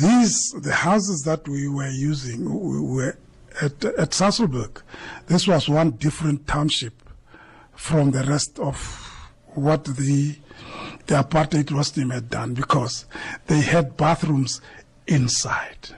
these, 0.01 0.37
the 0.61 0.73
houses 0.73 1.21
that 1.23 1.47
we 1.47 1.69
were 1.69 1.89
using 1.89 2.43
we 2.43 2.81
were 2.81 3.17
at, 3.61 3.83
at 3.85 4.11
Sasolburg. 4.11 4.81
This 5.27 5.47
was 5.47 5.69
one 5.69 5.91
different 5.91 6.45
township 6.45 6.93
from 7.73 8.11
the 8.11 8.23
rest 8.23 8.59
of 8.59 9.00
what 9.55 9.85
the, 9.85 10.35
the 11.07 11.15
apartheid 11.15 11.71
Muslim 11.71 12.09
had 12.09 12.29
done 12.29 12.53
because 12.53 13.05
they 13.47 13.61
had 13.61 13.97
bathrooms 13.97 14.61
inside. 15.07 15.89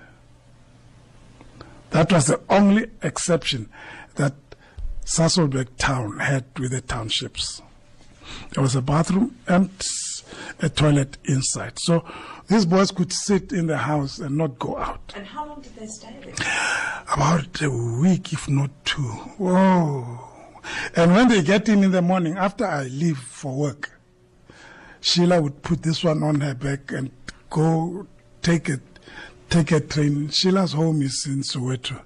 That 1.92 2.12
was 2.12 2.28
the 2.28 2.42
only 2.50 2.88
exception 3.02 3.70
that 4.16 4.34
Sasolburg 5.06 5.68
town 5.78 6.20
had 6.20 6.46
with 6.58 6.72
the 6.72 6.82
townships. 6.82 7.62
There 8.52 8.64
was 8.64 8.76
a 8.76 8.82
bathroom 8.82 9.38
and 9.48 9.70
a 10.62 10.70
toilet 10.70 11.18
inside. 11.26 11.74
So 11.78 12.06
these 12.48 12.66
boys 12.66 12.92
could 12.92 13.14
sit 13.14 13.52
in 13.52 13.68
the 13.68 13.78
house 13.78 14.20
and 14.20 14.38
not 14.38 14.58
go 14.60 14.78
out. 14.78 15.14
And 15.16 15.26
how 15.26 15.46
long 15.46 15.62
did 15.62 15.76
they 15.76 15.88
stay 15.88 16.16
there? 16.24 16.34
About 17.14 17.62
a 17.62 17.70
week, 17.70 18.34
if 18.34 18.50
not 18.50 18.72
two. 18.86 19.04
Whoa. 19.38 20.33
And 20.96 21.14
when 21.14 21.28
they 21.28 21.42
get 21.42 21.68
in 21.70 21.84
in 21.84 21.92
the 21.92 22.02
morning, 22.02 22.38
after 22.38 22.66
I 22.66 22.84
leave 22.84 23.18
for 23.18 23.54
work, 23.54 23.92
Sheila 25.02 25.42
would 25.42 25.62
put 25.62 25.84
this 25.84 26.04
one 26.04 26.24
on 26.24 26.40
her 26.42 26.54
back 26.56 26.92
and 26.92 27.12
go 27.50 28.08
take 28.42 28.70
it, 28.70 28.82
take 29.50 29.72
a 29.72 29.80
train. 29.80 30.30
Sheila's 30.30 30.74
home 30.74 31.02
is 31.02 31.26
in 31.28 31.42
Soweto. 31.42 32.02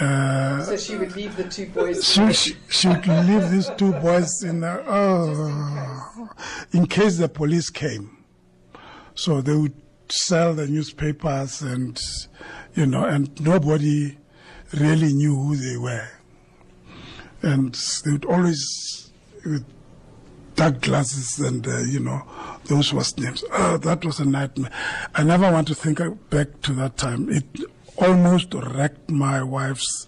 Uh, 0.00 0.62
So 0.62 0.76
she 0.76 0.96
would 0.96 1.14
leave 1.16 1.36
the 1.36 1.44
two 1.44 1.66
boys. 1.66 2.04
she, 2.04 2.32
she, 2.32 2.56
she 2.68 2.88
would 2.88 3.06
leave 3.06 3.50
these 3.50 3.70
two 3.76 3.92
boys 3.92 4.42
in 4.42 4.60
the, 4.60 4.82
oh, 4.86 6.28
in 6.72 6.86
case 6.86 7.18
the 7.18 7.28
police 7.28 7.70
came. 7.70 8.24
So 9.14 9.40
they 9.40 9.56
would 9.56 9.74
sell 10.08 10.54
the 10.54 10.66
newspapers 10.66 11.62
and, 11.62 11.98
you 12.74 12.86
know, 12.86 13.04
and 13.04 13.38
nobody 13.40 14.18
really 14.74 15.12
knew 15.14 15.34
who 15.34 15.56
they 15.56 15.76
were. 15.76 16.08
And 17.42 17.74
they 18.04 18.12
would 18.12 18.24
always, 18.24 19.10
with 19.44 19.64
dark 20.54 20.80
glasses 20.80 21.38
and, 21.38 21.66
uh, 21.66 21.80
you 21.80 22.00
know, 22.00 22.22
those 22.64 22.92
was 22.92 23.16
names. 23.18 23.44
Oh, 23.52 23.76
that 23.78 24.04
was 24.04 24.18
a 24.20 24.24
nightmare. 24.24 24.70
I 25.14 25.22
never 25.22 25.50
want 25.52 25.68
to 25.68 25.74
think 25.74 26.00
back 26.30 26.60
to 26.62 26.72
that 26.74 26.96
time. 26.96 27.28
It 27.30 27.44
almost 27.98 28.52
wrecked 28.54 29.10
my 29.10 29.42
wife's 29.42 30.06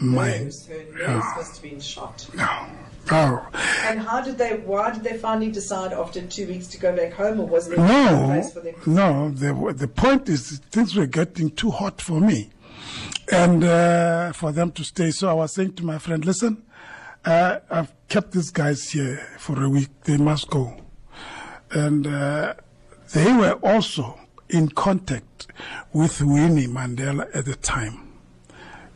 mind. 0.00 0.44
Nerves, 0.44 0.66
her 0.66 0.84
nerves 1.06 1.26
must 1.36 1.54
have 1.54 1.62
been 1.70 1.80
shot. 1.80 2.26
No. 2.34 2.66
Oh. 3.10 3.48
And 3.84 3.98
how 4.00 4.20
did 4.22 4.38
they? 4.38 4.58
Why 4.58 4.92
did 4.92 5.02
they 5.02 5.16
finally 5.18 5.50
decide 5.50 5.92
after 5.92 6.22
two 6.22 6.46
weeks 6.46 6.68
to 6.68 6.78
go 6.78 6.94
back 6.94 7.12
home, 7.14 7.40
or 7.40 7.46
was 7.48 7.68
there 7.68 7.76
no 7.78 7.86
No, 7.86 8.26
place 8.26 8.52
for 8.52 8.60
them? 8.60 8.74
no. 8.86 9.30
The, 9.30 9.74
the 9.76 9.88
point 9.88 10.28
is, 10.28 10.60
things 10.70 10.94
were 10.94 11.06
getting 11.06 11.50
too 11.50 11.70
hot 11.72 12.00
for 12.00 12.20
me, 12.20 12.50
and 13.32 13.64
uh, 13.64 14.32
for 14.32 14.52
them 14.52 14.70
to 14.72 14.84
stay. 14.84 15.10
So 15.10 15.28
I 15.28 15.32
was 15.32 15.54
saying 15.54 15.74
to 15.74 15.84
my 15.84 15.98
friend, 15.98 16.24
"Listen, 16.24 16.62
uh, 17.24 17.58
I've 17.70 17.92
kept 18.08 18.32
these 18.32 18.50
guys 18.50 18.90
here 18.90 19.26
for 19.38 19.62
a 19.62 19.68
week. 19.68 19.88
They 20.04 20.18
must 20.18 20.50
go." 20.50 20.76
And 21.70 22.06
uh, 22.06 22.54
they 23.14 23.32
were 23.32 23.58
also 23.62 24.18
in 24.50 24.68
contact 24.68 25.46
with 25.92 26.20
Winnie 26.20 26.66
Mandela 26.66 27.34
at 27.34 27.46
the 27.46 27.56
time. 27.56 28.12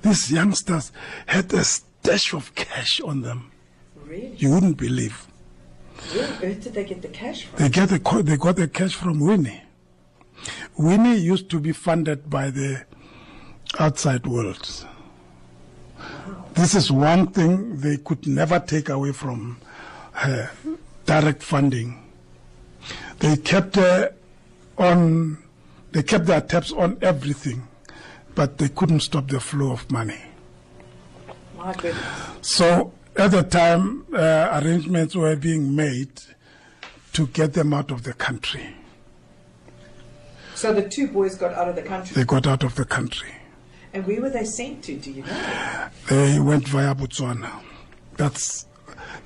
These 0.03 0.31
youngsters 0.31 0.93
had 1.27 1.53
a 1.55 1.65
stash 1.65 2.35
of 2.35 2.55
cash 2.55 3.01
on 3.01 3.23
them. 3.23 3.51
Really? 4.05 4.35
You 4.37 4.51
wouldn't 4.53 4.77
believe. 4.77 5.27
Where 6.13 6.27
on 6.27 6.45
earth 6.45 6.61
did 6.63 6.75
they 6.75 6.85
get 6.85 7.01
the 7.01 7.09
cash 7.09 7.47
from? 7.47 7.59
They 7.59 7.71
get 7.71 7.89
the 7.89 8.23
they 8.23 8.37
got 8.37 8.57
the 8.57 8.69
cash 8.69 8.95
from 8.95 9.21
Winnie. 9.21 9.63
Winnie 10.77 11.17
used 11.17 11.49
to 11.51 11.59
be 11.59 11.73
funded 11.73 12.29
by 12.29 12.51
the 12.51 12.85
outside 13.79 14.27
world. 14.27 14.87
This 16.55 16.75
is 16.75 16.91
one 16.91 17.29
thing 17.29 17.77
they 17.79 17.99
could 17.99 18.27
never 18.27 18.59
take 18.59 18.89
away 18.89 19.13
from 19.13 19.59
her 20.13 20.51
direct 21.05 21.43
funding. 21.43 22.03
They 23.19 23.37
kept 23.37 23.77
her 23.77 24.15
on 24.79 25.39
they 25.93 26.03
kept 26.03 26.27
their 26.27 26.43
taps 26.43 26.73
on 26.73 26.99
everything, 27.01 27.67
but 28.35 28.59
they 28.59 28.69
couldn't 28.69 29.01
stop 29.01 29.29
the 29.29 29.41
flow 29.41 29.73
of 29.73 29.91
money. 29.91 30.21
My 31.57 31.73
goodness. 31.73 32.05
So 32.43 32.93
at 33.17 33.31
the 33.31 33.43
time, 33.43 34.05
uh, 34.13 34.61
arrangements 34.63 35.17
were 35.17 35.35
being 35.37 35.75
made 35.75 36.21
to 37.15 37.27
get 37.29 37.55
them 37.55 37.73
out 37.73 37.91
of 37.91 38.03
the 38.03 38.13
country. 38.13 38.77
So 40.55 40.75
the 40.75 40.87
two 40.87 41.09
boys 41.09 41.35
got 41.35 41.55
out 41.55 41.69
of 41.69 41.77
the 41.77 41.83
country. 41.83 42.15
They 42.15 42.25
got 42.25 42.47
out 42.47 42.63
of 42.63 42.75
the 42.75 42.85
country. 42.85 43.33
And 43.97 44.07
where 44.07 44.21
were 44.21 44.29
they 44.29 44.45
sent 44.45 44.85
to? 44.85 44.99
Do 44.99 45.11
you 45.11 45.23
know? 45.23 45.89
They 46.11 46.39
went 46.39 46.69
via 46.69 46.95
Botswana. 46.95 47.51
That's 48.19 48.67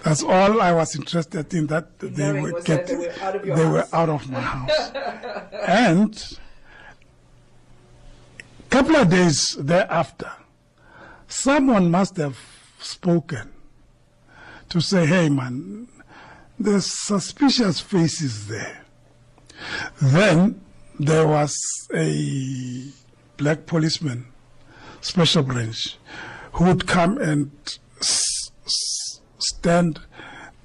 that's 0.05 0.23
all 0.23 0.63
I 0.63 0.71
was 0.71 0.95
interested 0.95 1.53
in. 1.53 1.67
That 1.67 1.99
they 1.99 2.11
Knowing 2.11 2.53
was 2.53 2.65
that 2.67 2.87
they 2.87 2.95
were 2.95 3.13
out 3.21 3.35
of 3.35 3.43
they 3.43 3.67
were 3.67 3.89
out 3.93 4.09
of 4.09 4.31
my 4.31 4.41
house. 4.55 4.91
and 5.67 6.39
a 8.61 8.71
couple 8.71 8.95
of 8.95 9.11
days 9.11 9.57
thereafter, 9.59 10.31
someone 11.27 11.91
must 11.91 12.17
have 12.19 12.39
spoken 12.79 13.51
to 14.69 14.81
say, 14.81 15.05
"Hey, 15.05 15.31
man, 15.31 15.89
there's 16.61 16.87
suspicious 16.87 17.81
faces 17.81 18.47
there." 18.47 18.83
Then 20.01 20.61
there 21.01 21.27
was 21.27 21.59
a 21.93 22.85
black 23.37 23.67
policeman 23.67 24.30
special 25.01 25.43
branch 25.43 25.97
who 26.53 26.65
would 26.65 26.87
come 26.87 27.19
and 27.19 27.51
s- 28.01 28.51
s- 28.65 29.21
stand 29.39 30.01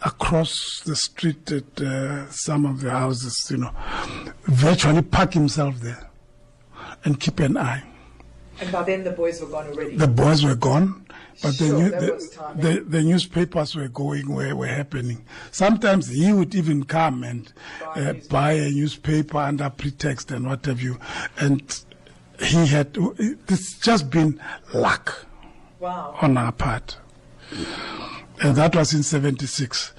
across 0.01 0.81
the 0.85 0.95
street 0.95 1.51
at 1.51 1.81
uh, 1.81 2.29
some 2.29 2.65
of 2.65 2.81
the 2.81 2.91
houses, 2.91 3.47
you 3.49 3.57
know, 3.57 3.71
virtually 4.45 5.01
park 5.01 5.33
himself 5.33 5.79
there 5.79 6.09
and 7.03 7.19
keep 7.19 7.39
an 7.39 7.57
eye. 7.57 7.83
And 8.59 8.71
by 8.71 8.83
then 8.83 9.03
the 9.03 9.11
boys 9.11 9.41
were 9.41 9.47
gone 9.47 9.67
already. 9.67 9.97
The 9.97 10.07
boys 10.07 10.43
were 10.45 10.55
gone, 10.55 11.05
but 11.41 11.57
the, 11.57 11.65
new, 11.73 11.89
the, 11.89 12.53
the, 12.55 12.85
the 12.87 13.01
newspapers 13.03 13.75
were 13.75 13.89
going 13.89 14.31
where 14.33 14.55
were 14.55 14.67
happening. 14.67 15.25
Sometimes 15.51 16.07
he 16.07 16.31
would 16.31 16.55
even 16.55 16.83
come 16.85 17.23
and 17.23 17.51
Buy 17.81 17.91
a 17.97 18.09
uh, 18.09 18.11
newspaper. 18.13 18.29
buy 18.31 18.51
a 18.53 18.69
newspaper 18.71 19.37
under 19.39 19.69
pretext 19.69 20.31
and 20.31 20.45
what 20.47 20.65
have 20.67 20.81
you. 20.81 20.97
And 21.37 21.83
he 22.39 22.65
had, 22.67 22.97
it's 23.47 23.79
just 23.79 24.09
been 24.09 24.39
luck 24.73 25.25
wow. 25.79 26.15
on 26.21 26.37
our 26.37 26.51
part. 26.51 26.97
And 28.41 28.55
that 28.55 28.75
was 28.75 28.93
in 28.93 29.03
76. 29.03 29.93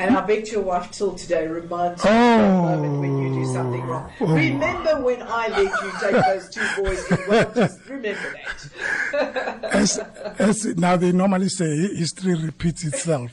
And 0.00 0.16
I 0.16 0.20
bet 0.24 0.52
your 0.52 0.62
wife 0.62 0.92
till 0.92 1.14
today 1.14 1.48
reminds 1.48 2.04
you 2.04 2.10
Oh. 2.10 2.14
of 2.14 2.40
that 2.40 2.78
moment 2.78 3.00
when 3.00 3.18
you 3.18 3.44
do 3.44 3.52
something 3.52 3.82
wrong. 3.82 4.10
Oh. 4.20 4.32
Remember 4.32 5.00
when 5.02 5.22
I 5.22 5.48
let 5.48 5.82
you 5.82 5.92
take 6.00 6.24
those 6.24 6.48
two 6.50 6.82
boys 6.82 7.10
in? 7.10 7.92
Remember 7.92 8.34
that. 9.12 9.64
As, 9.72 9.98
as 10.38 10.66
now 10.76 10.96
they 10.96 11.10
normally 11.10 11.48
say, 11.48 11.66
history 11.96 12.34
repeats 12.34 12.84
itself. 12.84 13.32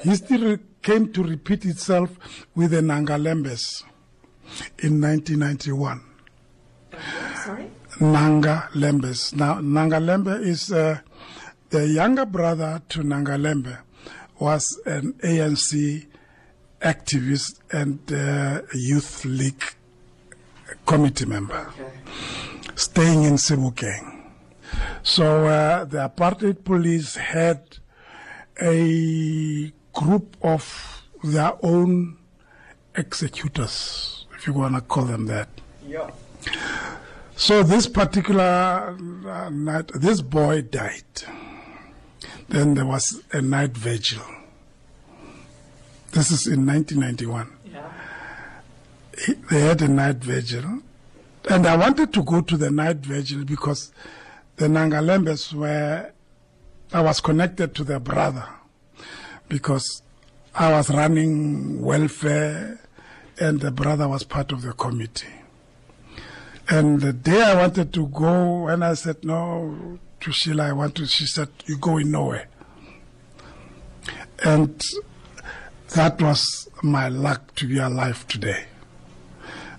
history 0.00 0.58
came 0.82 1.12
to 1.12 1.22
repeat 1.22 1.66
itself 1.66 2.16
with 2.54 2.70
the 2.70 2.80
Nangalembes 2.80 3.82
in 4.78 5.00
1991. 5.02 6.07
Sorry? 7.44 7.70
Nanga 8.00 8.68
Lembes. 8.74 9.34
Now, 9.34 9.54
Nangalembe 9.60 10.40
is 10.40 10.70
uh, 10.72 10.98
the 11.70 11.86
younger 11.88 12.24
brother 12.26 12.80
to 12.90 13.00
Nangalembe, 13.00 13.78
was 14.38 14.80
an 14.86 15.14
ANC 15.14 16.06
activist 16.80 17.58
and 17.72 17.98
uh, 18.12 18.62
youth 18.74 19.24
league 19.24 19.64
committee 20.86 21.26
member, 21.26 21.68
Okay. 21.80 21.90
staying 22.76 23.24
in 23.24 23.34
Sebokeng. 23.34 24.30
So 25.02 25.46
uh, 25.46 25.84
the 25.86 26.08
apartheid 26.08 26.62
police 26.64 27.16
had 27.16 27.78
a 28.60 29.72
group 29.92 30.36
of 30.42 31.02
their 31.24 31.52
own 31.62 32.18
executors, 32.94 34.26
if 34.36 34.46
you 34.46 34.52
want 34.52 34.74
to 34.76 34.80
call 34.82 35.04
them 35.04 35.26
that. 35.26 35.48
Yeah. 35.86 36.10
So 37.36 37.62
this 37.62 37.86
particular 37.86 38.96
uh, 39.26 39.48
night, 39.50 39.90
this 39.94 40.20
boy 40.20 40.62
died. 40.62 41.04
Then 42.48 42.74
there 42.74 42.86
was 42.86 43.22
a 43.32 43.40
night 43.40 43.76
vigil. 43.76 44.22
This 46.12 46.30
is 46.30 46.46
in 46.46 46.66
1991. 46.66 47.48
Yeah. 47.64 47.92
They 49.50 49.60
had 49.60 49.82
a 49.82 49.88
night 49.88 50.16
vigil. 50.16 50.80
And 51.48 51.66
I 51.66 51.76
wanted 51.76 52.12
to 52.14 52.22
go 52.22 52.40
to 52.40 52.56
the 52.56 52.70
night 52.70 52.98
vigil 52.98 53.44
because 53.44 53.92
the 54.56 54.66
Nangalembes 54.66 55.54
were, 55.54 56.10
I 56.92 57.00
was 57.00 57.20
connected 57.20 57.74
to 57.76 57.84
their 57.84 58.00
brother 58.00 58.46
because 59.48 60.02
I 60.54 60.72
was 60.72 60.90
running 60.90 61.82
welfare 61.82 62.80
and 63.38 63.60
the 63.60 63.70
brother 63.70 64.08
was 64.08 64.24
part 64.24 64.50
of 64.50 64.62
the 64.62 64.72
committee. 64.72 65.37
And 66.70 67.00
the 67.00 67.14
day 67.14 67.42
I 67.42 67.54
wanted 67.54 67.94
to 67.94 68.06
go, 68.08 68.64
when 68.64 68.82
I 68.82 68.92
said 68.92 69.24
no 69.24 69.98
to 70.20 70.32
Sheila, 70.32 70.68
I 70.68 70.72
want 70.72 70.96
to, 70.96 71.06
she 71.06 71.24
said, 71.26 71.48
"You 71.64 71.78
going 71.78 72.10
nowhere." 72.10 72.48
And 74.44 74.80
that 75.94 76.20
was 76.20 76.68
my 76.82 77.08
luck 77.08 77.54
to 77.56 77.66
be 77.66 77.78
alive 77.78 78.26
today, 78.28 78.66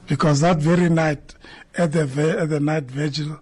because 0.08 0.42
that 0.42 0.58
very 0.58 0.90
night, 0.90 1.36
at 1.78 1.92
the 1.92 2.38
at 2.40 2.50
the 2.50 2.60
night 2.60 2.86
vigil, 2.86 3.40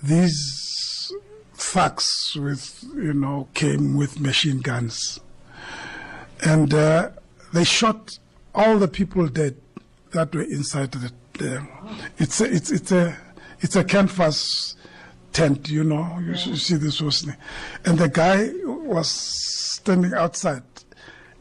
these 0.00 1.12
thugs 1.54 2.06
with 2.36 2.84
you 2.94 3.12
know 3.12 3.48
came 3.54 3.96
with 3.96 4.20
machine 4.20 4.60
guns, 4.60 5.18
and 6.44 6.72
uh, 6.72 7.10
they 7.52 7.64
shot 7.64 8.18
all 8.54 8.78
the 8.78 8.88
people 8.88 9.26
dead 9.26 9.56
that 10.12 10.32
were 10.32 10.42
inside 10.42 10.92
the. 10.92 11.10
The 11.34 11.66
it's 12.18 12.40
a, 12.40 12.44
it's 12.44 12.70
it's 12.70 12.92
a 12.92 13.16
it's 13.60 13.76
a 13.76 13.84
canvas 13.84 14.76
tent, 15.32 15.68
you 15.68 15.84
know. 15.84 16.18
You, 16.20 16.32
you 16.32 16.56
see 16.56 16.76
this 16.76 17.00
was, 17.00 17.28
and 17.84 17.98
the 17.98 18.08
guy 18.08 18.50
was 18.64 19.10
standing 19.10 20.14
outside, 20.14 20.62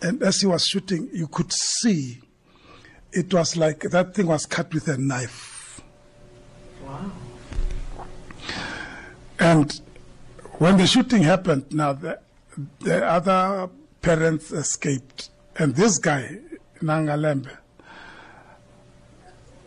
and 0.02 0.22
as 0.22 0.42
he 0.42 0.48
was 0.48 0.66
shooting, 0.66 1.10
you 1.14 1.28
could 1.28 1.52
see 1.52 2.20
it 3.12 3.34
was 3.34 3.56
like 3.56 3.82
that 3.82 4.14
thing 4.14 4.28
was 4.28 4.46
cut 4.46 4.74
with 4.74 4.88
a 4.88 4.98
knife. 4.98 5.82
Wow. 6.84 7.12
And 9.40 9.82
when 10.54 10.78
the 10.78 10.88
shooting 10.88 11.24
happened, 11.24 11.66
now 11.72 11.94
the, 11.94 12.20
the 12.80 13.06
other 13.06 13.70
parents 14.02 14.52
escaped. 14.52 15.30
And 15.58 15.76
this 15.76 15.98
guy, 16.00 16.40
Nangalembe, 16.82 17.58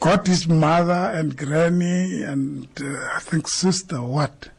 got 0.06 0.24
his 0.28 0.46
mother 0.46 1.10
and 1.18 1.36
granny 1.36 2.22
and 2.22 2.68
uh, 2.80 3.08
I 3.16 3.18
think 3.18 3.48
sister, 3.48 4.00
what? 4.00 4.50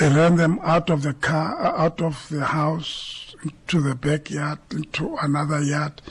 They 0.00 0.08
ran 0.08 0.34
them 0.34 0.58
out 0.64 0.90
of 0.90 1.02
the 1.02 1.14
car, 1.14 1.64
uh, 1.64 1.84
out 1.84 2.02
of 2.02 2.28
the 2.28 2.44
house, 2.44 3.36
into 3.44 3.80
the 3.80 3.94
backyard, 3.94 4.58
into 4.72 5.16
another 5.22 5.62
yard, 5.62 6.02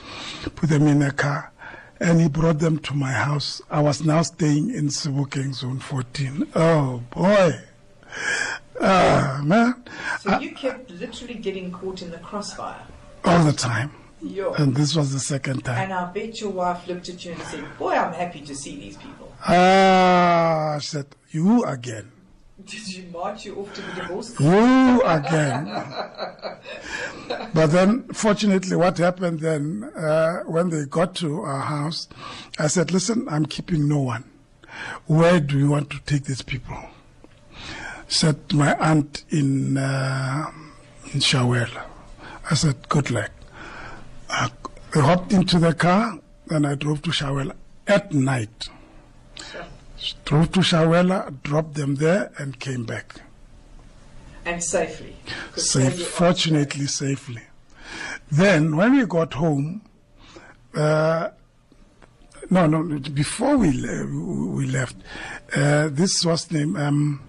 put 0.54 0.70
them 0.70 0.86
in 0.86 1.02
a 1.02 1.10
car, 1.10 1.52
and 2.00 2.22
he 2.22 2.28
brought 2.28 2.58
them 2.58 2.78
to 2.78 2.94
my 2.94 3.12
house. 3.12 3.60
I 3.70 3.82
was 3.82 4.02
now 4.02 4.22
staying 4.22 4.70
in 4.70 4.86
Sebokeng 4.86 5.52
Zone 5.52 5.78
14. 5.78 6.48
Oh 6.54 7.02
boy. 7.10 7.52
Ah, 8.80 9.42
man. 9.44 9.84
So 10.20 10.38
you 10.40 10.52
kept 10.52 10.90
literally 10.90 11.34
getting 11.34 11.70
caught 11.70 12.00
in 12.00 12.10
the 12.10 12.18
crossfire. 12.18 12.82
All 13.26 13.44
the 13.44 13.52
time. 13.52 13.90
Yo. 14.22 14.52
And 14.54 14.74
this 14.74 14.94
was 14.94 15.12
the 15.12 15.18
second 15.18 15.64
time. 15.64 15.84
And 15.84 15.92
I 15.92 16.10
bet 16.12 16.40
your 16.40 16.50
wife 16.50 16.86
looked 16.86 17.08
at 17.08 17.24
you 17.24 17.32
and 17.32 17.42
said, 17.42 17.64
Boy, 17.78 17.92
I'm 17.94 18.12
happy 18.12 18.40
to 18.42 18.54
see 18.54 18.76
these 18.76 18.96
people. 18.96 19.32
Ah, 19.44 20.74
I 20.74 20.78
said, 20.78 21.06
you 21.30 21.64
again. 21.64 22.12
Did 22.64 22.78
she 22.78 23.02
march 23.06 23.46
you 23.46 23.56
off 23.56 23.74
to 23.74 23.80
the 23.80 23.92
divorce? 24.02 24.38
You 24.38 25.02
again. 25.02 25.64
but 27.54 27.66
then, 27.66 28.04
fortunately, 28.12 28.76
what 28.76 28.98
happened 28.98 29.40
then, 29.40 29.90
uh, 29.96 30.42
when 30.44 30.70
they 30.70 30.84
got 30.84 31.16
to 31.16 31.40
our 31.40 31.62
house, 31.62 32.08
I 32.60 32.68
said, 32.68 32.92
listen, 32.92 33.26
I'm 33.28 33.46
keeping 33.46 33.88
no 33.88 33.98
one. 33.98 34.22
Where 35.06 35.40
do 35.40 35.58
you 35.58 35.70
want 35.70 35.90
to 35.90 35.98
take 36.02 36.24
these 36.24 36.42
people? 36.42 36.78
Said 38.06 38.52
my 38.52 38.74
aunt 38.76 39.24
in, 39.30 39.76
uh, 39.76 40.52
in 41.12 41.18
Shawela. 41.18 41.82
I 42.48 42.54
said, 42.54 42.88
good 42.88 43.10
luck. 43.10 43.32
I 44.32 44.50
hopped 44.94 45.32
into 45.32 45.58
the 45.58 45.74
car, 45.74 46.18
and 46.48 46.66
I 46.66 46.74
drove 46.74 47.02
to 47.02 47.10
Shawela 47.10 47.54
at 47.86 48.12
night. 48.12 48.68
Drove 50.24 50.50
to 50.52 50.60
Shawela, 50.60 51.42
dropped 51.42 51.74
them 51.74 51.96
there, 51.96 52.32
and 52.38 52.58
came 52.58 52.84
back. 52.84 53.20
And 54.44 54.62
safely? 54.62 55.14
Safe, 55.54 56.08
fortunately, 56.08 56.86
safely. 56.86 57.42
Then, 58.30 58.76
when 58.76 58.96
we 58.96 59.06
got 59.06 59.34
home, 59.34 59.82
uh, 60.74 61.28
no, 62.50 62.66
no, 62.66 62.98
before 63.10 63.56
we 63.56 63.70
le- 63.72 64.06
we 64.56 64.66
left, 64.66 64.96
uh, 65.54 65.88
this 65.90 66.24
was 66.24 66.50
name. 66.50 66.76
Um, 66.76 67.22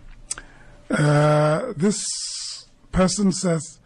uh, 0.89 1.73
this 1.75 2.65
person 2.91 3.31
says, 3.31 3.79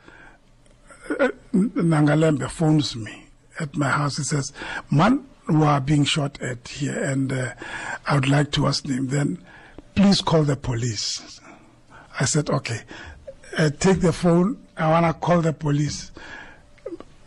Nangalembe 1.53 2.49
phones 2.49 2.95
me 2.95 3.25
at 3.59 3.75
my 3.75 3.89
house. 3.89 4.17
He 4.17 4.23
says, 4.23 4.51
"Man, 4.91 5.25
we 5.47 5.63
are 5.63 5.81
being 5.81 6.03
shot 6.03 6.41
at 6.41 6.67
here, 6.67 7.01
and 7.03 7.31
uh, 7.31 7.53
I 8.05 8.15
would 8.15 8.29
like 8.29 8.51
to 8.51 8.67
ask 8.67 8.85
him. 8.85 9.07
Then, 9.07 9.39
please 9.95 10.21
call 10.21 10.43
the 10.43 10.55
police." 10.55 11.39
I 12.19 12.25
said, 12.25 12.49
"Okay." 12.49 12.81
Uh, 13.57 13.69
take 13.79 14.01
the 14.01 14.13
phone. 14.13 14.63
I 14.75 14.89
wanna 14.91 15.13
call 15.13 15.41
the 15.41 15.53
police. 15.53 16.11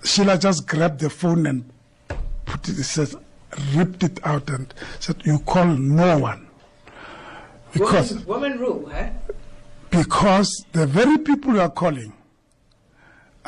Sheila 0.04 0.38
just 0.38 0.66
grabbed 0.66 1.00
the 1.00 1.10
phone 1.10 1.46
and 1.46 1.64
put 2.44 2.68
it. 2.68 2.74
Says, 2.84 3.16
ripped 3.74 4.04
it 4.04 4.20
out 4.24 4.48
and 4.50 4.72
said, 5.00 5.24
"You 5.24 5.38
call 5.40 5.66
no 5.66 6.18
one." 6.18 6.46
Because 7.72 8.24
Woman, 8.24 8.26
woman 8.26 8.58
rule, 8.58 8.90
huh? 8.92 9.08
because 9.90 10.64
the 10.72 10.86
very 10.86 11.18
people 11.18 11.54
you 11.54 11.60
are 11.60 11.70
calling 11.70 12.12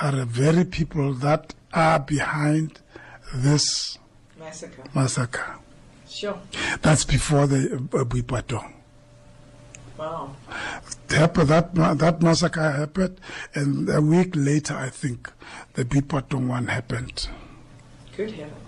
are 0.03 0.13
the 0.13 0.25
very 0.25 0.65
people 0.65 1.15
that 1.15 1.55
are 1.73 2.01
behind 2.01 2.81
this 3.35 3.99
Massacre. 4.39 4.83
massacre. 4.95 5.55
Sure. 6.09 6.39
That's 6.83 7.05
before 7.05 7.47
the 7.47 7.77
uh, 7.77 8.05
Boipatong. 8.05 8.73
Wow. 9.97 10.35
That, 11.09 11.35
that 11.35 12.21
massacre 12.21 12.71
happened, 12.73 13.21
and 13.55 13.89
a 13.89 14.01
week 14.01 14.33
later, 14.35 14.75
I 14.75 14.91
think, 14.91 15.31
the 15.75 15.85
Boipatong 15.85 16.49
one 16.49 16.67
happened. 16.67 17.29
Good 18.17 18.33
heavens. 18.33 18.62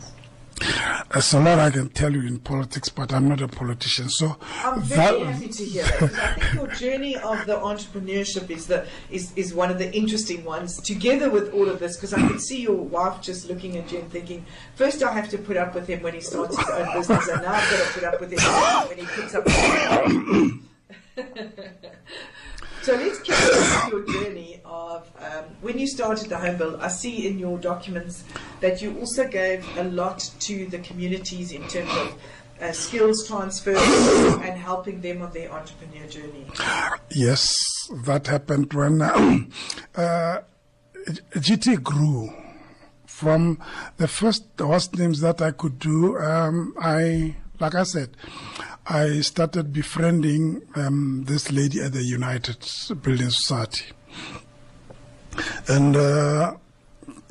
Uh, 0.66 1.02
There's 1.12 1.32
a 1.34 1.40
lot 1.40 1.58
I 1.58 1.70
can 1.70 1.88
tell 1.90 2.12
you 2.12 2.26
in 2.26 2.38
politics, 2.38 2.88
but 2.88 3.12
I'm 3.12 3.28
not 3.28 3.40
a 3.40 3.48
politician. 3.48 4.08
So 4.08 4.36
I'm 4.62 4.80
very 4.82 5.20
happy 5.20 5.48
to 5.48 5.64
hear 5.64 5.84
that. 5.84 6.02
I 6.02 6.32
think 6.34 6.54
your 6.54 6.66
journey 6.68 7.16
of 7.16 7.44
the 7.46 7.56
entrepreneurship 7.56 8.50
is 8.50 8.66
the 8.66 8.86
is, 9.10 9.32
is 9.36 9.52
one 9.54 9.70
of 9.70 9.78
the 9.78 9.92
interesting 9.94 10.44
ones. 10.44 10.80
Together 10.80 11.30
with 11.30 11.52
all 11.52 11.68
of 11.68 11.78
this, 11.80 11.96
because 11.96 12.14
I 12.14 12.20
can 12.26 12.38
see 12.38 12.62
your 12.62 12.76
wife 12.76 13.20
just 13.20 13.48
looking 13.48 13.76
at 13.76 13.92
you 13.92 13.98
and 13.98 14.10
thinking, 14.10 14.46
first 14.74 15.02
I 15.02 15.12
have 15.12 15.28
to 15.30 15.38
put 15.38 15.56
up 15.56 15.74
with 15.74 15.86
him 15.86 16.02
when 16.02 16.14
he 16.14 16.20
starts 16.20 16.56
his 16.56 16.68
own 16.68 16.92
business, 16.94 17.28
and 17.28 17.42
now 17.42 17.52
I've 17.52 17.70
got 17.70 17.86
to 17.86 17.92
put 17.92 18.04
up 18.04 18.20
with 18.20 18.32
him 18.32 18.40
when 18.88 18.98
he 18.98 19.06
picks 19.06 19.34
up. 19.34 19.44
so 22.85 22.95
let's 22.97 23.18
on 23.18 23.95
with 23.95 24.09
your 24.09 24.22
journey 24.22 24.61
of 24.62 25.11
um, 25.18 25.45
when 25.62 25.78
you 25.78 25.87
started 25.87 26.28
the 26.28 26.37
home 26.37 26.59
build. 26.59 26.80
I 26.80 26.89
see 26.89 27.26
in 27.26 27.39
your 27.39 27.57
documents 27.57 28.24
that 28.61 28.82
you 28.82 28.99
also 28.99 29.26
gave 29.26 29.64
a 29.78 29.85
lot 29.85 30.30
to 30.41 30.66
the 30.66 30.78
communities 30.80 31.53
in 31.53 31.66
terms 31.66 31.91
of 31.91 32.18
uh, 32.61 32.72
skills 32.72 33.26
transfer 33.26 33.74
and 33.74 34.59
helping 34.59 35.01
them 35.01 35.22
on 35.22 35.32
their 35.32 35.51
entrepreneur 35.51 36.07
journey. 36.09 36.47
Yes, 37.11 37.57
that 38.05 38.26
happened 38.26 38.70
when 38.74 39.01
uh, 39.01 39.39
GT 41.07 41.82
grew. 41.82 42.32
From 43.07 43.62
the 43.97 44.09
first 44.09 44.45
host 44.59 44.99
names 44.99 45.20
that 45.20 45.41
I 45.41 45.53
could 45.53 45.78
do, 45.78 46.18
um, 46.18 46.74
I, 46.80 47.37
like 47.61 47.76
I 47.76 47.85
said, 47.85 48.16
I 48.87 49.20
started 49.20 49.72
befriending 49.72 50.62
um, 50.74 51.24
this 51.26 51.51
lady 51.51 51.80
at 51.80 51.93
the 51.93 52.03
United 52.03 52.59
Building 53.03 53.30
Society. 53.30 53.87
And 55.68 55.97
uh, 55.97 56.57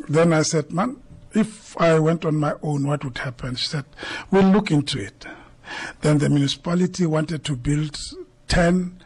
then 0.10 0.34
I 0.34 0.41
said, 0.41 0.72
man, 0.72 0.97
if 1.34 1.78
I 1.80 1.99
went 1.99 2.26
on 2.26 2.38
my 2.38 2.54
own, 2.64 2.88
what 2.88 3.04
would 3.04 3.20
happen? 3.20 3.56
She 3.56 3.68
said, 3.68 3.86
we'll 4.32 4.43
look 4.49 4.72
into 4.72 4.99
it. 4.99 5.26
Then 6.01 6.18
the 6.18 6.30
municipality 6.30 7.06
wanted 7.06 7.43
to 7.45 7.56
build 7.56 7.97
10 8.47 8.99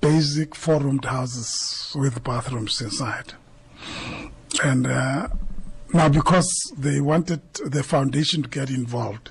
basic 0.00 0.54
four-roomed 0.56 1.04
houses 1.04 1.94
with 1.96 2.22
bathrooms 2.24 2.80
inside. 2.80 3.34
And 4.64 4.86
uh, 4.86 5.28
now, 5.94 6.08
because 6.08 6.72
they 6.76 7.00
wanted 7.00 7.40
the 7.54 7.82
foundation 7.82 8.42
to 8.42 8.48
get 8.48 8.70
involved, 8.70 9.30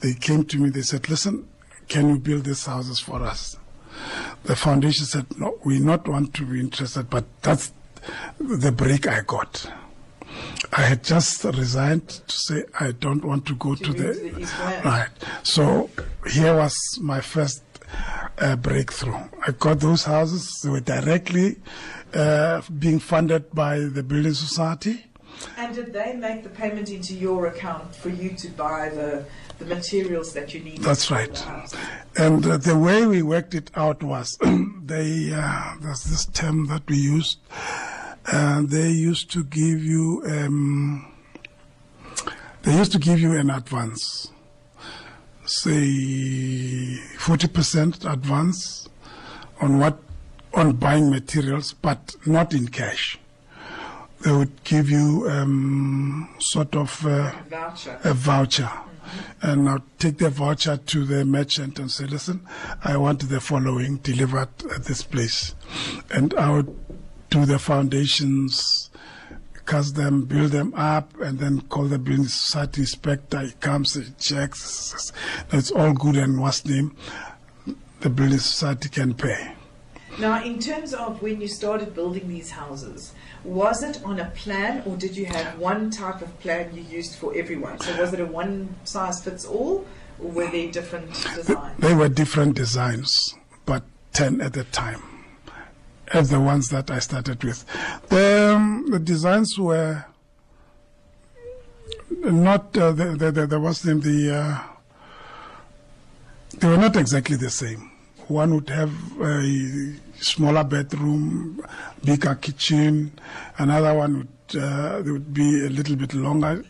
they 0.00 0.14
came 0.14 0.44
to 0.44 0.58
me. 0.58 0.70
They 0.70 0.82
said, 0.82 1.08
"Listen, 1.08 1.48
can 1.88 2.08
you 2.08 2.18
build 2.18 2.44
these 2.44 2.66
houses 2.66 3.00
for 3.00 3.22
us?" 3.22 3.56
The 4.44 4.56
foundation 4.56 5.06
said, 5.06 5.26
"No, 5.38 5.58
we 5.64 5.80
not 5.80 6.06
want 6.08 6.34
to 6.34 6.44
be 6.44 6.60
interested." 6.60 7.10
But 7.10 7.24
that's 7.42 7.72
the 8.38 8.72
break 8.72 9.06
I 9.06 9.22
got. 9.22 9.66
I 10.72 10.82
had 10.82 11.02
just 11.02 11.44
resigned 11.44 12.08
to 12.08 12.36
say 12.36 12.64
I 12.78 12.92
don't 12.92 13.24
want 13.24 13.46
to 13.46 13.54
go 13.54 13.74
to, 13.74 13.86
move 13.88 13.96
the, 13.96 14.14
to 14.14 14.46
the 14.46 14.80
right. 14.84 15.08
So 15.42 15.90
here 16.30 16.54
was 16.54 16.76
my 17.00 17.20
first 17.20 17.62
uh, 18.38 18.56
breakthrough. 18.56 19.16
I 19.46 19.52
got 19.52 19.80
those 19.80 20.04
houses. 20.04 20.60
They 20.62 20.70
were 20.70 20.80
directly 20.80 21.56
uh, 22.14 22.62
being 22.78 22.98
funded 22.98 23.52
by 23.52 23.78
the 23.80 24.02
building 24.02 24.34
society. 24.34 25.04
And 25.56 25.74
did 25.74 25.92
they 25.92 26.14
make 26.14 26.42
the 26.42 26.48
payment 26.48 26.90
into 26.90 27.14
your 27.14 27.46
account 27.46 27.94
for 27.94 28.08
you 28.08 28.30
to 28.30 28.48
buy 28.50 28.88
the, 28.88 29.24
the 29.58 29.64
materials 29.64 30.32
that 30.32 30.54
you 30.54 30.60
need? 30.60 30.78
That's 30.78 31.10
right. 31.10 31.44
And 32.16 32.44
uh, 32.46 32.56
the 32.56 32.76
way 32.76 33.06
we 33.06 33.22
worked 33.22 33.54
it 33.54 33.70
out 33.74 34.02
was 34.02 34.38
they 34.84 35.32
uh, 35.32 35.74
there's 35.80 36.04
this 36.04 36.26
term 36.26 36.66
that 36.66 36.82
we 36.88 36.96
used. 36.96 37.38
Uh, 38.30 38.62
they 38.64 38.90
used 38.90 39.30
to 39.32 39.44
give 39.44 39.82
you 39.82 40.22
um, 40.26 41.12
they 42.62 42.76
used 42.76 42.92
to 42.92 42.98
give 42.98 43.20
you 43.20 43.32
an 43.34 43.50
advance, 43.50 44.30
say 45.44 46.96
forty 47.18 47.48
percent 47.48 48.04
advance 48.04 48.88
on 49.60 49.78
what 49.78 49.98
on 50.54 50.72
buying 50.72 51.10
materials, 51.10 51.72
but 51.72 52.16
not 52.26 52.52
in 52.52 52.68
cash. 52.68 53.18
They 54.20 54.32
would 54.32 54.64
give 54.64 54.90
you 54.90 55.26
um, 55.30 56.28
sort 56.40 56.74
of. 56.74 57.06
Uh, 57.06 57.32
Voucher. 57.48 58.00
a 58.04 58.14
voucher. 58.14 58.70
And 59.40 59.68
I'll 59.68 59.84
take 59.98 60.18
the 60.18 60.28
voucher 60.28 60.76
to 60.76 61.04
the 61.04 61.24
merchant 61.24 61.78
and 61.78 61.90
say, 61.90 62.04
listen, 62.04 62.46
I 62.84 62.96
want 62.96 63.26
the 63.28 63.40
following 63.40 63.96
delivered 63.98 64.48
at 64.74 64.84
this 64.84 65.02
place. 65.02 65.54
And 66.10 66.34
I 66.34 66.50
would 66.50 66.76
do 67.30 67.46
the 67.46 67.58
foundations, 67.58 68.90
cast 69.64 69.94
them, 69.94 70.24
build 70.24 70.50
them 70.50 70.74
up, 70.74 71.18
and 71.20 71.38
then 71.38 71.62
call 71.62 71.84
the 71.84 71.98
building 71.98 72.26
society 72.26 72.82
inspector. 72.82 73.40
He 73.40 73.52
comes, 73.52 73.94
he 73.94 74.10
checks. 74.18 75.12
It's 75.52 75.70
all 75.70 75.92
good 75.94 76.16
and 76.16 76.40
what's 76.40 76.64
name. 76.66 76.94
The 78.00 78.10
building 78.10 78.38
society 78.38 78.88
can 78.88 79.14
pay. 79.14 79.54
Now, 80.18 80.42
in 80.42 80.58
terms 80.58 80.94
of 80.94 81.22
when 81.22 81.40
you 81.40 81.48
started 81.48 81.94
building 81.94 82.28
these 82.28 82.50
houses, 82.50 83.12
was 83.44 83.82
it 83.82 84.02
on 84.04 84.20
a 84.20 84.26
plan 84.30 84.82
or 84.86 84.96
did 84.96 85.16
you 85.16 85.26
have 85.26 85.58
one 85.58 85.90
type 85.90 86.22
of 86.22 86.38
plan 86.40 86.74
you 86.74 86.82
used 86.82 87.14
for 87.14 87.36
everyone? 87.36 87.78
So 87.80 87.98
was 88.00 88.12
it 88.12 88.20
a 88.20 88.26
one 88.26 88.74
size 88.84 89.22
fits 89.22 89.44
all 89.44 89.86
or 90.22 90.30
were 90.30 90.50
they 90.50 90.68
different 90.70 91.12
designs? 91.34 91.78
They 91.78 91.94
were 91.94 92.08
different 92.08 92.56
designs, 92.56 93.34
but 93.64 93.84
10 94.12 94.40
at 94.40 94.56
a 94.56 94.64
time, 94.64 95.02
as 96.08 96.30
the 96.30 96.40
ones 96.40 96.68
that 96.70 96.90
I 96.90 96.98
started 96.98 97.42
with. 97.44 97.64
The, 98.08 98.54
um, 98.54 98.86
the 98.90 98.98
designs 98.98 99.58
were 99.58 100.04
not, 102.10 102.76
uh, 102.76 102.92
the, 102.92 103.04
the, 103.16 103.30
the, 103.30 103.90
in 103.90 104.00
the, 104.00 104.34
uh, 104.34 104.62
they 106.58 106.68
were 106.68 106.76
not 106.76 106.96
exactly 106.96 107.36
the 107.36 107.50
same. 107.50 107.92
One 108.26 108.54
would 108.54 108.68
have 108.70 108.92
a 109.20 109.94
smaller 110.20 110.64
bedroom, 110.64 111.62
bigger 112.04 112.34
kitchen. 112.34 113.12
Another 113.58 113.94
one 113.94 114.16
would, 114.50 114.62
uh, 114.62 115.02
would 115.04 115.32
be 115.32 115.64
a 115.66 115.70
little 115.70 115.96
bit 115.96 116.14
longer. 116.14 116.64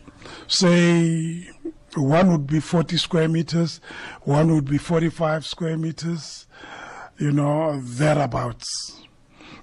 Say 0.47 1.49
one 1.95 2.31
would 2.31 2.47
be 2.47 2.59
40 2.59 2.97
square 2.97 3.27
meters, 3.27 3.79
one 4.23 4.53
would 4.53 4.65
be 4.65 4.77
45 4.77 5.45
square 5.45 5.77
meters, 5.77 6.45
you 7.17 7.31
know, 7.31 7.79
thereabouts. 7.81 9.01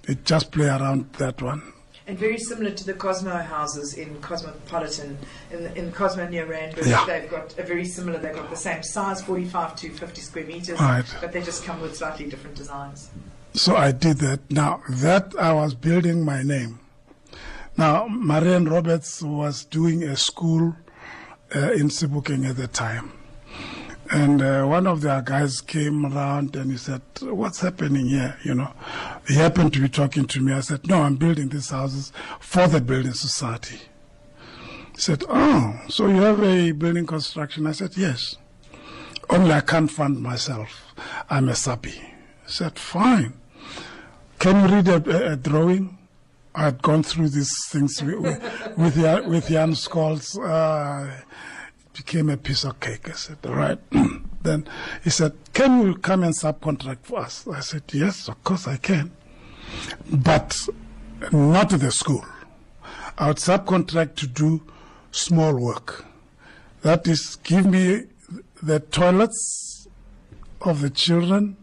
It 0.09 0.25
just 0.25 0.51
play 0.53 0.67
around 0.67 1.13
that 1.15 1.41
one. 1.43 1.73
And 2.09 2.17
very 2.17 2.39
similar 2.39 2.71
to 2.71 2.85
the 2.85 2.95
Cosmo 2.95 3.31
houses 3.39 3.95
in 3.95 4.21
Cosmopolitan, 4.21 5.19
in, 5.51 5.67
in 5.77 5.91
Cosmo 5.93 6.29
near 6.29 6.47
Randburg, 6.47 6.87
Yeah. 6.87 7.05
they've 7.05 7.29
got 7.29 7.59
a 7.59 7.65
very 7.65 7.85
similar, 7.85 8.19
they've 8.19 8.35
got 8.35 8.49
the 8.49 8.57
same 8.57 8.85
size, 8.85 9.23
45 9.23 9.75
to 9.77 9.91
50 9.91 10.21
square 10.21 10.45
meters, 10.45 10.81
Right. 10.81 11.05
but 11.21 11.33
they 11.33 11.43
just 11.43 11.65
come 11.65 11.81
with 11.81 11.97
slightly 11.97 12.27
different 12.29 12.57
designs. 12.57 13.09
So 13.57 13.75
I 13.75 13.91
did 13.91 14.19
that. 14.19 14.51
Now 14.51 14.83
that 14.87 15.35
I 15.39 15.55
was 15.55 15.73
building 15.75 16.27
my 16.27 16.43
name. 16.43 16.79
Now 17.79 18.07
Murray 18.07 18.53
and 18.53 18.71
Roberts 18.71 19.23
was 19.23 19.65
doing 19.65 20.03
a 20.03 20.15
school 20.15 20.77
uh, 21.55 21.73
in 21.73 21.89
Sebokeng 21.89 22.47
at 22.47 22.57
the 22.57 22.67
time, 22.69 23.13
and 24.11 24.43
uh, 24.43 24.65
one 24.67 24.87
of 24.87 25.01
their 25.01 25.23
guys 25.23 25.63
came 25.63 26.05
around 26.05 26.55
and 26.55 26.71
he 26.71 26.77
said, 26.77 27.01
"What's 27.23 27.61
happening 27.61 28.09
here?" 28.09 28.37
You 28.45 28.57
know, 28.57 28.73
he 29.27 29.35
happened 29.37 29.73
to 29.73 29.81
be 29.81 29.89
talking 29.89 30.27
to 30.27 30.41
me. 30.43 30.53
I 30.53 30.61
said, 30.61 30.87
"No, 30.87 31.01
I'm 31.01 31.17
building 31.17 31.49
these 31.49 31.71
houses 31.71 32.13
for 32.39 32.67
the 32.69 32.83
building 32.83 33.15
society." 33.15 33.81
He 34.95 35.01
said, 35.01 35.25
"Oh, 35.31 35.81
so 35.89 36.09
you 36.09 36.21
have 36.21 36.43
a 36.43 36.73
building 36.73 37.07
construction?" 37.07 37.67
I 37.67 37.73
said, 37.73 37.97
"Yes." 37.97 38.37
Only 39.31 39.53
I 39.53 39.61
can't 39.61 39.91
fund 39.91 40.21
myself. 40.21 40.95
I'm 41.31 41.49
a 41.49 41.55
sappy. 41.55 41.91
He 42.45 42.53
said, 42.53 42.79
fine. 42.79 43.33
Can 44.39 44.61
you 44.61 44.77
read 44.77 44.89
a, 44.89 45.33
a, 45.33 45.37
drawing? 45.37 45.97
I 46.55 46.65
had 46.65 46.83
gone 46.83 47.03
through 47.03 47.31
these 47.31 47.53
things 47.69 48.03
with, 48.03 48.77
with, 48.77 48.97
Jan, 48.97 49.29
with. 49.29 49.51
Uh, 50.39 51.07
it 51.87 51.93
became 51.95 52.31
a 52.31 52.37
piece 52.37 52.65
of 52.65 52.79
cake. 52.81 53.09
I 53.09 53.13
said, 53.13 53.39
all 53.45 53.55
right. 53.55 53.79
then 54.43 54.69
he 55.03 55.11
said, 55.11 55.33
can 55.53 55.87
you 55.87 55.95
come 55.97 56.23
and 56.23 56.35
subcontract 56.35 56.99
for 57.03 57.21
us? 57.21 57.47
I 57.49 57.61
said, 57.61 57.83
yes, 57.93 58.29
of 58.29 58.43
course 58.45 58.67
I 58.67 58.77
can. 58.77 59.13
But 60.11 60.57
not 61.33 61.71
the 61.71 61.91
school. 61.91 62.25
I 63.19 63.29
would 63.29 63.39
subcontract 63.39 64.17
to 64.17 64.27
do 64.27 64.63
small 65.11 65.55
work. 65.59 66.05
That 66.83 67.07
is, 67.07 67.37
give 67.37 67.67
me 67.67 68.05
the 68.63 68.81
toilets 68.81 69.89
of 70.61 70.81
the 70.81 70.91
children 70.91 71.57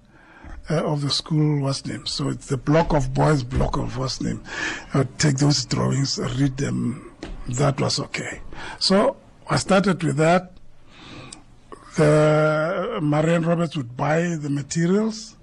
uh, 0.69 0.83
of 0.83 1.01
the 1.01 1.09
school 1.09 1.61
was 1.61 1.85
name. 1.85 2.05
So 2.05 2.29
it's 2.29 2.47
the 2.47 2.57
block 2.57 2.93
of 2.93 3.13
boys, 3.13 3.43
block 3.43 3.77
of 3.77 3.97
was 3.97 4.21
name. 4.21 4.41
I 4.93 4.99
would 4.99 5.19
take 5.19 5.37
those 5.37 5.65
drawings, 5.65 6.19
read 6.37 6.57
them. 6.57 7.11
That 7.49 7.79
was 7.79 7.99
okay. 7.99 8.41
So 8.79 9.17
I 9.49 9.57
started 9.57 10.03
with 10.03 10.17
that. 10.17 10.53
The 11.97 12.99
Murray 13.01 13.35
and 13.35 13.45
Roberts 13.45 13.77
would 13.77 13.95
buy 13.95 14.35
the 14.35 14.49
materials. 14.49 15.35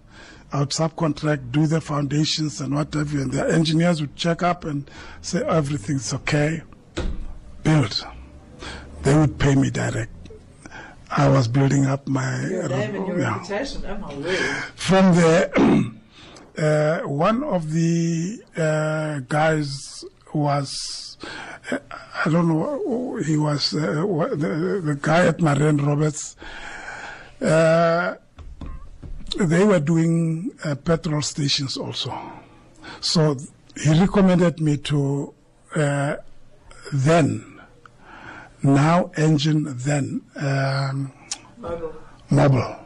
I 0.53 0.61
would 0.61 0.71
subcontract, 0.71 1.53
do 1.53 1.67
the 1.67 1.81
foundations 1.81 2.61
and 2.61 2.75
whatever, 2.75 3.19
and 3.19 3.31
the 3.31 3.53
engineers 3.53 4.01
would 4.01 4.17
check 4.17 4.43
up 4.43 4.65
and 4.65 4.91
say 5.21 5.43
everything's 5.45 6.13
okay. 6.13 6.63
Build. 7.63 8.05
They 9.03 9.17
would 9.17 9.39
pay 9.39 9.55
me 9.55 9.71
direct. 9.71 10.20
I 11.11 11.29
was 11.29 11.49
building 11.49 11.87
up 11.87 12.07
my 12.07 12.41
Your 12.47 12.69
name 12.69 12.95
and 12.95 13.07
your 13.07 13.19
yeah. 13.19 13.35
reputation, 13.35 13.83
oh 13.87 13.99
my 13.99 14.15
word. 14.15 14.37
From 14.77 15.15
there, 15.15 15.53
uh, 16.59 17.01
one 17.09 17.43
of 17.43 17.73
the 17.73 18.41
uh, 18.57 19.21
guys 19.29 20.05
was 20.33 21.19
uh, 21.71 21.79
I 22.25 22.31
don't 22.31 22.49
know 22.49 23.17
he 23.17 23.37
was 23.37 23.75
uh, 23.75 23.79
the, 23.81 24.81
the 24.85 24.99
guy 25.01 25.27
at 25.27 25.41
Murray 25.41 25.69
and 25.69 25.83
Roberts. 25.83 26.37
Uh, 27.41 28.15
they 29.39 29.65
were 29.65 29.81
doing 29.81 30.53
uh, 30.65 30.75
petrol 30.77 31.23
stations 31.23 31.77
also, 31.77 32.17
so 33.01 33.37
he 33.77 33.99
recommended 33.99 34.61
me 34.61 34.77
to 34.77 35.35
uh, 35.75 36.17
then 36.93 37.50
now 38.63 39.11
Engen 39.17 39.65
then 39.79 40.23
um, 40.37 41.13
Mobil. 41.61 41.95
Mobil. 42.31 42.77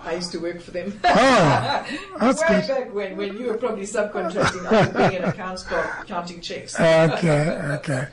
I 0.00 0.14
used 0.14 0.32
to 0.32 0.38
work 0.38 0.60
for 0.60 0.70
them. 0.70 0.98
Oh, 1.04 1.86
that's 2.20 2.40
Way 2.48 2.60
good. 2.60 2.68
back 2.68 2.94
when, 2.94 3.16
when 3.16 3.36
you 3.36 3.46
were 3.48 3.58
probably 3.58 3.82
subcontracting, 3.82 4.66
I 4.66 4.86
was 4.86 5.10
being 5.10 5.22
an 5.22 5.28
accounts 5.28 5.62
clerk 5.64 6.06
counting 6.06 6.40
checks. 6.40 6.78
Okay, 6.78 7.50
okay. 7.76 8.08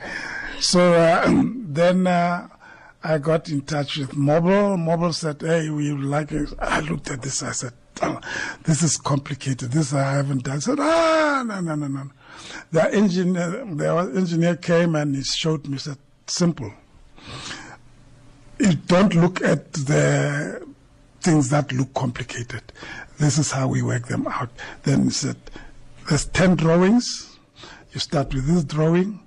So 0.60 0.92
uh, 0.92 1.26
then 1.54 2.06
uh, 2.06 2.48
I 3.02 3.18
got 3.18 3.48
in 3.48 3.62
touch 3.62 3.96
with 3.98 4.10
Mobil. 4.10 4.76
Mobil 4.76 5.14
said, 5.14 5.40
"Hey, 5.40 5.70
we 5.70 5.92
like." 5.92 6.32
It. 6.32 6.52
I 6.58 6.80
looked 6.80 7.10
at 7.10 7.22
this. 7.22 7.42
I 7.42 7.52
said, 7.52 7.72
oh, 8.02 8.20
"This 8.64 8.82
is 8.82 8.96
complicated. 8.96 9.70
This 9.70 9.92
I 9.94 10.12
haven't 10.12 10.44
done." 10.44 10.56
I 10.56 10.60
said, 10.60 10.78
"Ah, 10.80 11.44
no, 11.46 11.60
no, 11.60 11.74
no, 11.76 11.86
no." 11.86 12.10
The 12.72 12.92
engineer, 12.92 13.64
the 13.64 14.12
engineer 14.16 14.56
came 14.56 14.96
and 14.96 15.14
he 15.14 15.22
showed 15.22 15.66
me. 15.68 15.78
Said, 15.78 15.98
"Simple. 16.26 16.72
You 18.58 18.74
don't 18.74 19.14
look 19.14 19.42
at 19.42 19.72
the 19.72 20.66
things 21.20 21.50
that 21.50 21.72
look 21.72 21.92
complicated. 21.94 22.62
This 23.18 23.38
is 23.38 23.50
how 23.52 23.68
we 23.68 23.82
work 23.82 24.08
them 24.08 24.26
out." 24.26 24.50
Then 24.84 25.04
he 25.04 25.10
said, 25.10 25.36
"There's 26.08 26.26
ten 26.26 26.56
drawings." 26.56 27.38
You 27.92 28.00
start 28.00 28.34
with 28.34 28.46
this 28.46 28.64
drawing. 28.64 29.20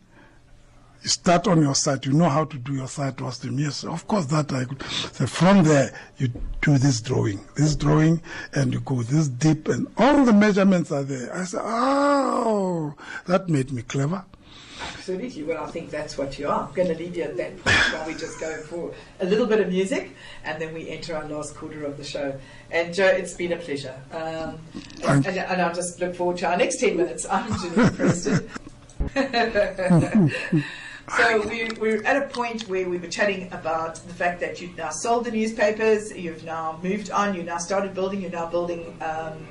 You 1.02 1.10
start 1.10 1.48
on 1.48 1.62
your 1.62 1.76
side. 1.76 2.06
You 2.06 2.14
know 2.14 2.30
how 2.30 2.44
to 2.46 2.58
do 2.58 2.74
your 2.74 2.88
side 2.88 3.22
was 3.22 3.40
the 3.40 3.52
yes, 3.54 3.84
of 3.84 4.06
course 4.08 4.26
that 4.28 4.52
I 4.52 4.66
could. 4.66 4.84
So 5.14 5.28
from 5.28 5.64
there, 5.64 5.94
you 6.18 6.30
do 6.62 6.78
this 6.78 7.00
drawing, 7.02 7.40
this 7.56 7.76
drawing, 7.76 8.22
and 8.54 8.74
you 8.74 8.82
go 8.82 9.02
this 9.02 9.30
deep, 9.30 9.70
and 9.70 9.88
all 9.98 10.26
the 10.26 10.34
measurements 10.34 10.92
are 10.92 11.04
there. 11.04 11.34
I 11.34 11.46
said, 11.46 11.62
oh, 11.64 12.96
that 13.28 13.48
made 13.48 13.72
me 13.72 13.82
clever. 13.82 14.26
Absolutely. 14.82 15.44
Well, 15.44 15.64
I 15.64 15.72
think 15.72 15.90
that's 15.90 16.18
what 16.18 16.40
you 16.40 16.48
are. 16.48 16.68
I'm 16.68 16.74
going 16.74 16.88
to 16.88 16.96
leave 16.96 17.16
you 17.16 17.24
at 17.24 17.38
that 17.38 17.58
point 17.58 17.76
while 17.94 18.08
we 18.08 18.14
just 18.14 18.40
go 18.40 18.58
for 18.62 18.94
a 19.20 19.26
little 19.26 19.46
bit 19.46 19.60
of 19.60 19.70
music 19.70 20.16
and 20.44 20.62
then 20.62 20.74
we 20.74 20.90
enter 20.90 21.16
our 21.16 21.28
last 21.28 21.56
quarter 21.56 21.86
of 21.86 21.98
the 21.98 22.04
show. 22.04 22.38
And 22.72 22.94
Joe, 22.94 23.08
it's 23.08 23.34
been 23.34 23.54
a 23.54 23.58
pleasure. 23.58 24.00
Um, 24.12 24.60
and, 25.04 25.26
and, 25.26 25.38
and 25.38 25.62
I'll 25.62 25.74
just 25.74 26.00
look 26.00 26.16
forward 26.16 26.38
to 26.38 26.48
our 26.48 26.58
next 26.58 26.80
10 26.80 26.98
minutes. 26.98 27.26
I'm 27.30 27.52
Janine 27.52 27.96
Preston. 27.96 28.50
so 31.18 31.48
we, 31.48 31.70
we're 31.80 32.04
at 32.04 32.22
a 32.22 32.28
point 32.28 32.68
where 32.68 32.88
we 32.88 32.98
were 32.98 33.08
chatting 33.08 33.52
about 33.52 33.96
the 33.96 34.14
fact 34.14 34.40
that 34.42 34.62
you've 34.62 34.78
now 34.78 34.90
sold 34.90 35.26
the 35.26 35.32
newspapers, 35.32 36.16
you've 36.16 36.44
now 36.44 36.80
moved 36.84 37.10
on, 37.12 37.36
you've 37.36 37.46
now 37.46 37.58
started 37.58 37.94
building, 37.94 38.22
you're 38.22 38.32
now 38.32 38.46
building 38.46 38.96
um, 39.02 39.48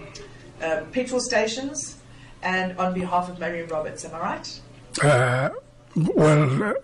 uh, 0.62 0.82
petrol 0.92 1.20
stations, 1.20 1.98
and 2.42 2.78
on 2.78 2.94
behalf 2.94 3.28
of 3.28 3.40
Murray 3.40 3.62
and 3.62 3.70
Roberts, 3.70 4.04
am 4.04 4.14
I 4.14 4.20
right? 4.20 4.60
Uh, 5.02 5.50
well, 5.94 6.62
uh, 6.62 6.74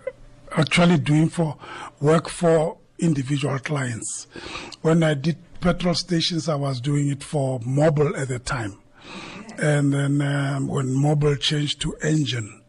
actually 0.51 0.97
doing 0.97 1.29
for 1.29 1.57
work 1.99 2.29
for 2.29 2.77
individual 2.99 3.59
clients. 3.59 4.27
When 4.81 5.03
I 5.03 5.13
did 5.15 5.37
petrol 5.59 5.95
stations, 5.95 6.47
I 6.47 6.55
was 6.55 6.79
doing 6.79 7.09
it 7.09 7.23
for 7.23 7.59
Mobil 7.61 8.17
at 8.17 8.29
the 8.29 8.39
time. 8.39 8.77
And 9.57 9.93
then 9.93 10.21
um, 10.21 10.67
when 10.67 10.87
Mobil 10.87 11.39
changed 11.39 11.81
to 11.81 11.95
Engen, 12.01 12.61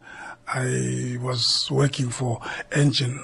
I 0.47 1.17
was 1.21 1.67
working 1.69 2.09
for 2.09 2.39
Engen. 2.71 3.19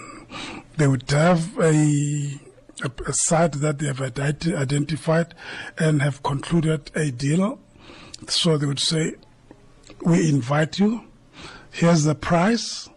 They 0.77 0.87
would 0.87 1.09
have 1.11 1.57
a, 1.59 2.39
a, 2.83 2.91
a 3.07 3.13
site 3.13 3.53
that 3.53 3.79
they 3.79 3.87
have 3.87 3.97
identi- 3.97 4.57
identified 4.57 5.33
and 5.77 6.01
have 6.01 6.23
concluded 6.23 6.91
a 6.95 7.11
deal. 7.11 7.59
So 8.27 8.57
they 8.57 8.65
would 8.65 8.79
say, 8.79 9.15
we 10.05 10.29
invite 10.29 10.79
you. 10.79 11.05
Here's 11.73 12.03
the 12.03 12.13
price. 12.13 12.87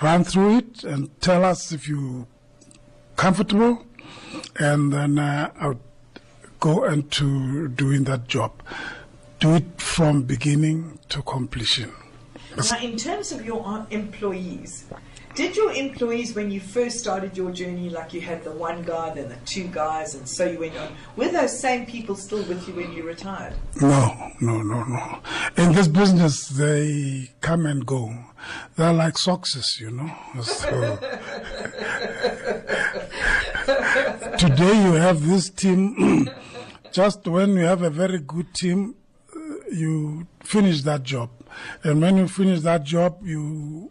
Run 0.00 0.24
through 0.24 0.56
it 0.56 0.82
and 0.82 1.10
tell 1.20 1.44
us 1.44 1.72
if 1.72 1.86
you're 1.86 2.26
comfortable, 3.16 3.84
and 4.58 4.90
then 4.90 5.18
uh, 5.18 5.52
I 5.60 5.68
would 5.68 5.80
go 6.58 6.84
into 6.84 7.68
doing 7.68 8.04
that 8.04 8.28
job. 8.28 8.62
Do 9.40 9.56
it 9.56 9.78
from 9.78 10.22
beginning 10.22 11.00
to 11.10 11.20
completion. 11.20 11.92
Now, 12.56 12.78
in 12.80 12.96
terms 12.96 13.30
of 13.30 13.44
your 13.44 13.62
uh, 13.66 13.84
employees, 13.90 14.86
Did 15.34 15.56
your 15.56 15.72
employees, 15.72 16.34
when 16.34 16.50
you 16.50 16.60
first 16.60 16.98
started 16.98 17.38
your 17.38 17.50
journey, 17.52 17.88
like 17.88 18.12
you 18.12 18.20
had 18.20 18.44
the 18.44 18.52
one 18.52 18.82
guy, 18.82 19.14
then 19.14 19.30
the 19.30 19.36
two 19.46 19.66
guys, 19.68 20.14
and 20.14 20.28
so 20.28 20.44
you 20.44 20.58
went 20.58 20.76
on, 20.76 20.94
were 21.16 21.28
those 21.28 21.58
same 21.58 21.86
people 21.86 22.16
still 22.16 22.44
with 22.44 22.68
you 22.68 22.74
when 22.74 22.92
you 22.92 23.02
retired? 23.02 23.54
No, 23.80 24.30
no, 24.42 24.60
no, 24.60 24.84
no. 24.84 25.20
In 25.56 25.72
this 25.72 25.88
business, 25.88 26.48
they 26.48 27.30
come 27.40 27.64
and 27.64 27.86
go. 27.86 28.14
They're 28.76 28.92
like 28.92 29.16
socks, 29.16 29.80
you 29.80 29.90
know. 29.90 30.14
So 30.42 30.70
today 34.38 34.84
you 34.84 34.92
have 34.92 35.26
this 35.26 35.48
team. 35.48 36.28
Just 36.92 37.26
when 37.26 37.56
you 37.56 37.64
have 37.64 37.80
a 37.80 37.88
very 37.88 38.18
good 38.18 38.52
team, 38.52 38.96
uh, 39.34 39.38
you 39.70 40.26
finish 40.44 40.82
that 40.82 41.04
job. 41.04 41.30
And 41.82 42.02
when 42.02 42.18
you 42.18 42.28
finish 42.28 42.60
that 42.60 42.84
job, 42.84 43.24
you 43.24 43.90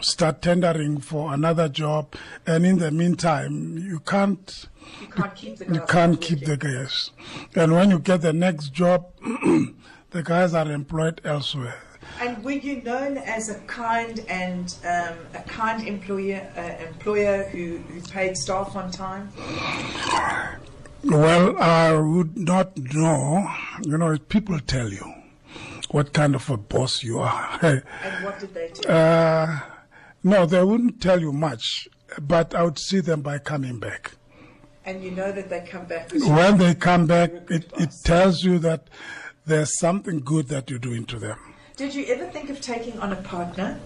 start 0.00 0.42
tendering 0.42 0.98
for 1.00 1.32
another 1.34 1.68
job, 1.68 2.14
and 2.46 2.64
in 2.66 2.78
the 2.78 2.90
meantime, 2.90 3.78
you 3.78 4.00
can't 4.00 4.68
You 5.00 5.06
can't 5.08 5.34
keep 5.34 5.56
the 5.58 5.64
you 5.66 5.80
guys 5.80 5.90
can't 5.90 6.20
keep 6.20 6.44
the 6.44 6.56
guys. 6.56 7.10
And 7.54 7.72
when 7.72 7.90
you 7.90 7.98
get 7.98 8.22
the 8.22 8.32
next 8.32 8.72
job, 8.72 9.06
the 10.10 10.22
guys 10.22 10.54
are 10.54 10.70
employed 10.70 11.20
elsewhere. 11.24 11.80
And 12.20 12.42
were 12.44 12.52
you 12.52 12.82
known 12.82 13.18
as 13.18 13.48
a 13.50 13.58
kind 13.60 14.24
and 14.28 14.74
um, 14.84 15.14
a 15.34 15.42
kind 15.46 15.86
employer, 15.86 16.50
uh, 16.56 16.84
employer 16.84 17.44
who, 17.44 17.78
who 17.78 18.00
paid 18.02 18.36
staff 18.36 18.74
on 18.76 18.90
time? 18.90 19.30
Well, 21.04 21.56
I 21.58 21.92
would 21.92 22.36
not 22.36 22.76
know. 22.76 23.48
You 23.84 23.96
know, 23.96 24.18
people 24.18 24.58
tell 24.60 24.90
you 24.90 25.14
what 25.90 26.12
kind 26.12 26.34
of 26.34 26.48
a 26.50 26.56
boss 26.56 27.02
you 27.02 27.20
are. 27.20 27.58
And 27.62 28.24
what 28.24 28.38
did 28.38 28.52
they 28.54 28.70
do? 28.74 28.88
uh, 28.88 29.60
no, 30.22 30.46
they 30.46 30.62
wouldn't 30.62 31.00
tell 31.00 31.20
you 31.20 31.32
much, 31.32 31.88
but 32.20 32.54
I 32.54 32.62
would 32.64 32.78
see 32.78 33.00
them 33.00 33.22
by 33.22 33.38
coming 33.38 33.78
back. 33.78 34.12
and 34.84 35.02
you 35.04 35.10
know 35.10 35.30
that 35.30 35.48
they 35.50 35.60
come 35.70 35.84
back 35.86 36.10
When 36.12 36.58
they 36.58 36.74
come 36.74 37.06
back, 37.06 37.30
You're 37.30 37.38
a 37.38 37.44
good 37.44 37.64
it, 37.64 37.80
it 37.84 37.90
tells 38.04 38.42
you 38.42 38.58
that 38.60 38.88
there's 39.46 39.78
something 39.78 40.20
good 40.20 40.48
that 40.48 40.70
you're 40.70 40.78
doing 40.78 41.04
to 41.06 41.18
them. 41.18 41.38
Did 41.76 41.94
you 41.94 42.04
ever 42.06 42.26
think 42.30 42.50
of 42.50 42.60
taking 42.60 42.98
on 42.98 43.12
a 43.12 43.16
partner? 43.16 43.78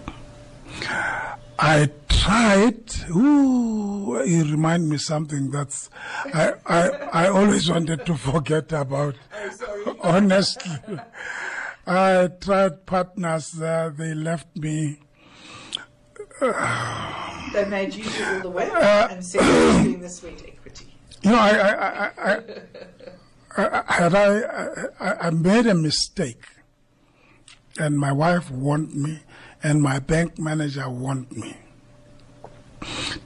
I 1.59 1.91
tried. 2.09 2.83
Ooh, 3.11 4.17
it 4.17 4.51
remind 4.51 4.89
me 4.89 4.97
something 4.99 5.51
that's 5.51 5.91
I, 6.33 6.55
I 6.67 6.83
I 7.25 7.29
always 7.29 7.71
wanted 7.71 8.05
to 8.07 8.17
forget 8.17 8.73
about. 8.73 9.15
Honestly, 10.01 10.99
I 11.87 12.29
tried 12.41 12.87
partners. 12.87 13.61
Uh, 13.61 13.91
they 13.97 14.15
left 14.15 14.57
me. 14.57 15.01
They 17.53 17.65
made 17.67 17.95
you 17.95 18.05
do 18.05 18.25
all 18.25 18.41
the 18.41 18.51
work 18.51 18.73
Uh, 18.73 19.09
and 19.11 19.25
said 19.25 19.41
you're 19.47 19.85
doing 19.85 20.01
the 20.01 20.09
sweet 20.09 20.43
equity. 20.47 20.89
You 21.23 21.31
know, 21.31 21.39
I 21.39 21.51
I 21.51 21.71
I, 21.73 22.11
I, 22.19 22.41
I, 23.57 23.83
I 23.89 23.93
had 23.93 24.15
I, 24.15 24.87
I 24.99 25.27
I 25.27 25.31
made 25.31 25.67
a 25.67 25.75
mistake, 25.75 26.43
and 27.79 27.97
my 27.97 28.11
wife 28.11 28.51
warned 28.51 28.95
me, 28.95 29.21
and 29.63 29.81
my 29.83 30.01
bank 30.01 30.37
manager 30.39 30.89
warned 30.91 31.31
me 31.31 31.57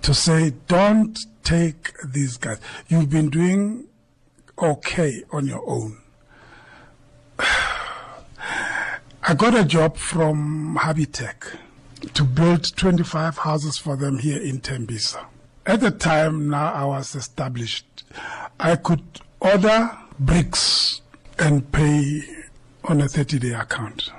to 0.02 0.12
say, 0.12 0.52
"Don't 0.66 1.18
take 1.42 1.94
these 2.04 2.36
guys. 2.36 2.60
You've 2.88 3.08
been 3.08 3.30
doing 3.30 3.88
okay 4.60 5.24
on 5.32 5.46
your 5.46 5.66
own." 5.66 5.96
I 7.38 9.34
got 9.34 9.54
a 9.54 9.64
job 9.64 9.96
from 9.96 10.78
Habitech 10.80 11.56
to 12.14 12.24
build 12.24 12.76
25 12.76 13.38
houses 13.38 13.78
for 13.78 13.96
them 13.96 14.18
here 14.18 14.40
in 14.40 14.60
Tembisa. 14.60 15.24
At 15.66 15.80
the 15.80 15.90
time 15.90 16.48
now 16.48 16.72
I 16.72 16.84
was 16.84 17.14
established, 17.14 18.04
I 18.58 18.76
could 18.76 19.02
order 19.40 19.90
bricks 20.18 21.00
and 21.38 21.70
pay 21.72 22.22
on 22.84 23.00
a 23.00 23.08
30 23.08 23.38
day 23.38 23.52
account. 23.52 24.10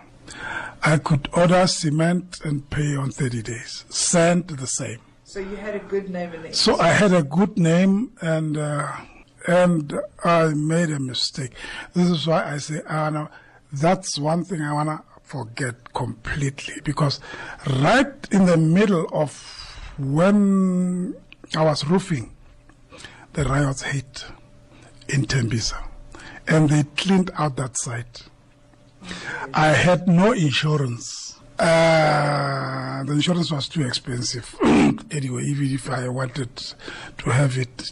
I 0.83 0.97
could 0.97 1.27
order 1.33 1.67
cement 1.67 2.39
and 2.43 2.69
pay 2.69 2.95
on 2.95 3.11
30 3.11 3.41
days. 3.41 3.85
Sand 3.89 4.47
the 4.47 4.67
same. 4.67 4.99
So 5.23 5.39
you 5.39 5.57
had 5.57 5.75
a 5.75 5.79
good 5.79 6.09
name 6.09 6.33
in 6.33 6.43
the 6.43 6.53
So 6.53 6.79
I 6.79 6.87
had 6.87 7.13
a 7.13 7.23
good 7.23 7.57
name 7.57 8.13
and 8.21 8.57
uh, 8.57 8.91
and 9.47 9.99
I 10.23 10.47
made 10.53 10.89
a 10.89 10.99
mistake. 10.99 11.51
This 11.93 12.09
is 12.09 12.27
why 12.27 12.51
I 12.53 12.57
say 12.57 12.81
that's 13.71 14.17
one 14.17 14.43
thing 14.43 14.61
I 14.61 14.73
wanna 14.73 15.03
forget 15.29 15.93
completely 15.93 16.73
because 16.83 17.19
right 17.81 18.11
in 18.31 18.47
the 18.47 18.57
middle 18.57 19.07
of 19.13 19.31
when 19.99 21.13
I 21.55 21.63
was 21.63 21.85
roofing, 21.85 22.35
the 23.33 23.43
riots 23.43 23.83
hit 23.83 24.25
in 25.07 25.25
Tembisa, 25.25 25.87
and 26.47 26.67
they 26.67 26.83
cleaned 26.97 27.29
out 27.37 27.57
that 27.57 27.77
site. 27.77 28.23
I 29.53 29.67
had 29.67 30.07
no 30.07 30.31
insurance. 30.31 31.39
Uh, 31.59 33.03
the 33.03 33.13
insurance 33.13 33.51
was 33.51 33.69
too 33.69 33.85
expensive. 33.85 34.55
anyway, 34.63 35.43
even 35.43 35.67
if 35.71 35.91
I 35.91 36.07
wanted 36.07 36.55
to 37.19 37.29
have 37.29 37.55
it. 37.55 37.91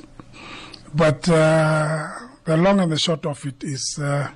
But 0.92 1.30
uh, 1.30 2.14
the 2.46 2.58
long 2.58 2.80
and 2.80 2.92
the 2.92 2.98
short 2.98 3.28
of 3.28 3.46
it 3.46 3.64
is 3.64 4.00
uh, 4.02 4.32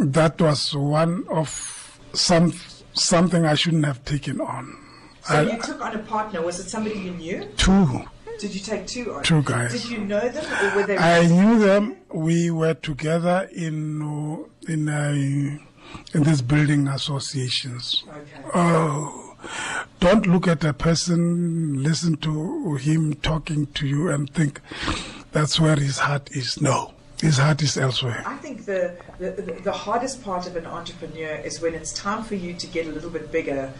that 0.00 0.40
was 0.40 0.74
one 0.74 1.24
of 1.30 1.71
some 2.14 2.52
something 2.94 3.44
I 3.46 3.54
shouldn't 3.54 3.84
have 3.86 4.04
taken 4.04 4.40
on. 4.40 4.76
So 5.24 5.34
I- 5.36 5.42
you 5.42 5.62
took 5.62 5.80
on 5.80 5.94
a 5.94 5.98
partner. 6.00 6.42
Was 6.42 6.60
it 6.60 6.68
somebody 6.68 6.98
you 6.98 7.12
knew? 7.12 7.44
two. 7.56 8.04
Did 8.38 8.54
you 8.54 8.60
take 8.60 8.86
two 8.88 9.14
on? 9.14 9.22
Two 9.22 9.42
guys. 9.42 9.72
Did 9.72 9.90
you 9.90 9.98
know 9.98 10.28
them 10.28 10.44
or 10.44 10.76
were 10.76 10.86
they? 10.86 10.96
I 10.98 11.26
knew 11.26 11.58
them. 11.60 11.96
We 12.12 12.50
were 12.50 12.74
together 12.74 13.48
in 13.52 14.02
in 14.68 14.88
uh, 14.88 15.12
in 16.14 16.22
these 16.24 16.42
building 16.42 16.88
associations. 16.88 18.02
Okay. 18.08 18.48
Oh, 18.54 19.36
don't 20.00 20.26
look 20.26 20.48
at 20.48 20.64
a 20.64 20.72
person, 20.72 21.82
listen 21.82 22.16
to 22.18 22.76
him 22.76 23.14
talking 23.14 23.66
to 23.74 23.86
you, 23.86 24.08
and 24.08 24.32
think 24.32 24.60
that's 25.32 25.60
where 25.60 25.76
his 25.76 25.98
heart 25.98 26.30
is. 26.32 26.60
No, 26.60 26.94
his 27.22 27.38
heart 27.38 27.62
is 27.62 27.76
elsewhere. 27.76 28.22
I 28.26 28.36
think 28.36 28.66
the, 28.66 28.96
the, 29.18 29.60
the, 29.62 29.72
hardest 29.72 30.24
part 30.24 30.48
of 30.48 30.56
an 30.56 30.66
entrepreneur 30.66 31.36
is 31.36 31.60
when 31.60 31.72
it's 31.72 31.92
time 31.92 32.24
for 32.24 32.34
you 32.34 32.52
to 32.54 32.66
get 32.66 32.86
a 32.86 32.90
little 32.90 33.10
bit 33.10 33.30
bigger. 33.30 33.72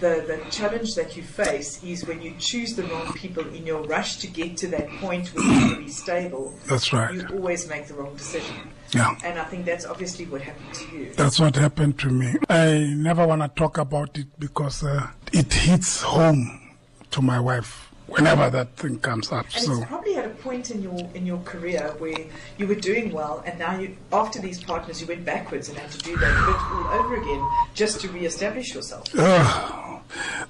The, 0.00 0.24
the 0.26 0.50
challenge 0.50 0.94
that 0.94 1.16
you 1.16 1.22
face 1.22 1.82
is 1.82 2.06
when 2.06 2.20
you 2.20 2.34
choose 2.38 2.74
the 2.74 2.82
wrong 2.84 3.12
people 3.14 3.46
in 3.54 3.66
your 3.66 3.82
rush 3.84 4.18
to 4.18 4.26
get 4.26 4.58
to 4.58 4.66
that 4.68 4.88
point 5.00 5.28
where 5.28 5.44
you're 5.44 5.60
going 5.60 5.74
to 5.76 5.82
be 5.84 5.88
stable. 5.88 6.54
That's 6.66 6.92
right. 6.92 7.14
You 7.14 7.26
always 7.32 7.68
make 7.68 7.86
the 7.86 7.94
wrong 7.94 8.14
decision. 8.16 8.56
Yeah. 8.92 9.16
And 9.24 9.38
I 9.38 9.44
think 9.44 9.64
that's 9.64 9.86
obviously 9.86 10.26
what 10.26 10.42
happened 10.42 10.74
to 10.74 10.96
you. 10.96 11.12
That's 11.14 11.40
what 11.40 11.56
happened 11.56 11.98
to 12.00 12.08
me. 12.08 12.34
I 12.48 12.92
never 12.96 13.26
want 13.26 13.42
to 13.42 13.48
talk 13.48 13.78
about 13.78 14.18
it 14.18 14.26
because 14.38 14.82
uh, 14.84 15.08
it 15.32 15.52
hits 15.52 16.02
home 16.02 16.74
to 17.12 17.22
my 17.22 17.40
wife 17.40 17.90
whenever 18.10 18.50
that 18.50 18.76
thing 18.76 18.98
comes 18.98 19.32
up. 19.32 19.46
And 19.54 19.64
So 19.64 19.80
probably 20.14 20.30
at 20.30 20.38
a 20.38 20.42
point 20.42 20.70
in 20.70 20.82
your 20.82 21.10
in 21.14 21.26
your 21.26 21.38
career 21.38 21.94
where 21.98 22.26
you 22.58 22.66
were 22.66 22.74
doing 22.74 23.12
well, 23.12 23.42
and 23.46 23.58
now 23.58 23.78
you 23.78 23.96
after 24.12 24.40
these 24.40 24.62
partners 24.62 25.00
you 25.00 25.06
went 25.06 25.24
backwards 25.24 25.68
and 25.68 25.78
had 25.78 25.90
to 25.90 25.98
do 25.98 26.16
that 26.16 26.46
bit 26.46 26.56
all 26.76 27.00
over 27.00 27.16
again 27.16 27.46
just 27.74 28.00
to 28.00 28.08
re-establish 28.08 28.74
yourself. 28.74 29.06
Ugh. 29.16 30.02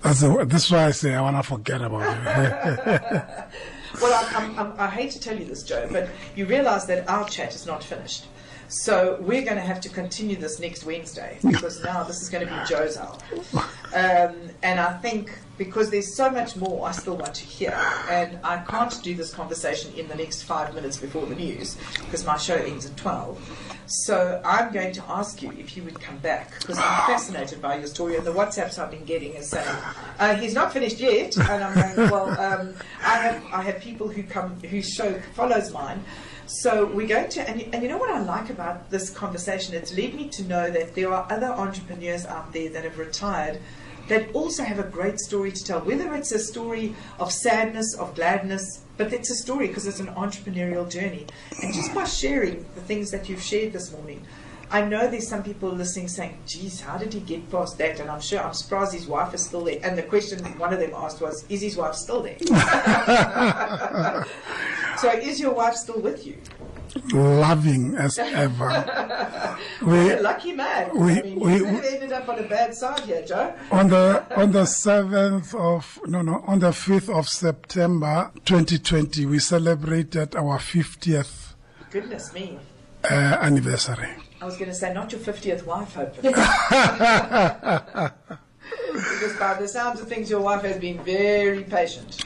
that's 0.03 0.21
the, 0.21 0.45
this 0.45 0.67
is 0.67 0.71
why 0.71 0.87
I 0.87 0.91
say 0.91 1.15
I 1.15 1.21
want 1.21 1.37
to 1.37 1.43
forget 1.43 1.83
about 1.83 2.17
it. 2.27 3.45
Well, 4.01 4.15
I, 4.15 4.55
I'm, 4.57 4.73
I 4.79 4.89
hate 4.89 5.11
to 5.11 5.21
tell 5.21 5.37
you 5.37 5.45
this, 5.45 5.65
Joe, 5.65 5.89
but 5.91 6.09
you 6.37 6.47
realise 6.47 6.85
that 6.85 7.09
our 7.09 7.29
chat 7.29 7.57
is 7.57 7.67
not 7.67 7.83
finished. 7.83 8.25
So 8.71 9.19
we're 9.21 9.43
going 9.43 9.57
to 9.57 9.63
have 9.63 9.81
to 9.81 9.89
continue 9.89 10.37
this 10.37 10.61
next 10.61 10.85
Wednesday 10.85 11.39
because 11.43 11.83
now 11.83 12.05
this 12.05 12.23
is 12.23 12.29
going 12.29 12.47
to 12.47 12.53
be 12.53 12.61
Joe's 12.69 12.97
hour. 12.97 13.19
Um, 13.93 14.37
and 14.63 14.79
I 14.79 14.97
think 14.99 15.37
because 15.59 15.91
there's 15.91 16.17
so 16.17 16.31
much 16.31 16.55
more 16.55 16.87
I 16.87 16.93
still 16.93 17.17
want 17.17 17.35
to 17.35 17.45
hear, 17.45 17.73
and 18.09 18.39
I 18.45 18.59
can't 18.59 19.03
do 19.03 19.17
this 19.17 19.35
conversation 19.35 19.93
in 19.95 20.07
the 20.07 20.15
next 20.15 20.45
five 20.45 20.73
minutes 20.73 20.99
before 20.99 21.27
the 21.27 21.35
news 21.35 21.77
because 21.99 22.25
my 22.25 22.37
show 22.37 22.55
ends 22.55 22.87
at 22.87 22.97
12. 22.97 23.83
So 23.87 24.41
I'm 24.45 24.73
going 24.73 24.93
to 24.93 25.05
ask 25.09 25.43
you 25.43 25.51
if 25.59 25.77
you 25.77 25.83
would 25.83 26.01
come 26.01 26.19
back 26.19 26.61
because 26.61 26.79
I'm 26.79 27.07
fascinated 27.07 27.61
by 27.61 27.79
your 27.79 27.89
story 27.89 28.17
and 28.17 28.25
the 28.25 28.33
WhatsApps 28.33 28.79
I've 28.79 28.93
been 28.93 29.05
getting 29.05 29.35
is 29.35 29.51
saying 29.51 29.77
uh, 30.21 30.37
he's 30.37 30.55
not 30.55 30.73
finished 30.73 31.01
yet, 31.01 31.37
and 31.37 31.65
I'm 31.65 31.97
going 31.97 32.09
well. 32.09 32.31
Um, 32.41 32.75
I 33.03 33.17
have 33.17 33.45
I 33.53 33.63
have 33.63 33.81
people 33.81 34.07
who 34.07 34.23
come 34.23 34.61
whose 34.61 34.89
show 34.89 35.21
follows 35.35 35.73
mine. 35.73 36.05
So 36.53 36.85
we're 36.85 37.07
going 37.07 37.29
to, 37.29 37.49
and 37.49 37.63
and 37.73 37.81
you 37.81 37.89
know 37.89 37.97
what 37.97 38.11
I 38.11 38.19
like 38.19 38.51
about 38.51 38.91
this 38.91 39.09
conversation? 39.09 39.73
It's 39.73 39.97
led 39.97 40.15
me 40.15 40.29
to 40.31 40.43
know 40.43 40.69
that 40.69 40.97
there 40.97 41.15
are 41.15 41.25
other 41.31 41.47
entrepreneurs 41.47 42.27
out 42.27 42.53
there 42.53 42.69
that 42.71 42.83
have 42.83 42.99
retired 42.99 43.61
that 44.09 44.35
also 44.35 44.65
have 44.65 44.81
a 44.81 44.89
great 44.99 45.21
story 45.21 45.53
to 45.53 45.65
tell, 45.65 45.81
whether 45.83 46.13
it's 46.17 46.33
a 46.33 46.41
story 46.41 46.97
of 47.21 47.31
sadness, 47.31 47.95
of 47.95 48.17
gladness, 48.17 48.83
but 48.97 49.13
it's 49.13 49.31
a 49.31 49.37
story 49.37 49.69
because 49.69 49.87
it's 49.87 50.01
an 50.01 50.09
entrepreneurial 50.09 50.91
journey. 50.91 51.25
And 51.63 51.73
just 51.73 51.95
by 51.95 52.03
sharing 52.03 52.67
the 52.75 52.81
things 52.81 53.13
that 53.13 53.29
you've 53.29 53.43
shared 53.43 53.73
this 53.73 53.93
morning, 53.93 54.27
I 54.73 54.83
know 54.83 55.11
there's 55.11 55.27
some 55.27 55.43
people 55.43 55.71
listening 55.71 56.07
saying, 56.07 56.39
geez, 56.47 56.81
how 56.81 56.97
did 56.97 57.13
he 57.13 57.19
get 57.19 57.51
past 57.51 57.77
that? 57.79 57.99
And 57.99 58.09
I'm 58.09 58.21
sure, 58.21 58.39
I'm 58.41 58.55
surprised 58.55 58.93
his 58.93 59.09
wife 59.09 59.35
is 59.35 59.45
still 59.45 59.65
there. 59.65 59.81
And 59.83 59.99
the 59.99 60.05
question 60.05 60.39
one 60.59 60.73
of 60.73 60.79
them 60.79 60.93
asked 60.95 61.21
was, 61.21 61.45
is 61.49 61.61
his 61.61 61.77
wife 61.77 61.97
still 61.97 62.23
there? 62.23 62.39
so 64.99 65.11
is 65.11 65.41
your 65.41 65.55
wife 65.55 65.75
still 65.75 66.01
with 66.01 66.25
you? 66.25 66.39
Loving 67.13 67.97
as 67.97 68.17
ever. 68.19 69.59
we, 69.83 70.13
are 70.13 70.23
lucky 70.23 70.53
man. 70.53 70.97
We, 70.97 71.13
I 71.13 71.23
mean, 71.23 71.41
we, 71.41 71.53
have 71.53 71.85
ended 71.85 72.13
up 72.13 72.29
on 72.29 72.39
a 72.39 72.49
bad 72.49 72.75
side 72.75 73.01
here, 73.01 73.25
Joe. 73.25 73.55
On 73.71 73.89
the 73.89 74.25
on 74.37 74.51
the 74.51 74.67
seventh 74.67 75.55
of 75.55 76.01
no 76.07 76.21
no 76.23 76.43
on 76.49 76.59
the 76.59 76.73
fifth 76.73 77.09
of 77.09 77.29
September, 77.29 78.33
2020, 78.45 79.25
we 79.27 79.39
celebrated 79.39 80.35
our 80.35 80.59
50th. 80.59 81.55
Goodness 81.91 82.33
me. 82.33 82.59
Uh, 83.05 83.39
anniversary. 83.41 84.17
I 84.41 84.47
was 84.47 84.57
going 84.57 84.71
to 84.71 84.75
say, 84.75 84.95
not 84.95 85.13
your 85.13 85.21
50th 85.21 85.67
wife, 85.67 85.95
hopefully. 85.95 86.29
because 86.33 86.47
by 89.39 89.55
the 89.55 89.69
sounds 89.69 90.01
of 90.01 90.09
things, 90.09 90.31
your 90.31 90.41
wife 90.41 90.63
has 90.63 90.79
been 90.79 91.03
very 91.05 91.65
patient. 91.65 92.23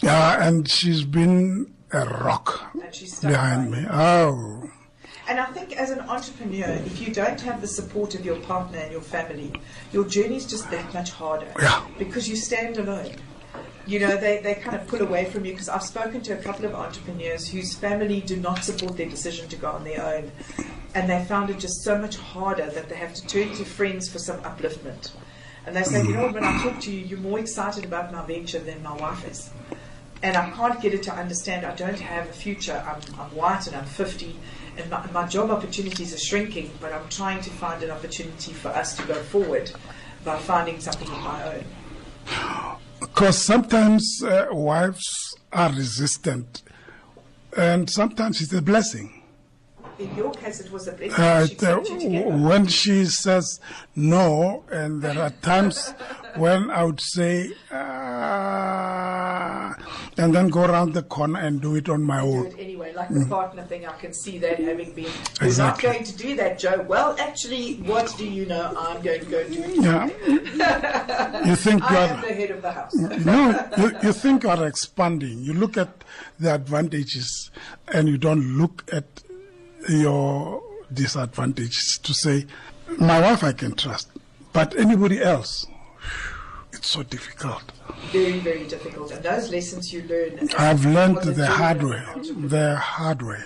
Yeah, 0.00 0.46
and 0.46 0.68
she's 0.68 1.04
been 1.04 1.72
a 1.92 2.06
rock 2.06 2.74
and 2.82 2.94
she's 2.94 3.16
stuck 3.16 3.30
behind 3.30 3.70
me. 3.70 3.86
Oh. 3.90 4.68
And 5.28 5.38
I 5.38 5.46
think 5.46 5.76
as 5.76 5.90
an 5.90 6.00
entrepreneur, 6.00 6.70
if 6.84 7.00
you 7.00 7.14
don't 7.14 7.40
have 7.42 7.60
the 7.60 7.68
support 7.68 8.16
of 8.16 8.24
your 8.24 8.36
partner 8.40 8.78
and 8.78 8.90
your 8.90 9.00
family, 9.00 9.52
your 9.92 10.04
journey 10.04 10.36
is 10.36 10.46
just 10.46 10.68
that 10.70 10.92
much 10.92 11.12
harder. 11.12 11.52
Yeah. 11.60 11.86
Because 11.96 12.28
you 12.28 12.34
stand 12.34 12.78
alone. 12.78 13.12
You 13.86 14.00
know, 14.00 14.16
they, 14.16 14.38
they 14.38 14.54
kind 14.54 14.76
of 14.76 14.86
pull 14.86 15.02
away 15.02 15.26
from 15.26 15.44
you 15.44 15.52
because 15.52 15.68
I've 15.68 15.82
spoken 15.82 16.20
to 16.22 16.38
a 16.38 16.42
couple 16.42 16.64
of 16.64 16.74
entrepreneurs 16.74 17.48
whose 17.48 17.74
family 17.74 18.20
do 18.20 18.36
not 18.36 18.64
support 18.64 18.96
their 18.96 19.08
decision 19.08 19.48
to 19.48 19.56
go 19.56 19.70
on 19.70 19.84
their 19.84 20.04
own. 20.04 20.32
And 20.94 21.08
they 21.08 21.24
found 21.24 21.50
it 21.50 21.58
just 21.58 21.82
so 21.82 21.98
much 21.98 22.16
harder 22.16 22.66
that 22.66 22.88
they 22.88 22.96
have 22.96 23.14
to 23.14 23.26
turn 23.26 23.48
to 23.56 23.64
friends 23.64 24.08
for 24.08 24.18
some 24.18 24.40
upliftment. 24.42 25.10
And 25.64 25.74
they 25.74 25.84
say, 25.84 26.02
you 26.02 26.14
know, 26.14 26.28
when 26.30 26.44
I 26.44 26.62
talk 26.62 26.80
to 26.80 26.92
you, 26.92 27.04
you're 27.06 27.18
more 27.20 27.38
excited 27.38 27.84
about 27.84 28.12
my 28.12 28.24
venture 28.26 28.58
than 28.58 28.82
my 28.82 28.94
wife 28.96 29.26
is. 29.28 29.50
And 30.22 30.36
I 30.36 30.50
can't 30.50 30.80
get 30.80 30.92
it 30.92 31.02
to 31.04 31.14
understand 31.14 31.64
I 31.64 31.74
don't 31.74 31.98
have 31.98 32.28
a 32.28 32.32
future. 32.32 32.84
I'm, 32.86 33.00
I'm 33.18 33.34
white 33.34 33.66
and 33.66 33.76
I'm 33.76 33.84
50 33.84 34.36
and 34.76 34.90
my, 34.90 35.10
my 35.10 35.26
job 35.26 35.50
opportunities 35.50 36.14
are 36.14 36.18
shrinking, 36.18 36.70
but 36.80 36.92
I'm 36.92 37.08
trying 37.08 37.42
to 37.42 37.50
find 37.50 37.82
an 37.82 37.90
opportunity 37.90 38.52
for 38.52 38.68
us 38.68 38.96
to 38.96 39.06
go 39.06 39.14
forward 39.14 39.70
by 40.24 40.38
finding 40.38 40.80
something 40.80 41.08
of 41.08 41.20
my 41.20 41.54
own. 41.54 42.76
Because 43.00 43.36
sometimes 43.38 44.22
uh, 44.24 44.46
wives 44.50 45.36
are 45.52 45.70
resistant, 45.72 46.62
and 47.56 47.90
sometimes 47.90 48.40
it's 48.40 48.52
a 48.52 48.62
blessing. 48.62 49.21
In 50.02 50.16
your 50.16 50.32
case, 50.32 50.60
it 50.60 50.72
was 50.72 50.88
a 50.88 50.92
blessing. 50.92 51.24
Uh, 51.24 51.46
she 51.46 52.08
you 52.08 52.22
when 52.22 52.66
she 52.66 53.04
says 53.04 53.60
no, 53.94 54.64
and 54.70 55.00
there 55.00 55.20
are 55.20 55.30
times 55.42 55.94
when 56.36 56.70
I 56.70 56.84
would 56.84 57.00
say, 57.00 57.52
uh, 57.70 59.72
and 60.18 60.34
then 60.34 60.48
go 60.48 60.64
around 60.64 60.94
the 60.94 61.02
corner 61.02 61.38
and 61.38 61.60
do 61.60 61.76
it 61.76 61.88
on 61.88 62.02
my 62.02 62.20
own. 62.20 62.46
anyway, 62.58 62.92
like 62.94 63.10
the 63.10 63.26
partner 63.26 63.62
thing. 63.62 63.86
I 63.86 63.92
can 63.92 64.12
see 64.12 64.38
that 64.38 64.58
having 64.58 64.92
been. 64.92 65.04
Exactly. 65.40 65.58
not 65.58 65.80
going 65.80 66.02
to 66.04 66.16
do 66.16 66.34
that, 66.36 66.58
Joe. 66.58 66.84
Well, 66.88 67.14
actually, 67.20 67.74
what 67.82 68.12
do 68.18 68.26
you 68.26 68.46
know? 68.46 68.74
I'm 68.76 69.00
going 69.02 69.20
to 69.20 69.26
go 69.26 69.48
do 69.48 69.62
it. 69.62 69.82
Yeah. 69.82 70.06
you 71.46 71.54
think 71.56 71.82
I 71.84 71.92
you 71.92 71.98
am 72.14 72.20
the 72.22 72.34
head 72.34 72.50
of 72.50 72.62
the 72.62 72.72
house. 72.72 72.94
no, 72.94 73.68
you, 73.78 73.92
you 74.02 74.12
think 74.12 74.42
you 74.42 74.50
are 74.50 74.66
expanding. 74.66 75.38
You 75.42 75.54
look 75.54 75.76
at 75.76 76.02
the 76.40 76.54
advantages 76.54 77.50
and 77.88 78.08
you 78.08 78.18
don't 78.18 78.58
look 78.58 78.84
at 78.92 79.21
your 79.88 80.62
disadvantages 80.92 81.98
to 82.02 82.14
say, 82.14 82.46
my 82.98 83.20
wife 83.20 83.42
I 83.42 83.52
can 83.52 83.74
trust, 83.74 84.08
but 84.52 84.76
anybody 84.76 85.22
else, 85.22 85.66
it's 86.72 86.90
so 86.90 87.02
difficult. 87.02 87.62
Very, 88.10 88.40
very 88.40 88.66
difficult. 88.66 89.10
And 89.12 89.22
those 89.22 89.50
lessons 89.50 89.92
you 89.92 90.02
learn. 90.02 90.48
I've 90.58 90.84
learned 90.84 91.18
the 91.18 91.32
the 91.32 91.46
hard 91.46 91.82
way, 91.82 92.02
the 92.36 92.76
hard 92.76 93.22
way. 93.22 93.42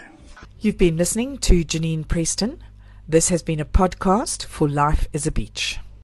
You've 0.60 0.78
been 0.78 0.96
listening 0.96 1.38
to 1.38 1.64
Janine 1.64 2.08
Preston. 2.08 2.62
This 3.06 3.28
has 3.28 3.42
been 3.42 3.60
a 3.60 3.64
podcast 3.64 4.46
for 4.46 4.68
Life 4.68 5.08
is 5.12 5.26
a 5.26 5.32
Beach. 5.32 5.78